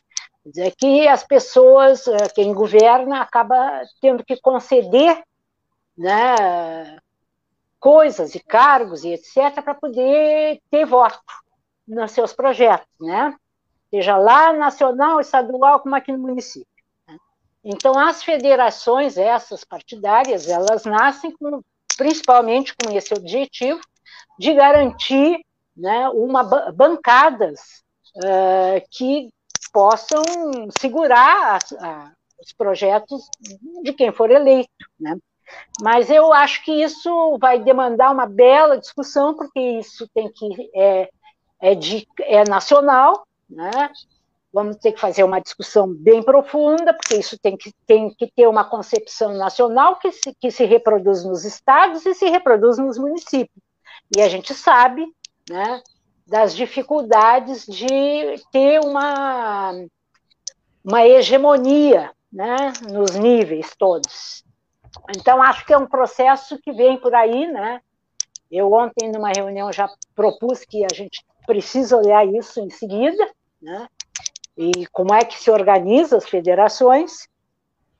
é 0.57 0.71
que 0.71 1.07
as 1.07 1.23
pessoas, 1.23 2.05
é, 2.07 2.27
quem 2.35 2.53
governa, 2.53 3.21
acaba 3.21 3.81
tendo 4.01 4.25
que 4.25 4.39
conceder 4.41 5.23
né, 5.97 6.97
coisas 7.79 8.35
e 8.35 8.39
cargos 8.39 9.03
e 9.03 9.09
etc. 9.09 9.61
para 9.63 9.75
poder 9.75 10.61
ter 10.71 10.85
voto 10.85 11.19
nos 11.87 12.11
seus 12.11 12.33
projetos, 12.33 12.87
né? 12.99 13.35
seja 13.93 14.17
lá 14.17 14.51
nacional, 14.51 15.19
estadual, 15.19 15.79
como 15.79 15.95
aqui 15.95 16.11
no 16.11 16.17
município. 16.17 16.67
Né? 17.07 17.15
Então, 17.63 17.97
as 17.99 18.23
federações, 18.23 19.17
essas 19.17 19.63
partidárias, 19.63 20.47
elas 20.47 20.83
nascem 20.83 21.31
com, 21.37 21.61
principalmente 21.95 22.73
com 22.75 22.91
esse 22.91 23.13
objetivo 23.13 23.79
de 24.39 24.51
garantir 24.53 25.45
né, 25.77 26.09
uma 26.09 26.43
bancadas 26.71 27.83
uh, 28.17 28.81
que 28.89 29.29
possam 29.71 30.23
segurar 30.79 31.59
a, 31.79 31.87
a, 31.87 32.11
os 32.39 32.51
projetos 32.53 33.27
de 33.83 33.93
quem 33.93 34.11
for 34.11 34.31
eleito, 34.31 34.69
né? 34.99 35.15
Mas 35.81 36.09
eu 36.09 36.31
acho 36.33 36.63
que 36.63 36.71
isso 36.71 37.37
vai 37.39 37.59
demandar 37.59 38.11
uma 38.11 38.25
bela 38.25 38.77
discussão, 38.77 39.33
porque 39.33 39.59
isso 39.59 40.07
tem 40.13 40.31
que 40.31 40.69
é, 40.75 41.09
é, 41.61 41.75
de, 41.75 42.07
é 42.21 42.43
nacional, 42.43 43.25
né? 43.49 43.91
Vamos 44.51 44.75
ter 44.77 44.91
que 44.91 44.99
fazer 44.99 45.23
uma 45.23 45.41
discussão 45.41 45.91
bem 45.91 46.21
profunda, 46.21 46.93
porque 46.93 47.15
isso 47.15 47.39
tem 47.39 47.57
que, 47.57 47.73
tem 47.87 48.13
que 48.13 48.31
ter 48.31 48.47
uma 48.47 48.63
concepção 48.63 49.33
nacional 49.33 49.95
que 49.95 50.11
se, 50.11 50.35
que 50.39 50.51
se 50.51 50.63
reproduz 50.65 51.25
nos 51.25 51.43
estados 51.43 52.05
e 52.05 52.13
se 52.13 52.29
reproduz 52.29 52.77
nos 52.77 52.99
municípios. 52.99 53.63
E 54.15 54.21
a 54.21 54.29
gente 54.29 54.53
sabe 54.53 55.07
né, 55.49 55.81
das 56.27 56.55
dificuldades 56.55 57.65
de 57.65 58.35
ter 58.51 58.79
uma, 58.79 59.71
uma 60.83 61.07
hegemonia 61.07 62.11
né, 62.31 62.73
nos 62.91 63.11
níveis 63.11 63.71
todos. 63.77 64.43
Então, 65.17 65.41
acho 65.41 65.65
que 65.65 65.73
é 65.73 65.77
um 65.77 65.87
processo 65.87 66.57
que 66.59 66.71
vem 66.71 66.97
por 66.97 67.13
aí, 67.13 67.47
né? 67.47 67.81
Eu 68.51 68.71
ontem, 68.71 69.11
numa 69.11 69.31
reunião, 69.35 69.71
já 69.71 69.89
propus 70.15 70.63
que 70.63 70.85
a 70.85 70.93
gente 70.93 71.25
precisa 71.45 71.97
olhar 71.97 72.25
isso 72.25 72.59
em 72.59 72.69
seguida, 72.69 73.29
né? 73.61 73.87
E 74.55 74.85
como 74.87 75.13
é 75.13 75.23
que 75.25 75.39
se 75.39 75.49
organiza 75.49 76.17
as 76.17 76.29
federações. 76.29 77.27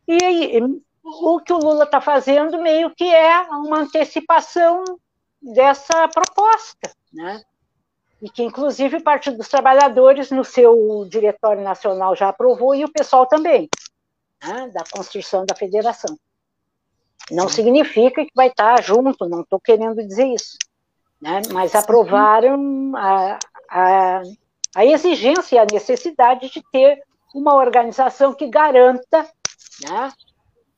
E, 0.08 0.18
e 0.58 0.62
o 1.04 1.40
que 1.40 1.52
o 1.52 1.58
Lula 1.58 1.86
está 1.86 2.00
fazendo 2.00 2.62
meio 2.62 2.94
que 2.96 3.04
é 3.04 3.42
uma 3.42 3.80
antecipação 3.80 4.84
dessa 5.42 6.08
proposta, 6.08 6.92
né? 7.12 7.42
E 8.22 8.30
que, 8.30 8.42
inclusive, 8.42 8.98
o 8.98 9.04
Partido 9.04 9.38
dos 9.38 9.50
Trabalhadores, 9.50 10.32
no 10.32 10.46
seu 10.46 11.06
Diretório 11.10 11.62
Nacional, 11.62 12.16
já 12.16 12.30
aprovou, 12.30 12.74
e 12.74 12.86
o 12.86 12.92
pessoal 12.92 13.26
também, 13.26 13.68
né? 14.42 14.70
da 14.70 14.84
construção 14.90 15.46
da 15.46 15.54
federação. 15.54 16.18
Não 17.32 17.48
significa 17.48 18.24
que 18.24 18.32
vai 18.36 18.48
estar 18.48 18.82
junto, 18.84 19.28
não 19.28 19.42
estou 19.42 19.60
querendo 19.60 20.06
dizer 20.06 20.28
isso. 20.28 20.58
Né? 21.22 21.42
Mas 21.52 21.74
aprovaram 21.74 22.94
a, 22.96 23.40
a, 23.70 24.22
a 24.76 24.86
exigência 24.86 25.56
e 25.56 25.60
a 25.60 25.66
necessidade 25.66 26.50
de 26.50 26.62
ter 26.72 27.02
uma 27.34 27.56
organização 27.56 28.34
que 28.34 28.48
garanta 28.48 29.28
né, 29.82 30.12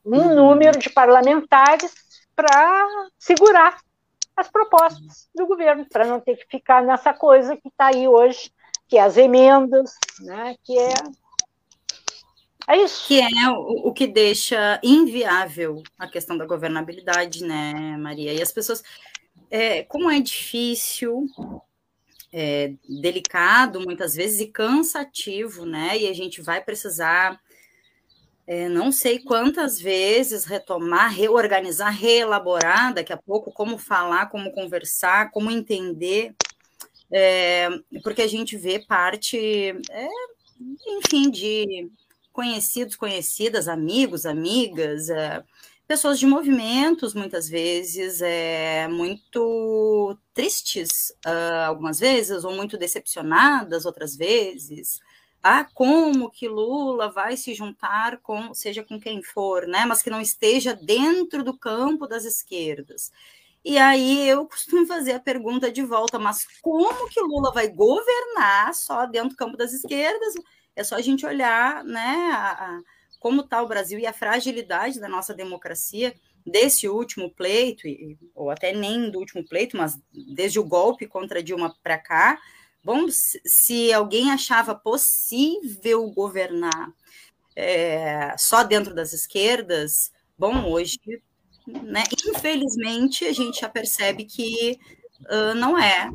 um 0.06 0.18
uhum. 0.18 0.36
número 0.36 0.80
de 0.80 0.89
parlamentares 0.89 1.93
para 2.36 2.88
segurar 3.18 3.78
as 4.36 4.50
propostas 4.50 5.30
do 5.34 5.48
governo, 5.48 5.86
para 5.89 6.06
não 6.06 6.20
ter 6.20 6.36
que 6.36 6.46
ficar 6.50 6.84
nessa 6.84 7.14
coisa 7.14 7.56
que 7.56 7.70
está 7.70 7.88
aí 7.88 8.08
hoje, 8.08 8.52
que 8.88 8.98
é 8.98 9.02
as 9.02 9.18
emendas, 9.18 9.96
né, 10.20 10.56
que 10.64 10.78
é 10.78 10.93
é 12.68 12.78
isso. 12.78 13.07
Que 13.07 13.22
é 13.22 13.49
o, 13.49 13.88
o, 13.88 13.93
que 13.93 14.07
deixa 14.07 14.80
inviável 14.84 15.82
a 15.97 16.07
questão 16.07 16.38
da 16.38 16.45
governabilidade, 16.45 17.43
né, 17.43 17.97
Maria? 17.97 18.34
E 18.34 18.41
as 18.41 18.51
pessoas. 18.51 18.84
É, 19.51 19.84
como 19.84 20.09
é 20.09 20.20
difícil 20.20 21.28
é, 22.38 22.74
delicado 23.01 23.80
muitas 23.80 24.13
vezes 24.13 24.41
e 24.41 24.47
cansativo, 24.47 25.66
né? 25.66 25.97
E 25.97 26.07
a 26.09 26.13
gente 26.13 26.41
vai 26.41 26.61
precisar, 26.61 27.39
é, 28.45 28.68
não 28.68 28.91
sei 28.91 29.20
quantas 29.20 29.80
vezes, 29.80 30.43
retomar, 30.43 31.13
reorganizar, 31.13 31.95
reelaborar 31.97 32.93
daqui 32.93 33.13
a 33.13 33.18
pouco 33.18 33.53
como 33.53 33.78
falar, 33.78 34.26
como 34.30 34.51
conversar, 34.51 35.32
como 35.32 35.49
entender, 35.49 36.36
é, 37.09 37.70
porque 38.03 38.24
a 38.24 38.28
gente 38.28 38.57
vê 38.57 38.80
parte, 38.80 39.38
é, 39.89 40.07
enfim, 40.88 41.30
de 41.30 41.89
conhecidos, 42.36 42.98
conhecidas, 42.98 43.70
amigos, 43.70 44.26
amigas 44.26 45.10
é, 45.10 45.42
pessoas 45.88 46.20
de 46.20 46.26
movimentos, 46.28 47.14
muitas 47.14 47.48
vezes, 47.48 48.22
é, 48.22 48.90
muito 48.90 50.18
tristes, 50.34 51.12
uh, 51.26 51.66
algumas 51.68 51.98
vezes, 51.98 52.44
ou 52.44 52.54
muito 52.54 52.78
decepcionadas, 52.78 53.86
outras 53.86 54.18
vezes. 54.18 55.00
Ah, 55.42 55.64
como 55.74 56.30
que 56.30 56.50
Lula 56.50 57.10
vai 57.10 57.38
se 57.38 57.54
juntar 57.54 58.18
com, 58.18 58.54
seja 58.54 58.84
com 58.84 59.00
quem 59.00 59.24
for, 59.24 59.66
né? 59.66 59.86
Mas 59.86 60.02
que 60.02 60.10
não 60.10 60.20
esteja 60.20 60.74
dentro 60.76 61.42
do 61.42 61.58
campo 61.58 62.06
das 62.06 62.26
esquerdas. 62.26 63.14
E 63.64 63.78
aí 63.78 64.28
eu 64.28 64.46
costumo 64.50 64.86
fazer 64.86 65.14
a 65.14 65.20
pergunta 65.22 65.72
de 65.72 65.84
volta, 65.84 66.20
mas 66.20 66.46
como 66.62 67.08
que 67.10 67.22
Lula 67.22 67.54
vai 67.54 67.70
governar 67.70 68.74
só 68.76 69.06
dentro 69.06 69.30
do 69.30 69.38
campo 69.38 69.56
das 69.56 69.72
esquerdas? 69.72 70.34
É 70.76 70.84
só 70.84 70.95
a 70.95 71.01
gente 71.01 71.26
olhar, 71.26 71.84
né? 71.84 72.30
A, 72.34 72.51
a, 72.51 72.82
como 73.19 73.41
está 73.41 73.61
o 73.61 73.67
Brasil 73.67 73.97
e 73.99 74.05
a 74.05 74.13
fragilidade 74.13 74.99
da 74.99 75.07
nossa 75.07 75.34
democracia 75.34 76.13
desse 76.45 76.88
último 76.88 77.34
pleito, 77.34 77.88
ou 78.36 78.51
até 78.51 78.71
nem 78.71 79.09
do 79.09 79.17
último 79.19 79.43
pleito, 79.47 79.76
mas 79.76 79.97
desde 80.36 80.59
o 80.59 80.63
golpe 80.63 81.07
contra 81.07 81.41
Dilma 81.41 81.76
para 81.82 81.97
cá, 81.97 82.38
bom, 82.84 83.07
se 83.09 83.91
alguém 83.91 84.32
achava 84.32 84.76
possível 84.76 86.07
governar 86.11 86.93
é, 87.55 88.36
só 88.38 88.63
dentro 88.63 88.93
das 88.93 89.11
esquerdas, 89.11 90.11
bom, 90.38 90.69
hoje 90.69 90.99
né? 91.67 92.03
Infelizmente, 92.28 93.26
a 93.26 93.34
gente 93.34 93.61
já 93.61 93.69
percebe 93.69 94.26
que 94.26 94.80
uh, 95.22 95.55
não 95.55 95.78
é. 95.78 96.09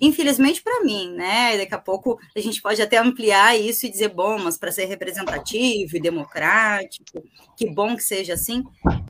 Infelizmente 0.00 0.62
para 0.62 0.82
mim, 0.84 1.12
né? 1.12 1.58
Daqui 1.58 1.74
a 1.74 1.78
pouco 1.78 2.18
a 2.36 2.40
gente 2.40 2.60
pode 2.62 2.80
até 2.80 2.98
ampliar 2.98 3.58
isso 3.58 3.86
e 3.86 3.90
dizer, 3.90 4.08
bom, 4.08 4.38
mas 4.38 4.56
para 4.58 4.72
ser 4.72 4.86
representativo 4.86 5.96
e 5.96 6.00
democrático, 6.00 7.22
que 7.56 7.68
bom 7.70 7.96
que 7.96 8.02
seja 8.02 8.34
assim. 8.34 8.64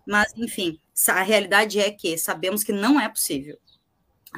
Mas, 0.06 0.32
enfim, 0.36 0.78
a 1.08 1.22
realidade 1.22 1.78
é 1.78 1.90
que 1.90 2.16
sabemos 2.18 2.64
que 2.64 2.72
não 2.72 3.00
é 3.00 3.08
possível. 3.08 3.58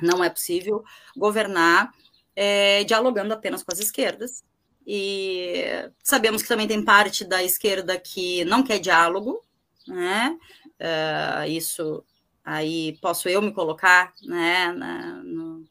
Não 0.03 0.23
é 0.25 0.31
possível 0.31 0.83
governar 1.17 1.93
é, 2.35 2.85
dialogando 2.85 3.35
apenas 3.35 3.63
com 3.63 3.73
as 3.73 3.79
esquerdas. 3.79 4.43
E 4.87 5.65
sabemos 6.03 6.43
que 6.43 6.49
também 6.49 6.67
tem 6.67 6.85
parte 6.85 7.25
da 7.25 7.43
esquerda 7.43 7.99
que 7.99 8.45
não 8.45 8.63
quer 8.63 8.79
diálogo, 8.79 9.41
né? 9.87 10.37
Uh, 10.81 11.49
isso 11.49 12.05
aí 12.45 12.99
posso 13.01 13.29
eu 13.29 13.41
me 13.41 13.53
colocar 13.53 14.13
né, 14.25 14.73
na, 14.73 15.23
no, 15.23 15.65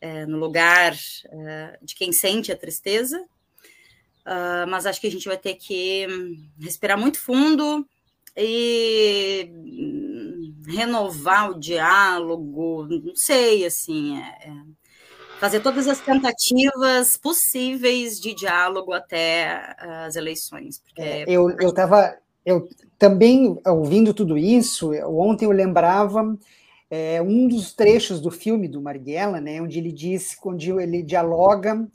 é, 0.00 0.26
no, 0.26 0.38
lugar 0.38 0.94
é, 1.26 1.78
de 1.82 1.94
quem 1.94 2.12
sente 2.12 2.52
a 2.52 2.56
tristeza, 2.56 3.20
uh, 3.20 4.66
mas 4.68 4.86
acho 4.86 5.00
que 5.00 5.06
a 5.06 5.10
gente 5.10 5.28
vai 5.28 5.36
ter 5.36 5.54
que 5.54 6.06
respirar 6.60 6.98
muito 6.98 7.18
fundo 7.18 7.86
e 8.36 9.50
renovar 10.66 11.50
o 11.50 11.58
diálogo, 11.58 12.86
não 12.88 13.14
sei, 13.14 13.66
assim, 13.66 14.18
é, 14.18 14.48
é, 14.48 14.52
fazer 15.38 15.60
todas 15.60 15.88
as 15.88 16.00
tentativas 16.00 17.16
possíveis 17.16 18.20
de 18.20 18.34
diálogo 18.34 18.92
até 18.92 19.74
as 20.06 20.16
eleições. 20.16 20.82
É, 20.96 21.24
eu 21.26 21.50
estava 21.60 22.16
eu 22.44 22.68
também, 22.98 23.58
ouvindo 23.66 24.12
tudo 24.14 24.36
isso, 24.36 24.92
ontem 25.06 25.44
eu 25.44 25.50
lembrava 25.50 26.36
é, 26.90 27.22
um 27.22 27.48
dos 27.48 27.72
trechos 27.72 28.20
do 28.20 28.30
filme 28.30 28.68
do 28.68 28.80
Marighella, 28.80 29.40
né, 29.40 29.60
onde 29.62 29.78
ele 29.78 29.90
diz, 29.90 30.36
onde 30.44 30.70
ele 30.70 31.02
dialoga 31.02 31.88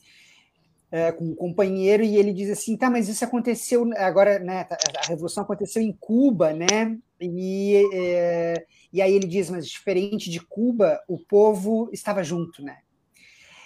é, 0.91 1.11
com 1.11 1.25
um 1.25 1.35
companheiro 1.35 2.03
e 2.03 2.15
ele 2.15 2.33
diz 2.33 2.49
assim, 2.49 2.75
tá, 2.75 2.89
mas 2.89 3.07
isso 3.07 3.23
aconteceu 3.23 3.89
agora, 3.95 4.39
né, 4.39 4.63
tá, 4.63 4.77
a 5.03 5.07
revolução 5.07 5.43
aconteceu 5.43 5.81
em 5.81 5.95
Cuba, 5.99 6.53
né, 6.53 6.97
e, 7.21 7.87
é, 7.93 8.65
e 8.91 9.01
aí 9.01 9.13
ele 9.13 9.27
diz, 9.27 9.49
mas 9.49 9.67
diferente 9.67 10.29
de 10.29 10.39
Cuba, 10.39 11.01
o 11.07 11.19
povo 11.19 11.89
estava 11.93 12.23
junto, 12.23 12.63
né, 12.63 12.77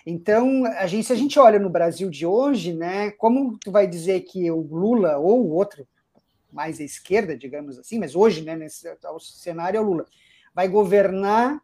então, 0.05 0.65
a 0.65 0.87
gente, 0.87 1.05
se 1.05 1.13
a 1.13 1.15
gente 1.15 1.37
olha 1.37 1.59
no 1.59 1.69
Brasil 1.69 2.09
de 2.09 2.25
hoje, 2.25 2.73
né, 2.73 3.11
como 3.11 3.57
tu 3.59 3.71
vai 3.71 3.87
dizer 3.87 4.21
que 4.21 4.49
o 4.49 4.61
Lula 4.61 5.17
ou 5.17 5.45
o 5.45 5.51
outro 5.51 5.87
mais 6.51 6.79
à 6.79 6.83
esquerda, 6.83 7.37
digamos 7.37 7.77
assim, 7.77 7.99
mas 7.99 8.15
hoje, 8.15 8.41
né, 8.41 8.55
nesse 8.55 8.87
o 8.89 9.19
cenário 9.19 9.77
é 9.77 9.81
o 9.81 9.83
Lula, 9.83 10.05
vai 10.53 10.67
governar 10.67 11.61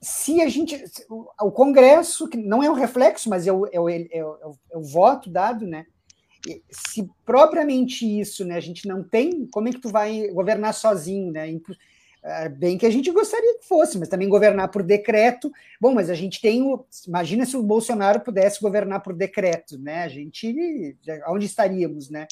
se 0.00 0.40
a 0.40 0.48
gente. 0.48 0.82
O 1.08 1.50
Congresso, 1.50 2.28
que 2.28 2.36
não 2.36 2.62
é 2.62 2.70
o 2.70 2.74
reflexo, 2.74 3.28
mas 3.28 3.46
é 3.46 3.52
o, 3.52 3.66
é 3.66 3.80
o, 3.80 3.88
é 3.88 4.24
o, 4.24 4.56
é 4.72 4.78
o 4.78 4.82
voto 4.82 5.30
dado, 5.30 5.66
né? 5.66 5.86
Se 6.70 7.08
propriamente 7.24 8.06
isso, 8.06 8.44
né, 8.44 8.54
a 8.54 8.60
gente 8.60 8.86
não 8.86 9.02
tem, 9.02 9.46
como 9.46 9.68
é 9.68 9.72
que 9.72 9.80
tu 9.80 9.88
vai 9.88 10.28
governar 10.28 10.74
sozinho, 10.74 11.32
né? 11.32 11.48
É, 12.22 12.48
bem 12.48 12.76
que 12.76 12.86
a 12.86 12.90
gente 12.90 13.10
gostaria 13.10 13.58
que 13.58 13.66
fosse, 13.66 13.98
mas 13.98 14.08
também 14.08 14.28
governar 14.28 14.68
por 14.70 14.82
decreto. 14.82 15.50
Bom, 15.80 15.94
mas 15.94 16.10
a 16.10 16.14
gente 16.14 16.40
tem 16.40 16.62
o. 16.62 16.84
Imagina 17.06 17.46
se 17.46 17.56
o 17.56 17.62
Bolsonaro 17.62 18.20
pudesse 18.20 18.60
governar 18.60 19.02
por 19.02 19.14
decreto, 19.14 19.78
né? 19.78 20.02
A 20.02 20.08
gente. 20.08 20.96
Onde 21.28 21.46
estaríamos, 21.46 22.10
né? 22.10 22.26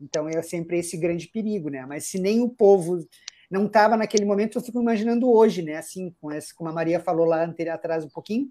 Então 0.00 0.28
é 0.28 0.40
sempre 0.42 0.78
esse 0.78 0.96
grande 0.96 1.26
perigo, 1.28 1.68
né? 1.68 1.84
Mas 1.86 2.04
se 2.04 2.18
nem 2.18 2.40
o 2.40 2.48
povo 2.48 3.06
não 3.50 3.66
estava 3.66 3.96
naquele 3.96 4.24
momento, 4.24 4.58
eu 4.58 4.62
fico 4.62 4.80
imaginando 4.80 5.30
hoje, 5.30 5.62
né? 5.62 5.76
Assim, 5.76 6.14
com 6.20 6.28
como 6.56 6.70
a 6.70 6.72
Maria 6.72 7.00
falou 7.00 7.26
lá 7.26 7.44
anterior, 7.44 7.74
atrás 7.74 8.04
um 8.04 8.08
pouquinho, 8.08 8.50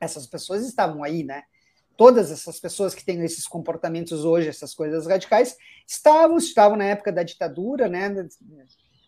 essas 0.00 0.26
pessoas 0.26 0.66
estavam 0.66 1.02
aí, 1.02 1.22
né? 1.22 1.42
Todas 1.96 2.30
essas 2.30 2.58
pessoas 2.58 2.94
que 2.94 3.04
têm 3.04 3.22
esses 3.22 3.46
comportamentos 3.46 4.24
hoje, 4.24 4.48
essas 4.48 4.72
coisas 4.72 5.06
radicais, 5.06 5.56
estavam, 5.86 6.38
estavam 6.38 6.76
na 6.76 6.84
época 6.84 7.12
da 7.12 7.22
ditadura, 7.22 7.88
né? 7.88 8.28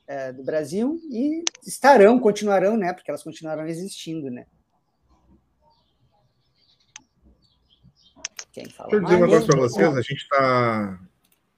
É, 0.06 0.32
do 0.32 0.42
Brasil 0.42 1.00
e 1.10 1.44
estarão, 1.64 2.18
continuarão, 2.18 2.76
né? 2.76 2.92
Porque 2.92 3.10
elas 3.10 3.22
continuarão 3.22 3.66
existindo, 3.66 4.28
né? 4.30 4.46
Quem 8.52 8.68
fala 8.68 8.90
Deixa 8.90 8.96
eu 8.96 9.04
dizer 9.04 9.16
uma 9.16 9.28
coisa 9.28 9.46
para 9.46 9.60
vocês, 9.60 9.96
a 9.96 10.02
gente 10.02 10.22
está 10.22 11.00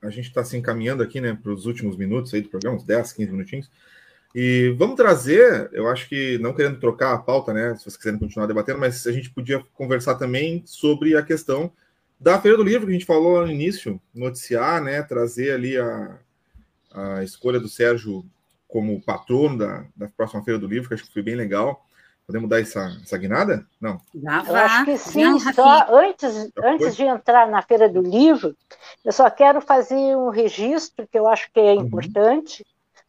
a 0.05 0.11
gente 0.11 0.29
está 0.29 0.45
se 0.45 0.57
encaminhando 0.57 1.03
aqui 1.03 1.21
né, 1.21 1.37
para 1.41 1.53
os 1.53 1.67
últimos 1.67 1.97
minutos 1.97 2.33
aí 2.35 2.43
do 2.43 2.49
programa, 2.49 2.77
uns 2.77 2.85
10, 2.85 3.13
15 3.13 3.33
minutinhos. 3.33 3.71
E 4.35 4.75
vamos 4.77 4.97
trazer, 4.97 5.71
eu 5.73 5.89
acho 5.89 6.09
que 6.09 6.39
não 6.39 6.53
querendo 6.53 6.81
trocar 6.81 7.15
a 7.15 7.19
pauta, 7.19 7.53
né? 7.53 7.77
Se 7.77 7.85
vocês 7.85 7.97
quiserem 7.97 8.19
continuar 8.19 8.47
debatendo, 8.47 8.81
mas 8.81 9.07
a 9.07 9.13
gente 9.13 9.31
podia 9.31 9.65
conversar 9.75 10.17
também 10.17 10.63
sobre 10.67 11.17
a 11.17 11.23
questão 11.23 11.73
da 12.19 12.41
Feira 12.41 12.57
do 12.57 12.65
Livro, 12.65 12.87
que 12.87 12.91
a 12.91 12.95
gente 12.95 13.07
falou 13.07 13.47
no 13.47 13.53
início, 13.53 14.01
noticiar, 14.13 14.83
né? 14.83 15.03
Trazer 15.03 15.53
ali 15.53 15.79
a, 15.79 16.19
a 16.93 17.23
escolha 17.23 17.61
do 17.61 17.69
Sérgio 17.69 18.27
como 18.67 19.01
patrono 19.01 19.57
da, 19.57 19.87
da 19.95 20.09
próxima 20.09 20.43
Feira 20.43 20.59
do 20.59 20.67
Livro, 20.67 20.89
que 20.89 20.95
acho 20.95 21.05
que 21.05 21.13
foi 21.13 21.23
bem 21.23 21.37
legal. 21.37 21.84
Podemos 22.27 22.49
dar 22.49 22.61
essa, 22.61 22.97
essa 23.03 23.19
guinada? 23.19 23.67
Não. 23.81 24.01
Eu 24.15 24.57
acho 24.57 24.85
que 24.87 24.97
sim. 24.97 25.39
Só 25.53 25.95
antes, 25.95 26.51
antes 26.63 26.97
de 26.97 27.05
entrar 27.05 27.49
na 27.49 27.61
Feira 27.61 27.89
do 27.89 28.01
Livro, 28.01 28.57
eu 29.05 29.13
só 29.13 29.29
quero 29.29 29.61
fazer 29.61 30.17
um 30.17 30.31
registro 30.31 31.07
que 31.07 31.19
eu 31.19 31.29
acho 31.29 31.51
que 31.53 31.61
é 31.61 31.75
uhum. 31.75 31.83
importante, 31.83 32.65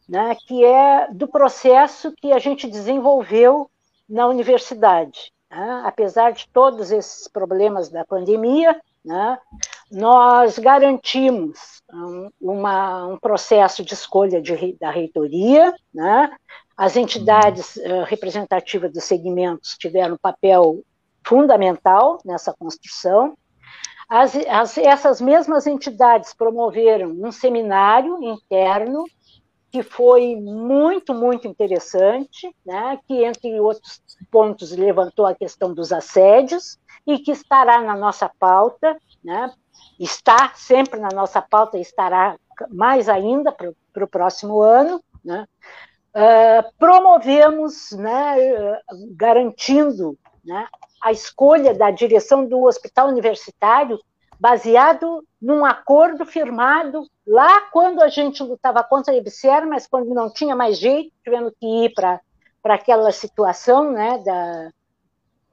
uhum. 0.08 0.20
né, 0.20 0.36
que 0.46 0.62
é 0.62 1.08
do 1.10 1.26
processo 1.26 2.12
que 2.12 2.30
a 2.30 2.38
gente 2.38 2.68
desenvolveu 2.68 3.70
na 4.08 4.26
universidade. 4.26 5.32
Né? 5.50 5.82
Apesar 5.84 6.32
de 6.32 6.46
todos 6.48 6.90
esses 6.90 7.26
problemas 7.26 7.88
da 7.88 8.04
pandemia, 8.04 8.78
né, 9.02 9.38
nós 9.90 10.58
garantimos 10.58 11.80
um, 11.90 12.30
uma, 12.38 13.06
um 13.06 13.16
processo 13.16 13.82
de 13.82 13.94
escolha 13.94 14.42
de, 14.42 14.76
da 14.78 14.90
reitoria, 14.90 15.74
né, 15.94 16.30
as 16.76 16.96
entidades 16.96 17.76
uh, 17.76 18.04
representativas 18.04 18.92
dos 18.92 19.04
segmentos 19.04 19.76
tiveram 19.78 20.14
um 20.14 20.18
papel 20.18 20.82
fundamental 21.24 22.18
nessa 22.24 22.52
construção. 22.52 23.36
As, 24.08 24.36
as, 24.48 24.78
essas 24.78 25.20
mesmas 25.20 25.66
entidades 25.66 26.32
promoveram 26.34 27.10
um 27.10 27.32
seminário 27.32 28.22
interno 28.22 29.04
que 29.70 29.82
foi 29.82 30.36
muito, 30.36 31.12
muito 31.12 31.48
interessante, 31.48 32.54
né, 32.64 32.98
que, 33.06 33.24
entre 33.24 33.58
outros 33.60 34.00
pontos, 34.30 34.70
levantou 34.70 35.26
a 35.26 35.34
questão 35.34 35.74
dos 35.74 35.92
assédios 35.92 36.78
e 37.06 37.18
que 37.18 37.32
estará 37.32 37.82
na 37.82 37.96
nossa 37.96 38.30
pauta, 38.38 38.96
né, 39.24 39.52
está 39.98 40.52
sempre 40.54 41.00
na 41.00 41.08
nossa 41.12 41.42
pauta 41.42 41.76
e 41.76 41.80
estará 41.80 42.36
mais 42.70 43.08
ainda 43.08 43.52
para 43.52 44.04
o 44.04 44.08
próximo 44.08 44.62
ano, 44.62 45.02
né, 45.24 45.46
Uh, 46.16 46.72
promovemos, 46.78 47.90
né, 47.92 48.80
garantindo 49.10 50.18
né, 50.42 50.66
a 51.02 51.12
escolha 51.12 51.74
da 51.74 51.90
direção 51.90 52.46
do 52.46 52.62
hospital 52.62 53.08
universitário 53.08 54.00
baseado 54.40 55.22
num 55.40 55.62
acordo 55.64 56.24
firmado 56.24 57.06
lá 57.26 57.60
quando 57.70 58.00
a 58.00 58.08
gente 58.08 58.42
lutava 58.42 58.82
contra 58.82 59.12
a 59.12 59.16
EBSER, 59.16 59.66
mas 59.66 59.86
quando 59.86 60.14
não 60.14 60.32
tinha 60.32 60.56
mais 60.56 60.78
jeito, 60.78 61.12
tivemos 61.22 61.52
que 61.60 61.84
ir 61.84 61.92
para 61.92 62.20
aquela 62.64 63.12
situação 63.12 63.92
né, 63.92 64.18
da, 64.24 64.70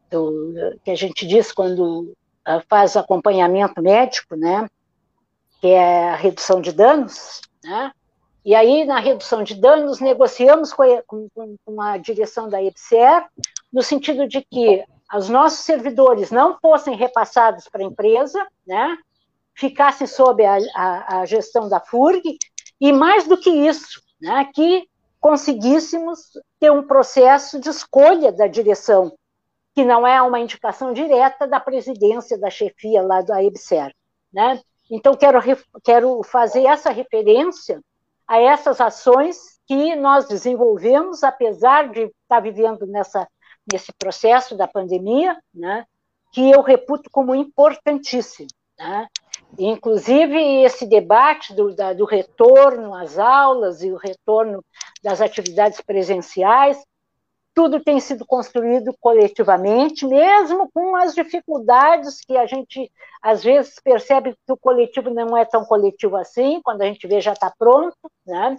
do, 0.09 0.79
que 0.83 0.91
a 0.91 0.95
gente 0.95 1.27
diz 1.27 1.51
quando 1.51 2.13
uh, 2.47 2.63
faz 2.69 2.95
acompanhamento 2.95 3.81
médico, 3.81 4.37
né, 4.37 4.69
que 5.59 5.67
é 5.67 6.09
a 6.09 6.15
redução 6.15 6.61
de 6.61 6.71
danos, 6.71 7.41
né, 7.63 7.91
e 8.45 8.53
aí, 8.53 8.83
na 8.83 8.99
redução 8.99 9.41
de 9.41 9.55
danos, 9.55 10.01
negociamos 10.01 10.73
com 10.73 10.83
a, 10.83 11.01
com, 11.03 11.29
com 11.63 11.81
a 11.81 11.97
direção 11.97 12.49
da 12.49 12.61
EBSER, 12.61 13.25
no 13.71 13.81
sentido 13.81 14.27
de 14.27 14.41
que 14.41 14.83
os 15.15 15.29
nossos 15.29 15.59
servidores 15.59 16.29
não 16.29 16.57
fossem 16.59 16.95
repassados 16.95 17.69
para 17.69 17.81
a 17.81 17.85
empresa, 17.85 18.45
né, 18.67 18.97
ficassem 19.55 20.07
sob 20.07 20.43
a, 20.43 20.57
a, 20.75 21.19
a, 21.19 21.25
gestão 21.25 21.69
da 21.69 21.79
FURG, 21.79 22.37
e 22.81 22.91
mais 22.91 23.27
do 23.27 23.37
que 23.37 23.49
isso, 23.49 24.01
né, 24.19 24.49
que 24.53 24.89
conseguíssemos 25.21 26.31
ter 26.59 26.69
um 26.69 26.83
processo 26.83 27.61
de 27.61 27.69
escolha 27.69 28.29
da 28.29 28.47
direção, 28.47 29.13
que 29.73 29.85
não 29.85 30.05
é 30.05 30.21
uma 30.21 30.39
indicação 30.39 30.91
direta 30.91 31.47
da 31.47 31.61
presidência, 31.61 32.37
da 32.37 32.49
chefia 32.49 33.01
lá 33.01 33.21
da 33.21 33.41
EBSER. 33.41 33.93
Né? 34.33 34.59
Então, 34.91 35.15
quero, 35.15 35.39
quero 35.81 36.21
fazer 36.23 36.65
essa 36.65 36.89
referência 36.89 37.81
a 38.33 38.41
essas 38.41 38.81
ações 38.81 39.59
que 39.67 39.95
nós 39.95 40.27
desenvolvemos, 40.27 41.23
apesar 41.23 41.89
de 41.89 42.11
estar 42.23 42.39
vivendo 42.39 42.87
nessa, 42.87 43.27
nesse 43.71 43.93
processo 43.93 44.57
da 44.57 44.67
pandemia, 44.67 45.37
né, 45.53 45.85
que 46.31 46.49
eu 46.49 46.63
reputo 46.63 47.11
como 47.11 47.35
importantíssimo. 47.35 48.47
Né? 48.75 49.07
Inclusive, 49.59 50.63
esse 50.63 50.87
debate 50.87 51.53
do, 51.53 51.75
da, 51.75 51.93
do 51.93 52.05
retorno 52.05 52.95
às 52.95 53.19
aulas 53.19 53.83
e 53.83 53.91
o 53.91 53.97
retorno 53.97 54.65
das 55.03 55.21
atividades 55.21 55.79
presenciais, 55.79 56.83
tudo 57.53 57.83
tem 57.83 57.99
sido 57.99 58.25
construído 58.25 58.95
coletivamente, 58.99 60.05
mesmo 60.05 60.69
com 60.73 60.95
as 60.95 61.13
dificuldades 61.13 62.21
que 62.21 62.35
a 62.37 62.45
gente 62.45 62.91
às 63.21 63.43
vezes 63.43 63.75
percebe 63.83 64.35
que 64.45 64.51
o 64.51 64.57
coletivo 64.57 65.09
não 65.09 65.37
é 65.37 65.45
tão 65.45 65.63
coletivo 65.63 66.17
assim, 66.17 66.61
quando 66.63 66.81
a 66.81 66.85
gente 66.85 67.07
vê 67.07 67.21
já 67.21 67.33
está 67.33 67.53
pronto, 67.57 67.95
né? 68.25 68.57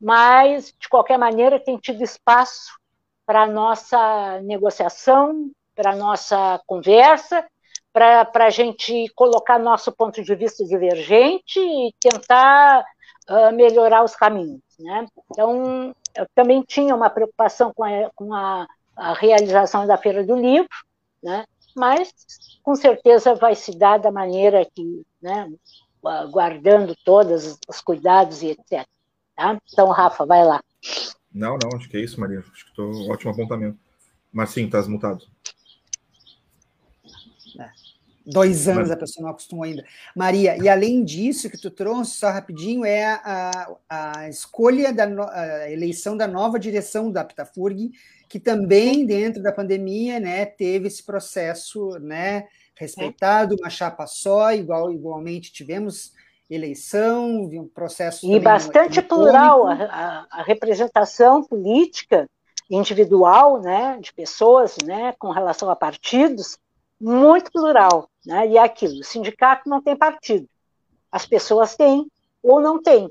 mas, 0.00 0.74
de 0.78 0.88
qualquer 0.88 1.18
maneira, 1.18 1.58
tem 1.58 1.76
tido 1.78 2.02
espaço 2.02 2.78
para 3.24 3.42
a 3.42 3.46
nossa 3.46 4.40
negociação, 4.42 5.50
para 5.74 5.92
a 5.92 5.96
nossa 5.96 6.60
conversa, 6.66 7.44
para 7.92 8.28
a 8.34 8.50
gente 8.50 9.08
colocar 9.14 9.58
nosso 9.58 9.90
ponto 9.90 10.22
de 10.22 10.34
vista 10.34 10.64
divergente 10.64 11.58
e 11.58 11.92
tentar 11.98 12.84
uh, 13.28 13.52
melhorar 13.52 14.04
os 14.04 14.14
caminhos. 14.14 14.60
Né? 14.78 15.06
Então, 15.30 15.94
eu 16.16 16.26
também 16.34 16.62
tinha 16.62 16.94
uma 16.94 17.10
preocupação 17.10 17.72
com 17.74 17.84
a, 17.84 18.10
com 18.14 18.34
a, 18.34 18.66
a 18.96 19.12
realização 19.14 19.86
da 19.86 19.96
Feira 19.96 20.24
do 20.24 20.36
Livro, 20.36 20.68
né? 21.22 21.44
mas 21.76 22.12
com 22.62 22.74
certeza 22.74 23.34
vai 23.34 23.54
se 23.54 23.76
dar 23.76 23.98
da 23.98 24.10
maneira 24.10 24.66
que, 24.74 25.02
né, 25.20 25.52
guardando 26.30 26.96
todos 27.04 27.58
os 27.68 27.80
cuidados 27.80 28.42
e 28.42 28.48
etc. 28.48 28.86
Tá? 29.36 29.58
Então, 29.70 29.88
Rafa, 29.90 30.24
vai 30.24 30.44
lá. 30.44 30.60
Não, 31.32 31.58
não, 31.62 31.76
acho 31.76 31.88
que 31.88 31.98
é 31.98 32.00
isso, 32.00 32.18
Maria. 32.18 32.38
Acho 32.38 32.64
que 32.64 32.70
estou 32.70 33.10
ótimo 33.10 33.32
apontamento. 33.32 33.78
Marcinho, 34.32 34.66
estás 34.66 34.88
mutado. 34.88 35.26
Dois 38.26 38.66
anos 38.66 38.88
Mas... 38.88 38.90
a 38.90 38.96
pessoa 38.96 39.24
não 39.24 39.30
acostumou 39.30 39.64
ainda. 39.64 39.84
Maria, 40.14 40.56
e 40.60 40.68
além 40.68 41.04
disso 41.04 41.48
que 41.48 41.56
tu 41.56 41.70
trouxe, 41.70 42.16
só 42.16 42.30
rapidinho, 42.30 42.84
é 42.84 43.04
a, 43.04 43.76
a 43.88 44.28
escolha 44.28 44.92
da 44.92 45.04
a 45.04 45.70
eleição 45.70 46.16
da 46.16 46.26
nova 46.26 46.58
direção 46.58 47.12
da 47.12 47.20
Aptafurg, 47.20 47.92
que 48.28 48.40
também, 48.40 49.06
dentro 49.06 49.40
da 49.40 49.52
pandemia, 49.52 50.18
né, 50.18 50.44
teve 50.44 50.88
esse 50.88 51.04
processo 51.04 51.90
né, 52.00 52.48
respeitado, 52.74 53.54
uma 53.60 53.70
chapa 53.70 54.08
só, 54.08 54.52
igual, 54.52 54.92
igualmente 54.92 55.52
tivemos 55.52 56.12
eleição, 56.50 57.42
um 57.42 57.68
processo. 57.68 58.28
E 58.28 58.40
bastante 58.40 59.00
plural, 59.00 59.68
a, 59.68 60.26
a, 60.30 60.42
representação 60.42 61.44
política 61.44 62.28
individual 62.68 63.60
né, 63.60 63.98
de 64.00 64.12
pessoas 64.12 64.76
né, 64.84 65.14
com 65.16 65.30
relação 65.30 65.70
a 65.70 65.76
partidos 65.76 66.58
muito 67.00 67.50
plural. 67.50 68.10
Né? 68.24 68.48
E 68.48 68.56
é 68.56 68.62
aquilo: 68.62 69.00
o 69.00 69.04
sindicato 69.04 69.68
não 69.68 69.82
tem 69.82 69.96
partido, 69.96 70.48
as 71.10 71.26
pessoas 71.26 71.76
têm 71.76 72.06
ou 72.42 72.60
não 72.60 72.82
têm. 72.82 73.10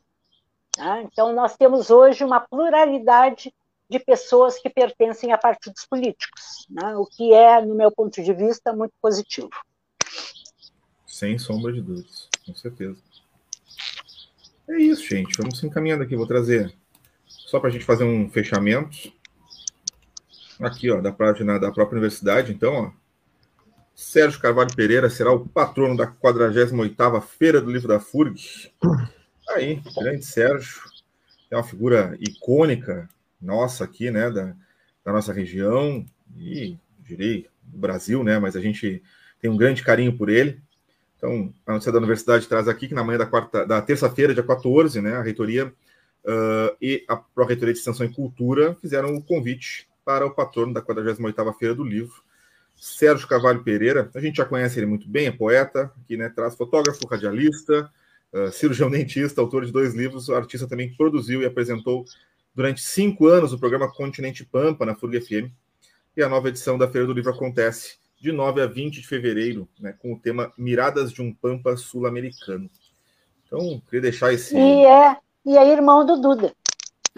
Né? 0.78 1.08
Então, 1.12 1.34
nós 1.34 1.56
temos 1.56 1.90
hoje 1.90 2.24
uma 2.24 2.40
pluralidade 2.40 3.54
de 3.90 4.00
pessoas 4.00 4.58
que 4.60 4.70
pertencem 4.70 5.32
a 5.32 5.38
partidos 5.38 5.86
políticos, 5.86 6.66
né? 6.70 6.96
o 6.96 7.06
que 7.06 7.34
é, 7.34 7.62
no 7.62 7.76
meu 7.76 7.92
ponto 7.92 8.22
de 8.22 8.34
vista, 8.34 8.74
muito 8.74 8.94
positivo. 9.02 9.50
Sem 11.06 11.38
sombra 11.38 11.72
de 11.72 11.82
dúvidas, 11.82 12.28
com 12.46 12.54
certeza. 12.56 12.98
É 14.68 14.78
isso, 14.78 15.08
gente. 15.08 15.38
Vamos 15.38 15.60
se 15.60 15.68
encaminhando 15.68 16.04
aqui. 16.04 16.16
Vou 16.16 16.26
trazer 16.26 16.76
só 17.28 17.60
para 17.60 17.70
a 17.70 17.72
gente 17.72 17.86
fazer 17.86 18.04
um 18.04 18.30
fechamento. 18.30 19.14
Aqui, 20.60 20.90
ó, 20.90 21.00
da 21.00 21.12
página 21.12 21.60
da 21.60 21.72
própria 21.72 21.98
universidade. 21.98 22.52
Então, 22.52 22.74
ó, 22.74 22.92
Sérgio 23.96 24.42
Carvalho 24.42 24.76
Pereira 24.76 25.10
será 25.10 25.32
o 25.32 25.48
patrono 25.48 25.96
da 25.96 26.06
48ª 26.06 27.22
Feira 27.22 27.62
do 27.62 27.72
Livro 27.72 27.88
da 27.88 28.00
FURG. 28.00 28.70
Aí, 29.50 29.82
grande 29.96 30.26
Sérgio, 30.26 30.82
é 31.50 31.56
uma 31.56 31.64
figura 31.64 32.18
icônica 32.20 33.08
nossa 33.42 33.86
aqui, 33.86 34.12
né, 34.12 34.30
da, 34.30 34.54
da 35.04 35.14
nossa 35.14 35.32
região 35.32 36.06
e, 36.36 36.78
direi, 37.00 37.48
do 37.64 37.78
Brasil, 37.78 38.22
né, 38.22 38.38
mas 38.38 38.58
a 38.58 38.62
gente 38.62 39.02
tem 39.40 39.50
um 39.50 39.56
grande 39.56 39.82
carinho 39.82 40.18
por 40.18 40.28
ele. 40.28 40.62
Então, 41.16 41.54
a 41.66 41.72
notícia 41.72 41.92
da 41.92 41.98
universidade 41.98 42.48
traz 42.48 42.68
aqui 42.68 42.90
que 42.90 42.94
na 42.94 43.04
manhã 43.04 43.20
da, 43.20 43.26
quarta, 43.26 43.66
da 43.66 43.82
terça-feira, 43.82 44.34
dia 44.34 44.44
14, 44.44 45.02
né, 45.02 45.16
a 45.16 45.22
reitoria 45.22 45.68
uh, 45.68 46.76
e 46.82 47.06
a 47.08 47.16
Pró-Reitoria 47.16 47.74
de 47.74 47.80
Extensão 47.80 48.06
e 48.06 48.14
Cultura 48.14 48.76
fizeram 48.82 49.16
o 49.16 49.24
convite 49.24 49.88
para 50.04 50.26
o 50.26 50.32
patrono 50.32 50.74
da 50.74 50.82
48ª 50.82 51.58
Feira 51.58 51.74
do 51.74 51.84
Livro, 51.84 52.25
Sérgio 52.76 53.28
Carvalho 53.28 53.64
Pereira, 53.64 54.10
a 54.14 54.20
gente 54.20 54.38
já 54.38 54.46
conhece 54.46 54.80
ele 54.80 54.86
muito 54.86 55.08
bem, 55.08 55.28
é 55.28 55.32
poeta, 55.32 55.92
aqui 56.02 56.18
né, 56.18 56.30
traz 56.30 56.56
fotógrafo, 56.56 57.08
radialista, 57.08 57.90
uh, 58.34 58.52
cirurgião 58.52 58.90
dentista, 58.92 59.42
autor 59.42 59.66
de 59.66 59.72
dois 59.72 59.94
livros, 59.94 60.30
o 60.30 60.36
artista 60.36 60.68
também 60.68 60.94
produziu 60.96 61.42
e 61.42 61.46
apresentou 61.46 62.06
durante 62.54 62.82
cinco 62.82 63.28
anos 63.28 63.54
o 63.54 63.60
programa 63.60 63.92
Continente 63.92 64.46
Pampa 64.46 64.86
na 64.86 64.96
FURG 64.96 65.22
FM, 65.22 65.52
e 66.16 66.24
a 66.24 66.30
nova 66.30 66.50
edição 66.50 66.78
da 66.78 66.88
Feira 66.88 67.08
do 67.08 67.14
Livro 67.14 67.32
acontece 67.32 67.98
de 68.20 68.32
9 68.32 68.62
a 68.62 68.66
20 68.66 69.02
de 69.02 69.08
fevereiro, 69.08 69.68
né, 69.80 69.94
com 70.00 70.14
o 70.14 70.20
tema 70.20 70.52
Miradas 70.58 71.12
de 71.12 71.22
um 71.22 71.34
Pampa 71.34 71.76
Sul-Americano. 71.76 72.70
Então, 73.46 73.82
queria 73.86 74.02
deixar 74.02 74.34
esse... 74.34 74.56
E 74.56 74.86
é, 74.86 75.18
e 75.46 75.58
é 75.58 75.72
irmão 75.72 76.06
do 76.06 76.20
Duda. 76.20 76.54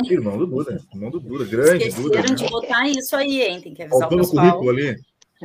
Irmão 0.06 0.38
do 0.38 0.46
Duda, 0.46 0.80
irmão 0.94 1.10
do 1.10 1.20
Duda, 1.20 1.46
grande 1.46 1.88
Esqueceram 1.88 2.04
Duda. 2.04 2.20
Esqueceram 2.20 2.36
de 2.36 2.44
né? 2.44 2.50
botar 2.50 2.88
isso 2.88 3.16
aí, 3.16 3.42
hein? 3.42 3.62
Tem 3.62 3.74
que 3.74 3.82
avisar 3.82 4.00
Faltando 4.00 4.22
o 4.22 4.26
pessoal. 4.26 4.46
currículo 4.46 4.70
ali. 4.70 5.00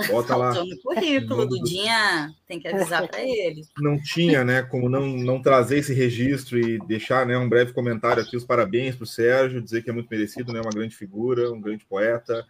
Bota 0.08 0.36
lá. 0.36 0.54
no 0.54 0.78
currículo, 0.80 1.46
Dudinha, 1.46 2.34
tem 2.46 2.58
que 2.58 2.66
avisar 2.68 3.06
para 3.06 3.22
ele. 3.22 3.62
Não 3.78 4.00
tinha, 4.00 4.42
né, 4.42 4.62
como 4.62 4.88
não, 4.88 5.06
não 5.06 5.42
trazer 5.42 5.78
esse 5.78 5.92
registro 5.92 6.58
e 6.58 6.78
deixar 6.86 7.26
né, 7.26 7.36
um 7.36 7.48
breve 7.48 7.72
comentário 7.72 8.22
aqui, 8.22 8.36
os 8.36 8.44
parabéns 8.44 8.96
para 8.96 9.04
o 9.04 9.06
Sérgio, 9.06 9.60
dizer 9.60 9.82
que 9.82 9.90
é 9.90 9.92
muito 9.92 10.08
merecido, 10.10 10.52
né, 10.52 10.60
uma 10.60 10.70
grande 10.70 10.96
figura, 10.96 11.52
um 11.52 11.60
grande 11.60 11.84
poeta 11.84 12.46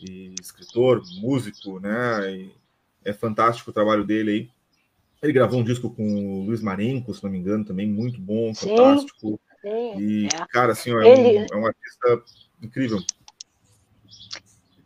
e 0.00 0.34
escritor, 0.40 1.02
músico, 1.20 1.80
né, 1.80 2.30
e 2.30 2.52
é 3.04 3.12
fantástico 3.12 3.70
o 3.70 3.74
trabalho 3.74 4.04
dele 4.04 4.30
aí. 4.30 4.50
Ele 5.22 5.32
gravou 5.32 5.60
um 5.60 5.64
disco 5.64 5.88
com 5.88 6.02
o 6.02 6.44
Luiz 6.44 6.60
Marenco, 6.60 7.14
se 7.14 7.22
não 7.22 7.30
me 7.30 7.38
engano, 7.38 7.64
também 7.64 7.86
muito 7.86 8.20
bom, 8.20 8.52
sim, 8.52 8.68
fantástico. 8.68 9.40
Sim, 9.62 10.00
e, 10.00 10.26
é. 10.26 10.46
cara, 10.50 10.72
assim, 10.72 10.90
é, 10.90 11.08
ele... 11.08 11.38
um, 11.38 11.46
é 11.52 11.56
um 11.56 11.66
artista 11.66 12.22
incrível. 12.60 12.98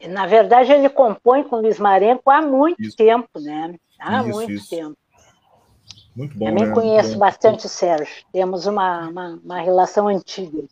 Na 0.09 0.27
verdade, 0.27 0.73
ele 0.73 0.89
compõe 0.89 1.45
com 1.45 1.57
Luiz 1.57 1.79
Marenco 1.79 2.31
há 2.31 2.43
muito 2.43 2.83
isso. 2.83 2.97
tempo, 2.97 3.41
né? 3.41 3.75
Há 3.99 4.21
isso, 4.21 4.31
muito 4.31 4.53
isso. 4.53 4.71
tempo. 4.71 4.97
Muito 6.15 6.39
bom. 6.39 6.47
Também 6.47 6.67
né? 6.67 6.73
conheço 6.73 7.13
bom. 7.13 7.19
bastante 7.19 7.67
o 7.67 7.69
Sérgio. 7.69 8.25
Temos 8.33 8.67
uma, 8.67 9.09
uma, 9.09 9.41
uma, 9.45 9.61
relação 9.61 10.09
antiga. 10.09 10.65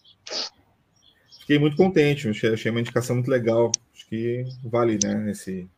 Fiquei 1.40 1.58
muito 1.58 1.76
contente, 1.76 2.28
achei 2.28 2.70
uma 2.70 2.80
indicação 2.80 3.16
muito 3.16 3.30
legal. 3.30 3.70
Acho 3.94 4.06
que 4.06 4.44
vale, 4.64 4.98
né? 5.02 5.30
Esse, 5.30 5.68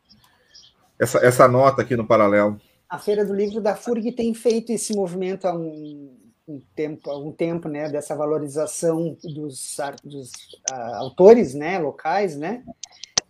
essa, 0.99 1.19
essa 1.19 1.49
nota 1.49 1.83
aqui 1.83 1.97
no 1.97 2.07
paralelo. 2.07 2.61
A 2.89 2.99
Feira 2.99 3.25
do 3.25 3.35
Livro 3.35 3.61
da 3.61 3.75
FURG 3.75 4.13
tem 4.13 4.33
feito 4.33 4.71
esse 4.71 4.95
movimento 4.95 5.47
há 5.47 5.53
um, 5.53 6.17
um 6.47 6.63
tempo, 6.75 7.11
algum 7.11 7.33
tempo, 7.33 7.69
né, 7.69 7.89
dessa 7.89 8.15
valorização 8.15 9.17
dos, 9.25 9.77
dos 10.05 10.31
uh, 10.71 10.95
autores, 10.95 11.53
né, 11.53 11.79
locais, 11.81 12.37
né, 12.37 12.63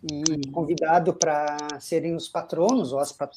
e 0.03 0.47
convidado 0.51 1.13
para 1.13 1.57
serem 1.79 2.15
os 2.15 2.29
patronos 2.29 2.93
ou 2.93 2.99
as 2.99 3.11
pat 3.11 3.35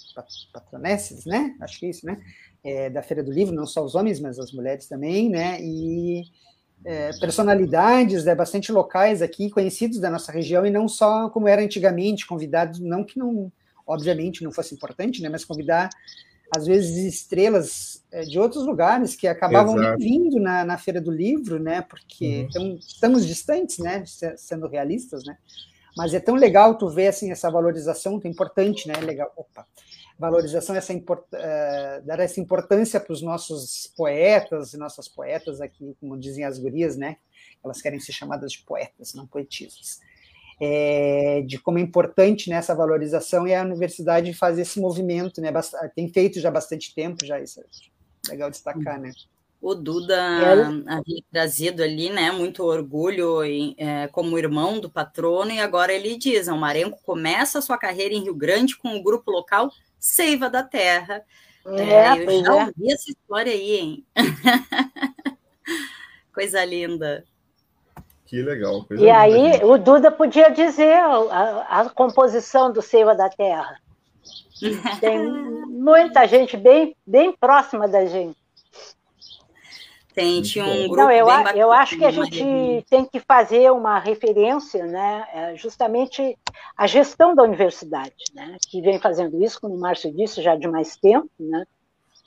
patronesses, 0.53 1.25
né? 1.25 1.55
Acho 1.61 1.79
que 1.79 1.87
é 1.87 1.91
isso, 1.91 2.05
né? 2.05 2.21
É, 2.63 2.91
da 2.91 3.03
Feira 3.03 3.23
do 3.23 3.33
Livro, 3.33 3.55
não 3.55 3.67
só 3.67 3.83
os 3.83 3.95
homens, 3.95 4.21
mas 4.21 4.39
as 4.39 4.53
mulheres 4.53 4.87
também, 4.87 5.31
né? 5.31 5.59
E 5.63 6.25
é, 6.85 7.11
personalidades 7.19 8.25
né, 8.25 8.35
bastante 8.35 8.71
locais 8.71 9.23
aqui, 9.23 9.51
conhecidos 9.51 9.99
da 9.99 10.11
nossa 10.11 10.31
região, 10.31 10.67
e 10.67 10.71
não 10.71 10.87
só 10.87 11.31
como 11.31 11.49
era 11.49 11.63
antigamente, 11.63 12.27
convidados, 12.27 12.79
não 12.79 13.05
que 13.05 13.19
não, 13.19 13.51
obviamente, 13.87 14.45
não 14.45 14.53
fosse 14.53 14.75
importante, 14.75 15.23
né? 15.23 15.31
Mas 15.31 15.47
convidar, 15.47 15.89
às 16.55 16.67
vezes, 16.67 17.15
estrelas 17.15 18.05
é, 18.13 18.23
de 18.23 18.39
outros 18.39 18.67
lugares 18.67 19.17
que 19.17 19.27
acabavam 19.27 19.77
vindo 19.99 20.39
na, 20.39 20.63
na 20.63 20.77
Feira 20.77 21.01
do 21.01 21.11
Livro, 21.11 21.59
né? 21.59 21.81
Porque 21.81 22.25
uhum. 22.25 22.47
então, 22.49 22.79
estamos 22.79 23.27
distantes, 23.27 23.79
né? 23.79 24.05
Sendo 24.37 24.69
realistas, 24.69 25.25
né? 25.25 25.39
Mas 26.01 26.15
é 26.15 26.19
tão 26.19 26.35
legal 26.35 26.79
tu 26.79 26.89
ver 26.89 27.09
assim 27.09 27.31
essa 27.31 27.51
valorização, 27.51 28.19
é 28.25 28.27
importante, 28.27 28.89
né? 28.89 28.95
Legal. 29.03 29.31
Opa. 29.37 29.67
Valorização 30.19 30.75
essa 30.75 30.95
import, 30.95 31.27
uh, 31.35 32.03
dar 32.07 32.19
essa 32.21 32.41
importância 32.41 32.99
para 32.99 33.13
os 33.13 33.21
nossos 33.21 33.93
poetas 33.95 34.73
e 34.73 34.79
nossas 34.79 35.09
poetas 35.09 35.61
aqui, 35.61 35.95
como 36.01 36.19
dizem 36.19 36.47
as 36.47 36.59
gurias, 36.59 36.97
né? 36.97 37.19
Elas 37.63 37.83
querem 37.83 38.01
ser 38.01 38.13
chamadas 38.13 38.53
de 38.53 38.61
poetas, 38.61 39.13
não 39.13 39.27
poetisas. 39.27 40.01
É, 40.59 41.43
de 41.43 41.59
como 41.59 41.77
é 41.77 41.83
importante 41.83 42.49
né, 42.49 42.59
valorização 42.63 43.47
e 43.47 43.55
a 43.55 43.63
universidade 43.63 44.33
fazer 44.33 44.63
esse 44.63 44.81
movimento, 44.81 45.39
né? 45.43 45.53
Tem 45.95 46.09
feito 46.09 46.41
já 46.41 46.51
bastante 46.51 46.95
tempo 46.95 47.27
já 47.27 47.39
isso. 47.39 47.61
É 47.61 48.31
legal 48.31 48.51
destacar, 48.51 48.99
né? 48.99 49.13
O 49.61 49.75
Duda 49.75 50.19
havia 50.87 51.23
trazido 51.31 51.83
ali, 51.83 52.09
né, 52.09 52.31
muito 52.31 52.65
orgulho 52.65 53.45
em, 53.45 53.75
é, 53.77 54.09
como 54.09 54.39
irmão 54.39 54.81
do 54.81 54.89
patrono, 54.89 55.51
e 55.51 55.61
agora 55.61 55.93
ele 55.93 56.17
diz: 56.17 56.49
o 56.49 56.57
Marenco 56.57 56.99
começa 57.03 57.59
a 57.59 57.63
sua 57.63 57.77
carreira 57.77 58.15
em 58.15 58.23
Rio 58.23 58.35
Grande 58.35 58.77
com 58.77 58.97
o 58.97 59.03
grupo 59.03 59.31
local 59.31 59.71
Seiva 59.99 60.49
da 60.49 60.63
Terra, 60.63 61.23
É, 61.67 61.83
é 61.83 62.25
eu 62.25 62.45
já 62.45 62.57
é. 62.57 62.65
ouvi 62.65 62.93
essa 62.93 63.11
história 63.11 63.53
aí, 63.53 63.77
hein? 63.77 64.07
coisa 66.33 66.65
linda. 66.65 67.23
Que 68.25 68.41
legal. 68.41 68.87
e 68.91 68.95
linda, 68.95 69.19
aí, 69.19 69.53
gente. 69.53 69.65
o 69.65 69.77
Duda 69.77 70.11
podia 70.11 70.49
dizer 70.49 70.95
a, 70.95 71.81
a 71.81 71.91
composição 71.91 72.73
do 72.73 72.81
Seiva 72.81 73.15
da 73.15 73.29
Terra. 73.29 73.79
Tem 75.01 75.19
muita 75.69 76.27
gente 76.27 76.57
bem, 76.57 76.97
bem 77.07 77.37
próxima 77.37 77.87
da 77.87 78.07
gente. 78.07 78.40
Tem, 80.15 80.43
tinha 80.43 80.65
um 80.65 80.89
grupo 80.89 80.97
Não, 80.97 81.11
eu, 81.11 81.29
eu 81.55 81.73
acho 81.73 81.97
que 81.97 82.05
a 82.05 82.11
gente 82.11 82.85
tem 82.89 83.05
que 83.05 83.21
fazer 83.21 83.71
uma 83.71 83.99
referência, 83.99 84.85
né, 84.85 85.27
é, 85.33 85.57
justamente 85.57 86.37
a 86.77 86.87
gestão 86.87 87.35
da 87.35 87.43
universidade, 87.43 88.25
né, 88.35 88.57
que 88.69 88.81
vem 88.81 88.99
fazendo 88.99 89.43
isso, 89.43 89.61
como 89.61 89.75
o 89.75 89.81
Márcio 89.81 90.13
disse, 90.13 90.43
já 90.43 90.57
de 90.57 90.67
mais 90.67 90.97
tempo, 90.97 91.31
né, 91.39 91.65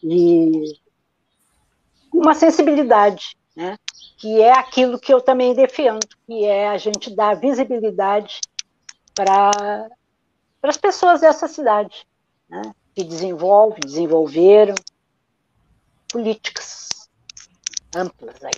e 0.01 0.63
uma 2.13 2.33
sensibilidade, 2.33 3.35
né, 3.55 3.77
que 4.17 4.41
é 4.41 4.53
aquilo 4.53 4.99
que 4.99 5.13
eu 5.13 5.19
também 5.19 5.53
defendo, 5.53 6.07
que 6.25 6.45
é 6.45 6.69
a 6.69 6.77
gente 6.77 7.13
dar 7.13 7.35
visibilidade 7.35 8.39
para 9.13 9.89
as 10.61 10.77
pessoas 10.77 11.19
dessa 11.19 11.49
cidade, 11.49 12.07
né, 12.49 12.61
que 12.95 13.03
desenvolve, 13.03 13.81
desenvolveram 13.81 14.75
políticas 16.07 16.92
amplas 17.95 18.43
aí. 18.43 18.51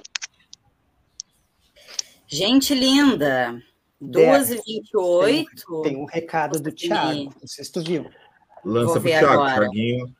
Gente 2.27 2.73
linda, 2.73 3.61
2h28. 4.01 5.45
Tem 5.83 5.95
um 5.95 6.05
recado 6.05 6.59
do 6.59 6.71
Thiago, 6.71 7.33
não 7.39 7.47
sei 7.47 7.63
se 7.63 7.71
tu 7.71 7.81
viu. 7.81 8.09
Lança 8.63 8.99
para 8.99 8.99
o 8.99 9.03
Thiago, 9.03 9.45
Thiaguinho. 9.45 10.15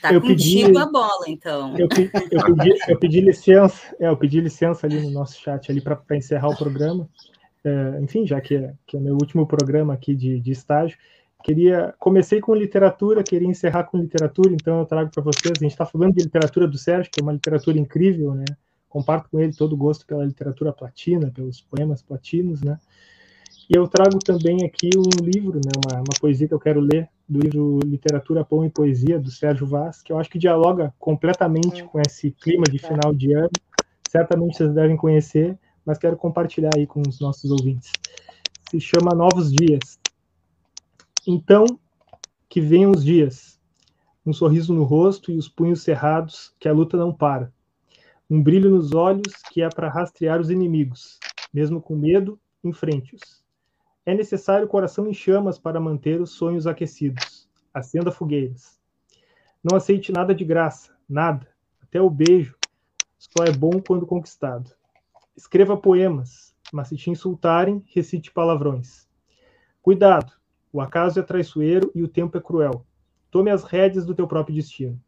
Tá 0.00 0.14
eu 0.14 0.20
contigo 0.20 0.68
pedi, 0.68 0.78
a 0.78 0.86
bola, 0.86 1.24
então. 1.28 1.76
Eu, 1.76 1.86
eu, 1.86 1.88
pedi, 1.88 2.74
eu 2.88 2.98
pedi 2.98 3.20
licença, 3.20 3.94
é, 4.00 4.08
eu 4.08 4.16
pedi 4.16 4.40
licença 4.40 4.86
ali 4.86 4.98
no 4.98 5.10
nosso 5.10 5.38
chat 5.38 5.70
ali 5.70 5.80
para 5.82 6.16
encerrar 6.16 6.48
o 6.48 6.56
programa. 6.56 7.06
É, 7.62 8.00
enfim, 8.00 8.26
já 8.26 8.40
que 8.40 8.54
é, 8.54 8.72
que 8.86 8.96
é 8.96 8.98
o 8.98 9.02
meu 9.02 9.14
último 9.14 9.46
programa 9.46 9.92
aqui 9.92 10.14
de, 10.14 10.40
de 10.40 10.52
estágio, 10.52 10.96
Queria 11.42 11.94
comecei 11.98 12.40
com 12.40 12.54
literatura, 12.54 13.22
queria 13.22 13.48
encerrar 13.48 13.84
com 13.84 13.98
literatura, 13.98 14.52
então 14.52 14.80
eu 14.80 14.86
trago 14.86 15.10
para 15.10 15.22
vocês. 15.22 15.54
A 15.58 15.62
gente 15.62 15.72
está 15.72 15.86
falando 15.86 16.14
de 16.14 16.24
literatura 16.24 16.66
do 16.66 16.76
Sérgio, 16.76 17.10
que 17.10 17.20
é 17.20 17.22
uma 17.22 17.32
literatura 17.32 17.78
incrível, 17.78 18.34
né? 18.34 18.44
Comparto 18.88 19.30
com 19.30 19.40
ele 19.40 19.52
todo 19.52 19.72
o 19.72 19.76
gosto 19.76 20.04
pela 20.06 20.24
literatura 20.24 20.72
platina, 20.72 21.30
pelos 21.34 21.60
poemas 21.60 22.02
platinos, 22.02 22.60
né? 22.60 22.78
E 23.68 23.76
eu 23.76 23.86
trago 23.86 24.18
também 24.18 24.64
aqui 24.64 24.90
um 24.96 25.24
livro, 25.24 25.60
né? 25.64 25.70
Uma, 25.76 25.98
uma 25.98 26.20
poesia 26.20 26.48
que 26.48 26.54
eu 26.54 26.58
quero 26.58 26.80
ler 26.80 27.08
do 27.28 27.38
livro 27.38 27.78
Literatura, 27.84 28.44
Pão 28.44 28.64
e 28.64 28.70
Poesia 28.70 29.18
do 29.18 29.30
Sérgio 29.30 29.64
Vaz, 29.64 30.02
que 30.02 30.12
eu 30.12 30.18
acho 30.18 30.28
que 30.28 30.38
dialoga 30.38 30.92
completamente 30.98 31.84
com 31.84 32.00
esse 32.00 32.32
clima 32.32 32.64
de 32.64 32.80
final 32.80 33.14
de 33.14 33.32
ano. 33.32 33.50
Certamente 34.08 34.56
vocês 34.56 34.74
devem 34.74 34.96
conhecer, 34.96 35.56
mas 35.86 35.98
quero 35.98 36.16
compartilhar 36.16 36.70
aí 36.76 36.84
com 36.84 37.00
os 37.08 37.20
nossos 37.20 37.48
ouvintes. 37.52 37.92
Se 38.68 38.80
chama 38.80 39.14
Novos 39.14 39.52
Dias 39.52 39.99
então, 41.30 41.64
que 42.48 42.60
venham 42.60 42.90
os 42.90 43.04
dias, 43.04 43.60
um 44.26 44.32
sorriso 44.32 44.74
no 44.74 44.82
rosto 44.82 45.30
e 45.30 45.36
os 45.36 45.48
punhos 45.48 45.82
cerrados, 45.82 46.54
que 46.58 46.68
a 46.68 46.72
luta 46.72 46.96
não 46.96 47.12
para. 47.12 47.52
Um 48.28 48.42
brilho 48.42 48.70
nos 48.70 48.92
olhos 48.92 49.32
que 49.52 49.62
é 49.62 49.68
para 49.68 49.88
rastrear 49.88 50.40
os 50.40 50.50
inimigos, 50.50 51.20
mesmo 51.52 51.80
com 51.80 51.94
medo, 51.94 52.38
enfrente-os. 52.64 53.44
É 54.04 54.12
necessário 54.12 54.66
o 54.66 54.68
coração 54.68 55.06
em 55.06 55.14
chamas 55.14 55.58
para 55.58 55.80
manter 55.80 56.20
os 56.20 56.30
sonhos 56.30 56.66
aquecidos. 56.66 57.48
Acenda 57.72 58.10
fogueiras. 58.10 58.80
Não 59.62 59.76
aceite 59.76 60.10
nada 60.10 60.34
de 60.34 60.44
graça, 60.44 60.92
nada, 61.08 61.46
até 61.80 62.00
o 62.00 62.10
beijo. 62.10 62.56
Só 63.18 63.44
é 63.44 63.52
bom 63.52 63.80
quando 63.86 64.06
conquistado. 64.06 64.72
Escreva 65.36 65.76
poemas, 65.76 66.54
mas 66.72 66.88
se 66.88 66.96
te 66.96 67.08
insultarem, 67.08 67.84
recite 67.94 68.32
palavrões. 68.32 69.08
Cuidado, 69.80 70.39
o 70.72 70.80
acaso 70.80 71.18
é 71.18 71.22
traiçoeiro 71.22 71.90
e 71.94 72.02
o 72.02 72.08
tempo 72.08 72.38
é 72.38 72.40
cruel. 72.40 72.86
Tome 73.30 73.50
as 73.50 73.64
rédeas 73.64 74.06
do 74.06 74.14
teu 74.14 74.28
próprio 74.28 74.54
destino. 74.54 75.00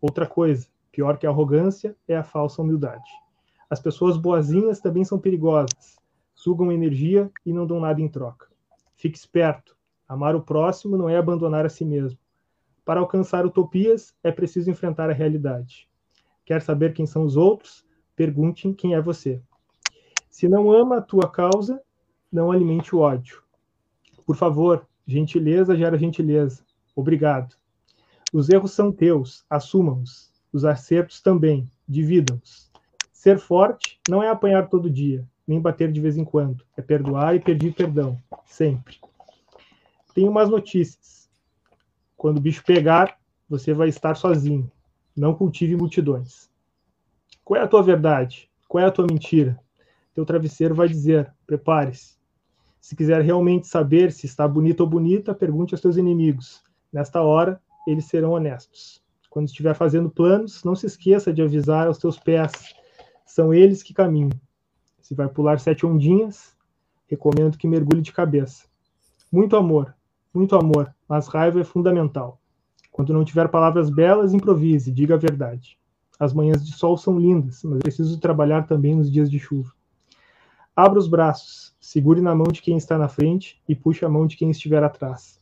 Outra 0.00 0.26
coisa, 0.26 0.68
pior 0.92 1.16
que 1.16 1.26
a 1.26 1.30
arrogância, 1.30 1.96
é 2.06 2.16
a 2.16 2.22
falsa 2.22 2.60
humildade. 2.60 3.08
As 3.70 3.80
pessoas 3.80 4.16
boazinhas 4.18 4.78
também 4.78 5.04
são 5.04 5.18
perigosas. 5.18 5.96
Sugam 6.34 6.70
energia 6.70 7.30
e 7.46 7.52
não 7.52 7.66
dão 7.66 7.80
nada 7.80 8.00
em 8.00 8.08
troca. 8.08 8.46
Fique 8.94 9.16
esperto. 9.16 9.74
Amar 10.06 10.36
o 10.36 10.42
próximo 10.42 10.98
não 10.98 11.08
é 11.08 11.16
abandonar 11.16 11.64
a 11.64 11.70
si 11.70 11.84
mesmo. 11.84 12.18
Para 12.84 13.00
alcançar 13.00 13.44
utopias, 13.44 14.14
é 14.22 14.30
preciso 14.30 14.70
enfrentar 14.70 15.10
a 15.10 15.14
realidade. 15.14 15.88
Quer 16.44 16.62
saber 16.62 16.92
quem 16.92 17.06
são 17.06 17.24
os 17.24 17.36
outros? 17.36 17.84
Pergunte 18.14 18.72
quem 18.74 18.94
é 18.94 19.00
você. 19.00 19.42
Se 20.30 20.46
não 20.46 20.70
ama 20.70 20.98
a 20.98 21.02
tua 21.02 21.28
causa, 21.28 21.82
não 22.30 22.52
alimente 22.52 22.94
o 22.94 23.00
ódio. 23.00 23.42
Por 24.24 24.36
favor, 24.36 24.86
Gentileza 25.06 25.76
gera 25.76 25.96
gentileza. 25.96 26.64
Obrigado. 26.94 27.54
Os 28.32 28.48
erros 28.48 28.72
são 28.72 28.90
teus, 28.90 29.44
assumam-os. 29.48 30.32
Os 30.52 30.64
acertos 30.64 31.20
também, 31.20 31.70
dividam-os. 31.88 32.70
Ser 33.12 33.38
forte 33.38 34.00
não 34.08 34.22
é 34.22 34.28
apanhar 34.28 34.68
todo 34.68 34.90
dia, 34.90 35.26
nem 35.46 35.60
bater 35.60 35.92
de 35.92 36.00
vez 36.00 36.16
em 36.16 36.24
quando. 36.24 36.64
É 36.76 36.82
perdoar 36.82 37.36
e 37.36 37.40
pedir 37.40 37.74
perdão, 37.74 38.20
sempre. 38.44 38.98
Tenho 40.14 40.30
umas 40.30 40.48
notícias. 40.48 41.28
Quando 42.16 42.38
o 42.38 42.40
bicho 42.40 42.64
pegar, 42.64 43.18
você 43.48 43.72
vai 43.72 43.88
estar 43.88 44.14
sozinho. 44.14 44.70
Não 45.14 45.34
cultive 45.34 45.76
multidões. 45.76 46.50
Qual 47.44 47.60
é 47.60 47.62
a 47.62 47.68
tua 47.68 47.82
verdade? 47.82 48.50
Qual 48.66 48.82
é 48.82 48.86
a 48.86 48.90
tua 48.90 49.06
mentira? 49.08 49.58
Teu 50.14 50.24
travesseiro 50.24 50.74
vai 50.74 50.88
dizer: 50.88 51.32
prepare-se. 51.46 52.15
Se 52.86 52.94
quiser 52.94 53.20
realmente 53.20 53.66
saber 53.66 54.12
se 54.12 54.26
está 54.26 54.46
bonito 54.46 54.82
ou 54.82 54.86
bonita, 54.86 55.34
pergunte 55.34 55.74
aos 55.74 55.80
seus 55.80 55.96
inimigos. 55.96 56.62
Nesta 56.92 57.20
hora, 57.20 57.60
eles 57.84 58.04
serão 58.04 58.30
honestos. 58.30 59.02
Quando 59.28 59.48
estiver 59.48 59.74
fazendo 59.74 60.08
planos, 60.08 60.62
não 60.62 60.76
se 60.76 60.86
esqueça 60.86 61.32
de 61.32 61.42
avisar 61.42 61.88
aos 61.88 61.98
teus 61.98 62.16
pés. 62.16 62.52
São 63.26 63.52
eles 63.52 63.82
que 63.82 63.92
caminham. 63.92 64.30
Se 65.00 65.16
vai 65.16 65.26
pular 65.26 65.58
sete 65.58 65.84
ondinhas, 65.84 66.56
recomendo 67.08 67.58
que 67.58 67.66
mergulhe 67.66 68.00
de 68.00 68.12
cabeça. 68.12 68.68
Muito 69.32 69.56
amor, 69.56 69.92
muito 70.32 70.54
amor, 70.54 70.94
mas 71.08 71.26
raiva 71.26 71.60
é 71.60 71.64
fundamental. 71.64 72.40
Quando 72.92 73.12
não 73.12 73.24
tiver 73.24 73.48
palavras 73.48 73.90
belas, 73.90 74.32
improvise, 74.32 74.92
diga 74.92 75.14
a 75.16 75.18
verdade. 75.18 75.76
As 76.20 76.32
manhãs 76.32 76.64
de 76.64 76.72
sol 76.72 76.96
são 76.96 77.18
lindas, 77.18 77.64
mas 77.64 77.80
preciso 77.80 78.20
trabalhar 78.20 78.68
também 78.68 78.94
nos 78.94 79.10
dias 79.10 79.28
de 79.28 79.40
chuva. 79.40 79.72
Abra 80.76 81.00
os 81.00 81.08
braços, 81.08 81.74
segure 81.86 82.20
na 82.20 82.34
mão 82.34 82.48
de 82.48 82.60
quem 82.60 82.76
está 82.76 82.98
na 82.98 83.08
frente 83.08 83.62
e 83.68 83.72
puxe 83.72 84.04
a 84.04 84.08
mão 84.08 84.26
de 84.26 84.36
quem 84.36 84.50
estiver 84.50 84.82
atrás. 84.82 85.38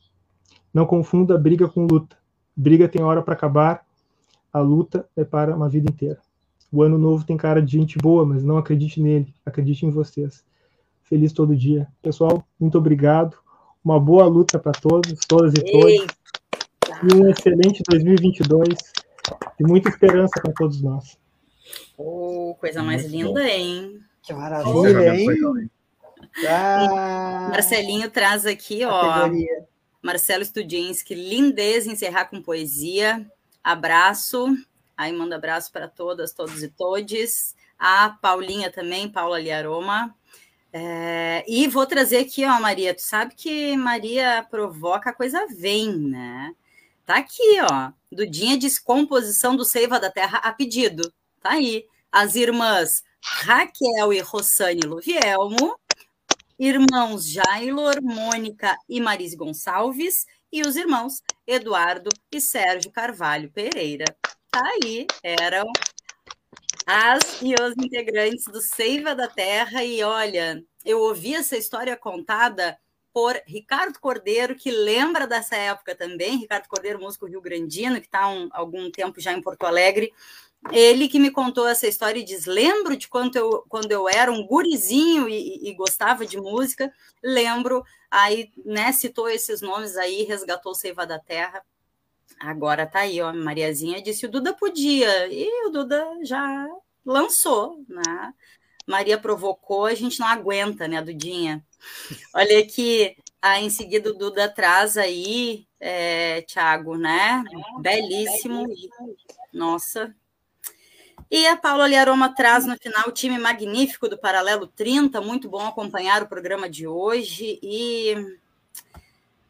Não 0.75 0.85
confunda 0.85 1.39
briga 1.39 1.67
com 1.67 1.87
luta. 1.87 2.19
Briga 2.55 2.87
tem 2.87 3.03
hora 3.03 3.23
para 3.23 3.33
acabar, 3.33 3.83
a 4.53 4.61
luta 4.61 5.09
é 5.17 5.25
para 5.25 5.57
uma 5.57 5.71
vida 5.71 5.91
inteira. 5.91 6.19
O 6.71 6.83
ano 6.83 6.99
novo 6.99 7.25
tem 7.25 7.35
cara 7.35 7.63
de 7.63 7.73
gente 7.73 7.97
boa, 7.97 8.27
mas 8.27 8.45
não 8.45 8.59
acredite 8.59 9.01
nele, 9.01 9.35
acredite 9.47 9.87
em 9.87 9.91
vocês. 9.91 10.45
Feliz 11.05 11.33
todo 11.33 11.57
dia. 11.57 11.89
Pessoal, 12.03 12.47
muito 12.61 12.77
obrigado. 12.77 13.39
Uma 13.83 13.99
boa 13.99 14.27
luta 14.27 14.59
para 14.59 14.73
todos, 14.73 15.21
todas 15.27 15.55
e 15.55 15.65
todos. 15.65 16.07
E 17.05 17.17
um 17.17 17.31
excelente 17.31 17.83
2022 17.89 18.69
e 19.59 19.65
muita 19.67 19.89
esperança 19.89 20.39
para 20.43 20.53
todos 20.53 20.83
nós. 20.83 21.19
Oh, 21.97 22.55
coisa 22.61 22.83
mais 22.83 23.03
muito 23.05 23.17
linda, 23.17 23.41
bom. 23.41 23.47
hein? 23.47 24.01
Que 24.23 24.35
maravilha, 24.35 25.17
hein? 25.17 25.71
Ah, 26.49 27.49
Marcelinho 27.51 28.11
traz 28.11 28.45
aqui, 28.47 28.85
ó. 28.85 29.29
Marcelo 30.03 30.45
Studienski, 30.45 31.15
lindeza 31.15 31.91
encerrar 31.91 32.27
com 32.27 32.43
poesia. 32.43 33.27
Abraço. 33.63 34.47
Aí 34.97 35.13
manda 35.13 35.37
abraço 35.37 35.73
para 35.73 35.89
todas, 35.89 36.33
todos 36.33 36.63
e 36.63 36.69
todes. 36.69 37.55
A 37.79 38.11
Paulinha 38.21 38.71
também, 38.71 39.09
Paula 39.09 39.41
Liaroma. 39.41 40.15
É, 40.73 41.45
e 41.47 41.69
vou 41.69 41.87
trazer 41.87 42.19
aqui, 42.19 42.45
ó, 42.45 42.61
Maria. 42.61 42.95
Tu 42.95 43.03
sabe 43.03 43.35
que 43.35 43.77
Maria 43.77 44.47
provoca, 44.51 45.11
a 45.11 45.15
coisa 45.15 45.47
vem, 45.47 45.97
né? 45.97 46.55
Tá 47.07 47.17
aqui, 47.17 47.59
ó. 47.71 47.93
Dudinha 48.11 48.59
Descomposição 48.59 49.57
do 49.57 49.65
Seiva 49.65 50.01
da 50.01 50.11
Terra 50.11 50.39
a 50.39 50.53
pedido. 50.53 51.13
Tá 51.41 51.51
aí. 51.53 51.87
As 52.11 52.37
irmãs 52.37 53.03
Raquel 53.25 54.13
e 54.13 54.21
Rossane 54.21 54.83
Luvielmo, 54.83 55.79
irmãos 56.59 57.29
Jailor, 57.29 58.03
Mônica 58.03 58.77
e 58.89 59.01
Marise 59.01 59.37
Gonçalves, 59.37 60.27
e 60.53 60.63
os 60.63 60.77
irmãos 60.77 61.23
Eduardo 61.47 62.11
e 62.31 62.41
Sérgio 62.41 62.91
Carvalho 62.91 63.51
Pereira. 63.51 64.05
Tá 64.51 64.63
aí, 64.65 65.07
eram 65.23 65.67
as 66.87 67.43
e 67.43 67.55
os 67.55 67.75
integrantes 67.77 68.45
do 68.45 68.61
Seiva 68.61 69.15
da 69.15 69.27
Terra, 69.27 69.83
e 69.83 70.03
olha, 70.03 70.63
eu 70.85 71.01
ouvi 71.01 71.35
essa 71.35 71.57
história 71.57 71.97
contada 71.97 72.79
por 73.13 73.41
Ricardo 73.47 74.01
Cordeiro, 74.01 74.57
que 74.57 74.73
lembra 74.73 75.25
dessa 75.25 75.55
época 75.57 75.95
também. 75.95 76.37
Ricardo 76.37 76.67
Cordeiro, 76.67 77.01
músico 77.01 77.27
Rio 77.27 77.41
Grandino, 77.41 78.01
que 78.01 78.07
está 78.07 78.29
um, 78.29 78.49
algum 78.51 78.91
tempo 78.91 79.21
já 79.21 79.33
em 79.33 79.41
Porto 79.41 79.65
Alegre. 79.65 80.13
Ele 80.73 81.09
que 81.09 81.19
me 81.19 81.31
contou 81.31 81.67
essa 81.67 81.87
história 81.87 82.19
e 82.21 82.25
diz: 82.25 82.47
lembro 82.47 82.97
de 82.97 83.09
quando 83.09 83.37
eu, 83.37 83.65
quando 83.69 83.93
eu 83.93 84.09
era 84.09 84.33
um 84.33 84.47
gurizinho 84.47 85.29
e, 85.29 85.69
e 85.69 85.75
gostava 85.75 86.25
de 86.25 86.39
música, 86.39 86.93
lembro, 87.23 87.85
aí 88.11 88.51
né, 88.65 88.91
citou 88.93 89.29
esses 89.29 89.61
nomes 89.61 89.97
aí, 89.97 90.23
resgatou 90.23 90.75
Seiva 90.75 91.07
da 91.07 91.19
Terra. 91.19 91.63
Agora 92.41 92.87
tá 92.87 93.01
aí, 93.01 93.21
ó, 93.21 93.33
Mariazinha 93.33 94.03
disse: 94.03 94.27
o 94.27 94.31
Duda 94.31 94.55
podia, 94.55 95.29
e 95.29 95.67
o 95.67 95.71
Duda 95.71 96.05
já 96.23 96.67
lançou, 97.05 97.85
né? 97.89 98.33
Maria 98.87 99.19
provocou, 99.19 99.87
a 99.87 99.95
gente 99.95 100.21
não 100.21 100.27
aguenta, 100.27 100.87
né, 100.87 101.01
Dudinha? 101.01 101.65
Olha 102.35 102.59
aqui, 102.59 103.17
aí 103.41 103.65
em 103.65 103.71
seguida 103.71 104.11
o 104.11 104.15
Duda 104.15 104.49
traz 104.49 104.97
aí, 104.97 105.67
é, 105.81 106.43
Thiago, 106.43 106.97
né? 106.97 107.43
Belíssimo. 107.81 108.67
Nossa, 109.53 110.15
e 111.31 111.47
a 111.47 111.57
Paula 111.57 111.87
Liaroma 111.89 112.35
traz 112.35 112.67
no 112.67 112.77
final 112.77 113.09
o 113.09 113.13
time 113.13 113.39
magnífico 113.39 114.09
do 114.09 114.19
Paralelo 114.19 114.67
30, 114.67 115.21
muito 115.21 115.49
bom 115.49 115.67
acompanhar 115.67 116.23
o 116.23 116.29
programa 116.29 116.69
de 116.69 116.87
hoje. 116.87 117.59
E 117.63 118.15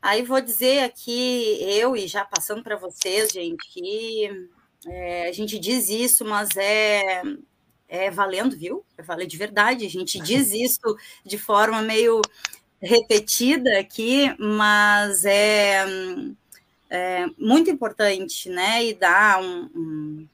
aí 0.01 0.23
vou 0.23 0.41
dizer 0.41 0.85
aqui, 0.85 1.59
eu 1.61 1.97
e 1.97 2.07
já 2.07 2.25
passando 2.25 2.63
para 2.63 2.77
vocês, 2.77 3.31
gente, 3.31 3.69
que 3.69 4.49
é, 4.87 5.29
a 5.29 5.33
gente 5.33 5.59
diz 5.59 5.89
isso, 5.89 6.25
mas 6.25 6.51
é, 6.57 7.23
é 7.89 8.11
valendo, 8.11 8.57
viu? 8.57 8.85
É 8.97 9.03
valer 9.03 9.27
de 9.27 9.37
verdade. 9.37 9.87
A 9.87 9.91
gente 9.91 10.19
diz 10.21 10.53
isso 10.55 10.97
de 11.25 11.39
forma 11.39 11.83
meio 11.83 12.21
repetida 12.81 13.79
aqui, 13.79 14.35
mas 14.39 15.25
é, 15.25 15.85
é 16.91 17.27
muito 17.39 17.71
importante, 17.71 18.49
né? 18.49 18.85
E 18.85 18.95
dá 18.95 19.41
um, 19.41 19.71
um 19.75 20.29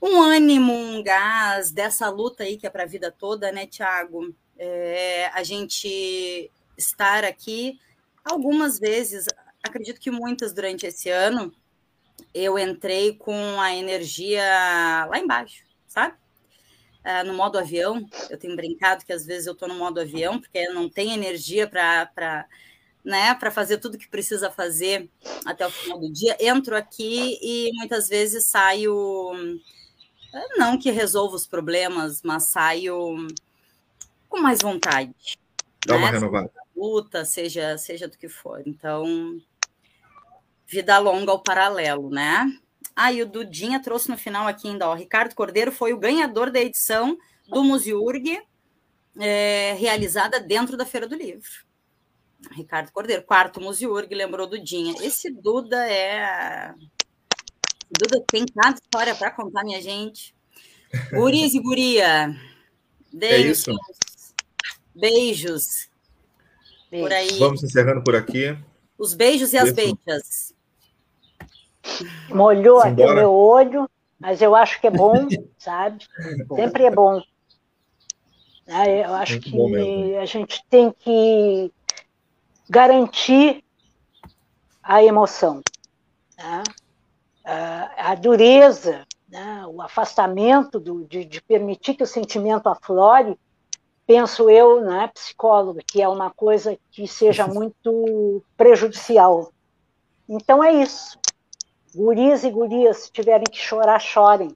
um 0.00 0.20
ânimo, 0.22 0.72
um 0.72 1.02
gás 1.02 1.70
dessa 1.70 2.08
luta 2.08 2.44
aí 2.44 2.56
que 2.56 2.66
é 2.66 2.70
para 2.70 2.84
a 2.84 2.86
vida 2.86 3.10
toda, 3.10 3.50
né, 3.52 3.66
Tiago? 3.66 4.34
É, 4.56 5.26
a 5.34 5.42
gente 5.42 6.50
estar 6.76 7.24
aqui 7.24 7.78
algumas 8.24 8.78
vezes, 8.78 9.26
acredito 9.62 10.00
que 10.00 10.10
muitas 10.10 10.52
durante 10.52 10.86
esse 10.86 11.08
ano, 11.10 11.52
eu 12.34 12.58
entrei 12.58 13.14
com 13.14 13.60
a 13.60 13.74
energia 13.74 14.42
lá 15.08 15.18
embaixo, 15.18 15.64
sabe? 15.86 16.16
É, 17.04 17.22
no 17.22 17.32
modo 17.32 17.58
avião, 17.58 18.06
eu 18.28 18.36
tenho 18.36 18.54
brincado 18.56 19.04
que 19.04 19.12
às 19.12 19.24
vezes 19.24 19.46
eu 19.46 19.52
estou 19.54 19.68
no 19.68 19.76
modo 19.76 20.00
avião, 20.00 20.40
porque 20.40 20.68
não 20.68 20.88
tem 20.88 21.12
energia 21.12 21.66
para 21.66 22.46
né, 23.04 23.34
para 23.34 23.50
fazer 23.50 23.78
tudo 23.78 23.96
que 23.96 24.08
precisa 24.08 24.50
fazer 24.50 25.08
até 25.46 25.66
o 25.66 25.70
final 25.70 25.98
do 25.98 26.12
dia. 26.12 26.36
Entro 26.38 26.76
aqui 26.76 27.38
e 27.40 27.70
muitas 27.74 28.08
vezes 28.08 28.44
saio 28.44 29.32
não 30.56 30.78
que 30.78 30.90
resolva 30.90 31.36
os 31.36 31.46
problemas, 31.46 32.22
mas 32.22 32.44
saio 32.44 33.26
com 34.28 34.40
mais 34.40 34.60
vontade. 34.60 35.38
Dá 35.86 35.94
né? 35.94 36.00
uma 36.00 36.10
renovada. 36.10 36.52
Luta, 36.76 37.24
seja, 37.24 37.76
seja 37.78 38.06
do 38.06 38.16
que 38.16 38.28
for. 38.28 38.62
Então, 38.66 39.40
vida 40.66 40.98
longa 40.98 41.32
ao 41.32 41.42
paralelo, 41.42 42.10
né? 42.10 42.46
Ah, 42.94 43.12
e 43.12 43.22
o 43.22 43.26
Dudinha 43.26 43.80
trouxe 43.80 44.08
no 44.08 44.18
final 44.18 44.46
aqui 44.46 44.68
ainda, 44.68 44.88
ó, 44.88 44.94
Ricardo 44.94 45.34
Cordeiro 45.34 45.70
foi 45.70 45.92
o 45.92 45.98
ganhador 45.98 46.50
da 46.50 46.60
edição 46.60 47.16
do 47.48 47.62
Museurg, 47.62 48.40
é, 49.18 49.74
realizada 49.78 50.40
dentro 50.40 50.76
da 50.76 50.84
Feira 50.84 51.06
do 51.06 51.14
Livro. 51.14 51.66
Ricardo 52.52 52.92
Cordeiro, 52.92 53.22
quarto 53.22 53.60
Museurg, 53.60 54.12
lembrou 54.14 54.46
Dudinha. 54.46 54.94
Esse 55.00 55.30
Duda 55.30 55.88
é 55.88 56.74
Duda 57.98 58.24
tem 58.30 58.46
tanta 58.46 58.80
história 58.80 59.14
para 59.14 59.30
contar, 59.30 59.64
minha 59.64 59.82
gente. 59.82 60.34
Guris 61.12 61.54
e 61.54 61.60
guria. 61.60 62.34
Beijos. 63.12 63.68
É 63.68 63.72
isso. 63.72 63.80
Beijos. 64.94 65.88
Por 66.90 67.12
aí. 67.12 67.38
Vamos 67.38 67.62
encerrando 67.62 68.02
por 68.02 68.16
aqui. 68.16 68.56
Os 68.96 69.14
beijos 69.14 69.52
e 69.52 69.58
as 69.58 69.72
beijas. 69.72 70.54
Molhou 72.28 72.80
aqui 72.80 73.02
o 73.02 73.14
meu 73.14 73.32
olho, 73.32 73.88
mas 74.18 74.42
eu 74.42 74.54
acho 74.54 74.80
que 74.80 74.86
é 74.86 74.90
bom, 74.90 75.26
sabe? 75.58 76.06
Sempre 76.54 76.84
é 76.84 76.90
bom. 76.90 77.22
É, 78.66 79.04
eu 79.04 79.14
acho 79.14 79.40
Muito 79.50 79.72
que 79.74 80.16
a 80.16 80.26
gente 80.26 80.62
tem 80.68 80.92
que 80.92 81.72
garantir 82.68 83.64
a 84.82 85.02
emoção. 85.02 85.62
Tá? 86.36 86.62
A 87.50 88.14
dureza, 88.14 89.06
né, 89.28 89.64
o 89.66 89.80
afastamento 89.80 90.78
do, 90.78 91.04
de, 91.04 91.24
de, 91.24 91.40
permitir 91.40 91.94
que 91.94 92.02
o 92.02 92.06
sentimento 92.06 92.68
aflore, 92.68 93.38
penso 94.06 94.50
eu, 94.50 94.82
né, 94.82 95.10
psicóloga, 95.14 95.82
que 95.86 96.02
é 96.02 96.08
uma 96.08 96.30
coisa 96.30 96.78
que 96.90 97.06
seja 97.06 97.46
muito 97.46 98.42
prejudicial. 98.56 99.50
Então 100.28 100.62
é 100.62 100.72
isso. 100.72 101.18
Guris 101.94 102.44
e 102.44 102.50
gurias, 102.50 102.98
se 102.98 103.12
tiverem 103.12 103.46
que 103.50 103.58
chorar, 103.58 103.98
chorem. 103.98 104.54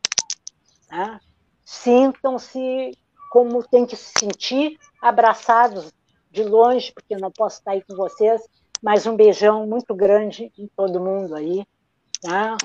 Né? 0.90 1.18
Sintam-se 1.64 2.92
como 3.30 3.62
tem 3.62 3.86
que 3.86 3.96
se 3.96 4.12
sentir, 4.18 4.78
abraçados 5.00 5.90
de 6.30 6.42
longe, 6.42 6.92
porque 6.92 7.16
não 7.16 7.30
posso 7.30 7.58
estar 7.58 7.72
aí 7.72 7.82
com 7.82 7.96
vocês, 7.96 8.42
mas 8.82 9.06
um 9.06 9.16
beijão 9.16 9.66
muito 9.66 9.94
grande 9.94 10.52
em 10.58 10.66
todo 10.76 11.00
mundo 11.00 11.34
aí. 11.34 11.66
Tá? 12.20 12.56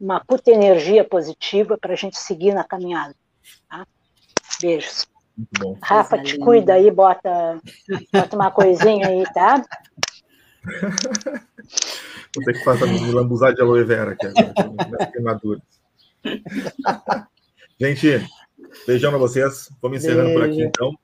Uma 0.00 0.24
puta 0.24 0.50
energia 0.50 1.04
positiva 1.04 1.76
para 1.76 1.92
a 1.92 1.96
gente 1.96 2.18
seguir 2.18 2.54
na 2.54 2.64
caminhada. 2.64 3.14
Tá? 3.68 3.86
Beijos. 4.60 5.06
Rafa, 5.82 6.22
te 6.22 6.38
cuida 6.38 6.74
aí, 6.74 6.90
bota, 6.90 7.60
bota 8.12 8.36
uma 8.36 8.50
coisinha 8.50 9.08
aí, 9.08 9.24
tá? 9.32 9.62
Vou 12.34 12.44
ter 12.44 12.52
que 12.52 12.64
fazer 12.64 12.86
me 12.86 13.10
lambuzar 13.10 13.52
de 13.54 13.60
aloe 13.60 13.82
vera 13.84 14.12
aqui 14.12 14.26
agora, 14.26 15.06
queimaduras. 15.10 15.62
Gente, 17.80 18.28
beijão 18.86 19.10
para 19.10 19.18
vocês. 19.18 19.70
Vamos 19.80 19.98
encerrando 19.98 20.26
Beijo. 20.26 20.38
por 20.38 20.48
aqui 20.48 20.62
então. 20.62 20.94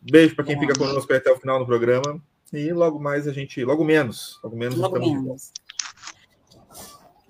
Beijo 0.00 0.34
para 0.34 0.44
quem 0.44 0.58
fica 0.58 0.76
conosco 0.76 1.12
até 1.12 1.30
o 1.30 1.38
final 1.38 1.58
do 1.58 1.66
programa. 1.66 2.20
E 2.52 2.72
logo 2.72 2.98
mais 2.98 3.28
a 3.28 3.32
gente. 3.32 3.62
Logo 3.64 3.84
menos. 3.84 4.40
Logo 4.42 4.56
menos 4.56 4.78
logo 4.78 4.98
menos. 4.98 5.04
You 5.12 5.20
don't 5.20 5.22
tell 5.22 5.22
them 5.22 5.22
mom. 5.22 5.36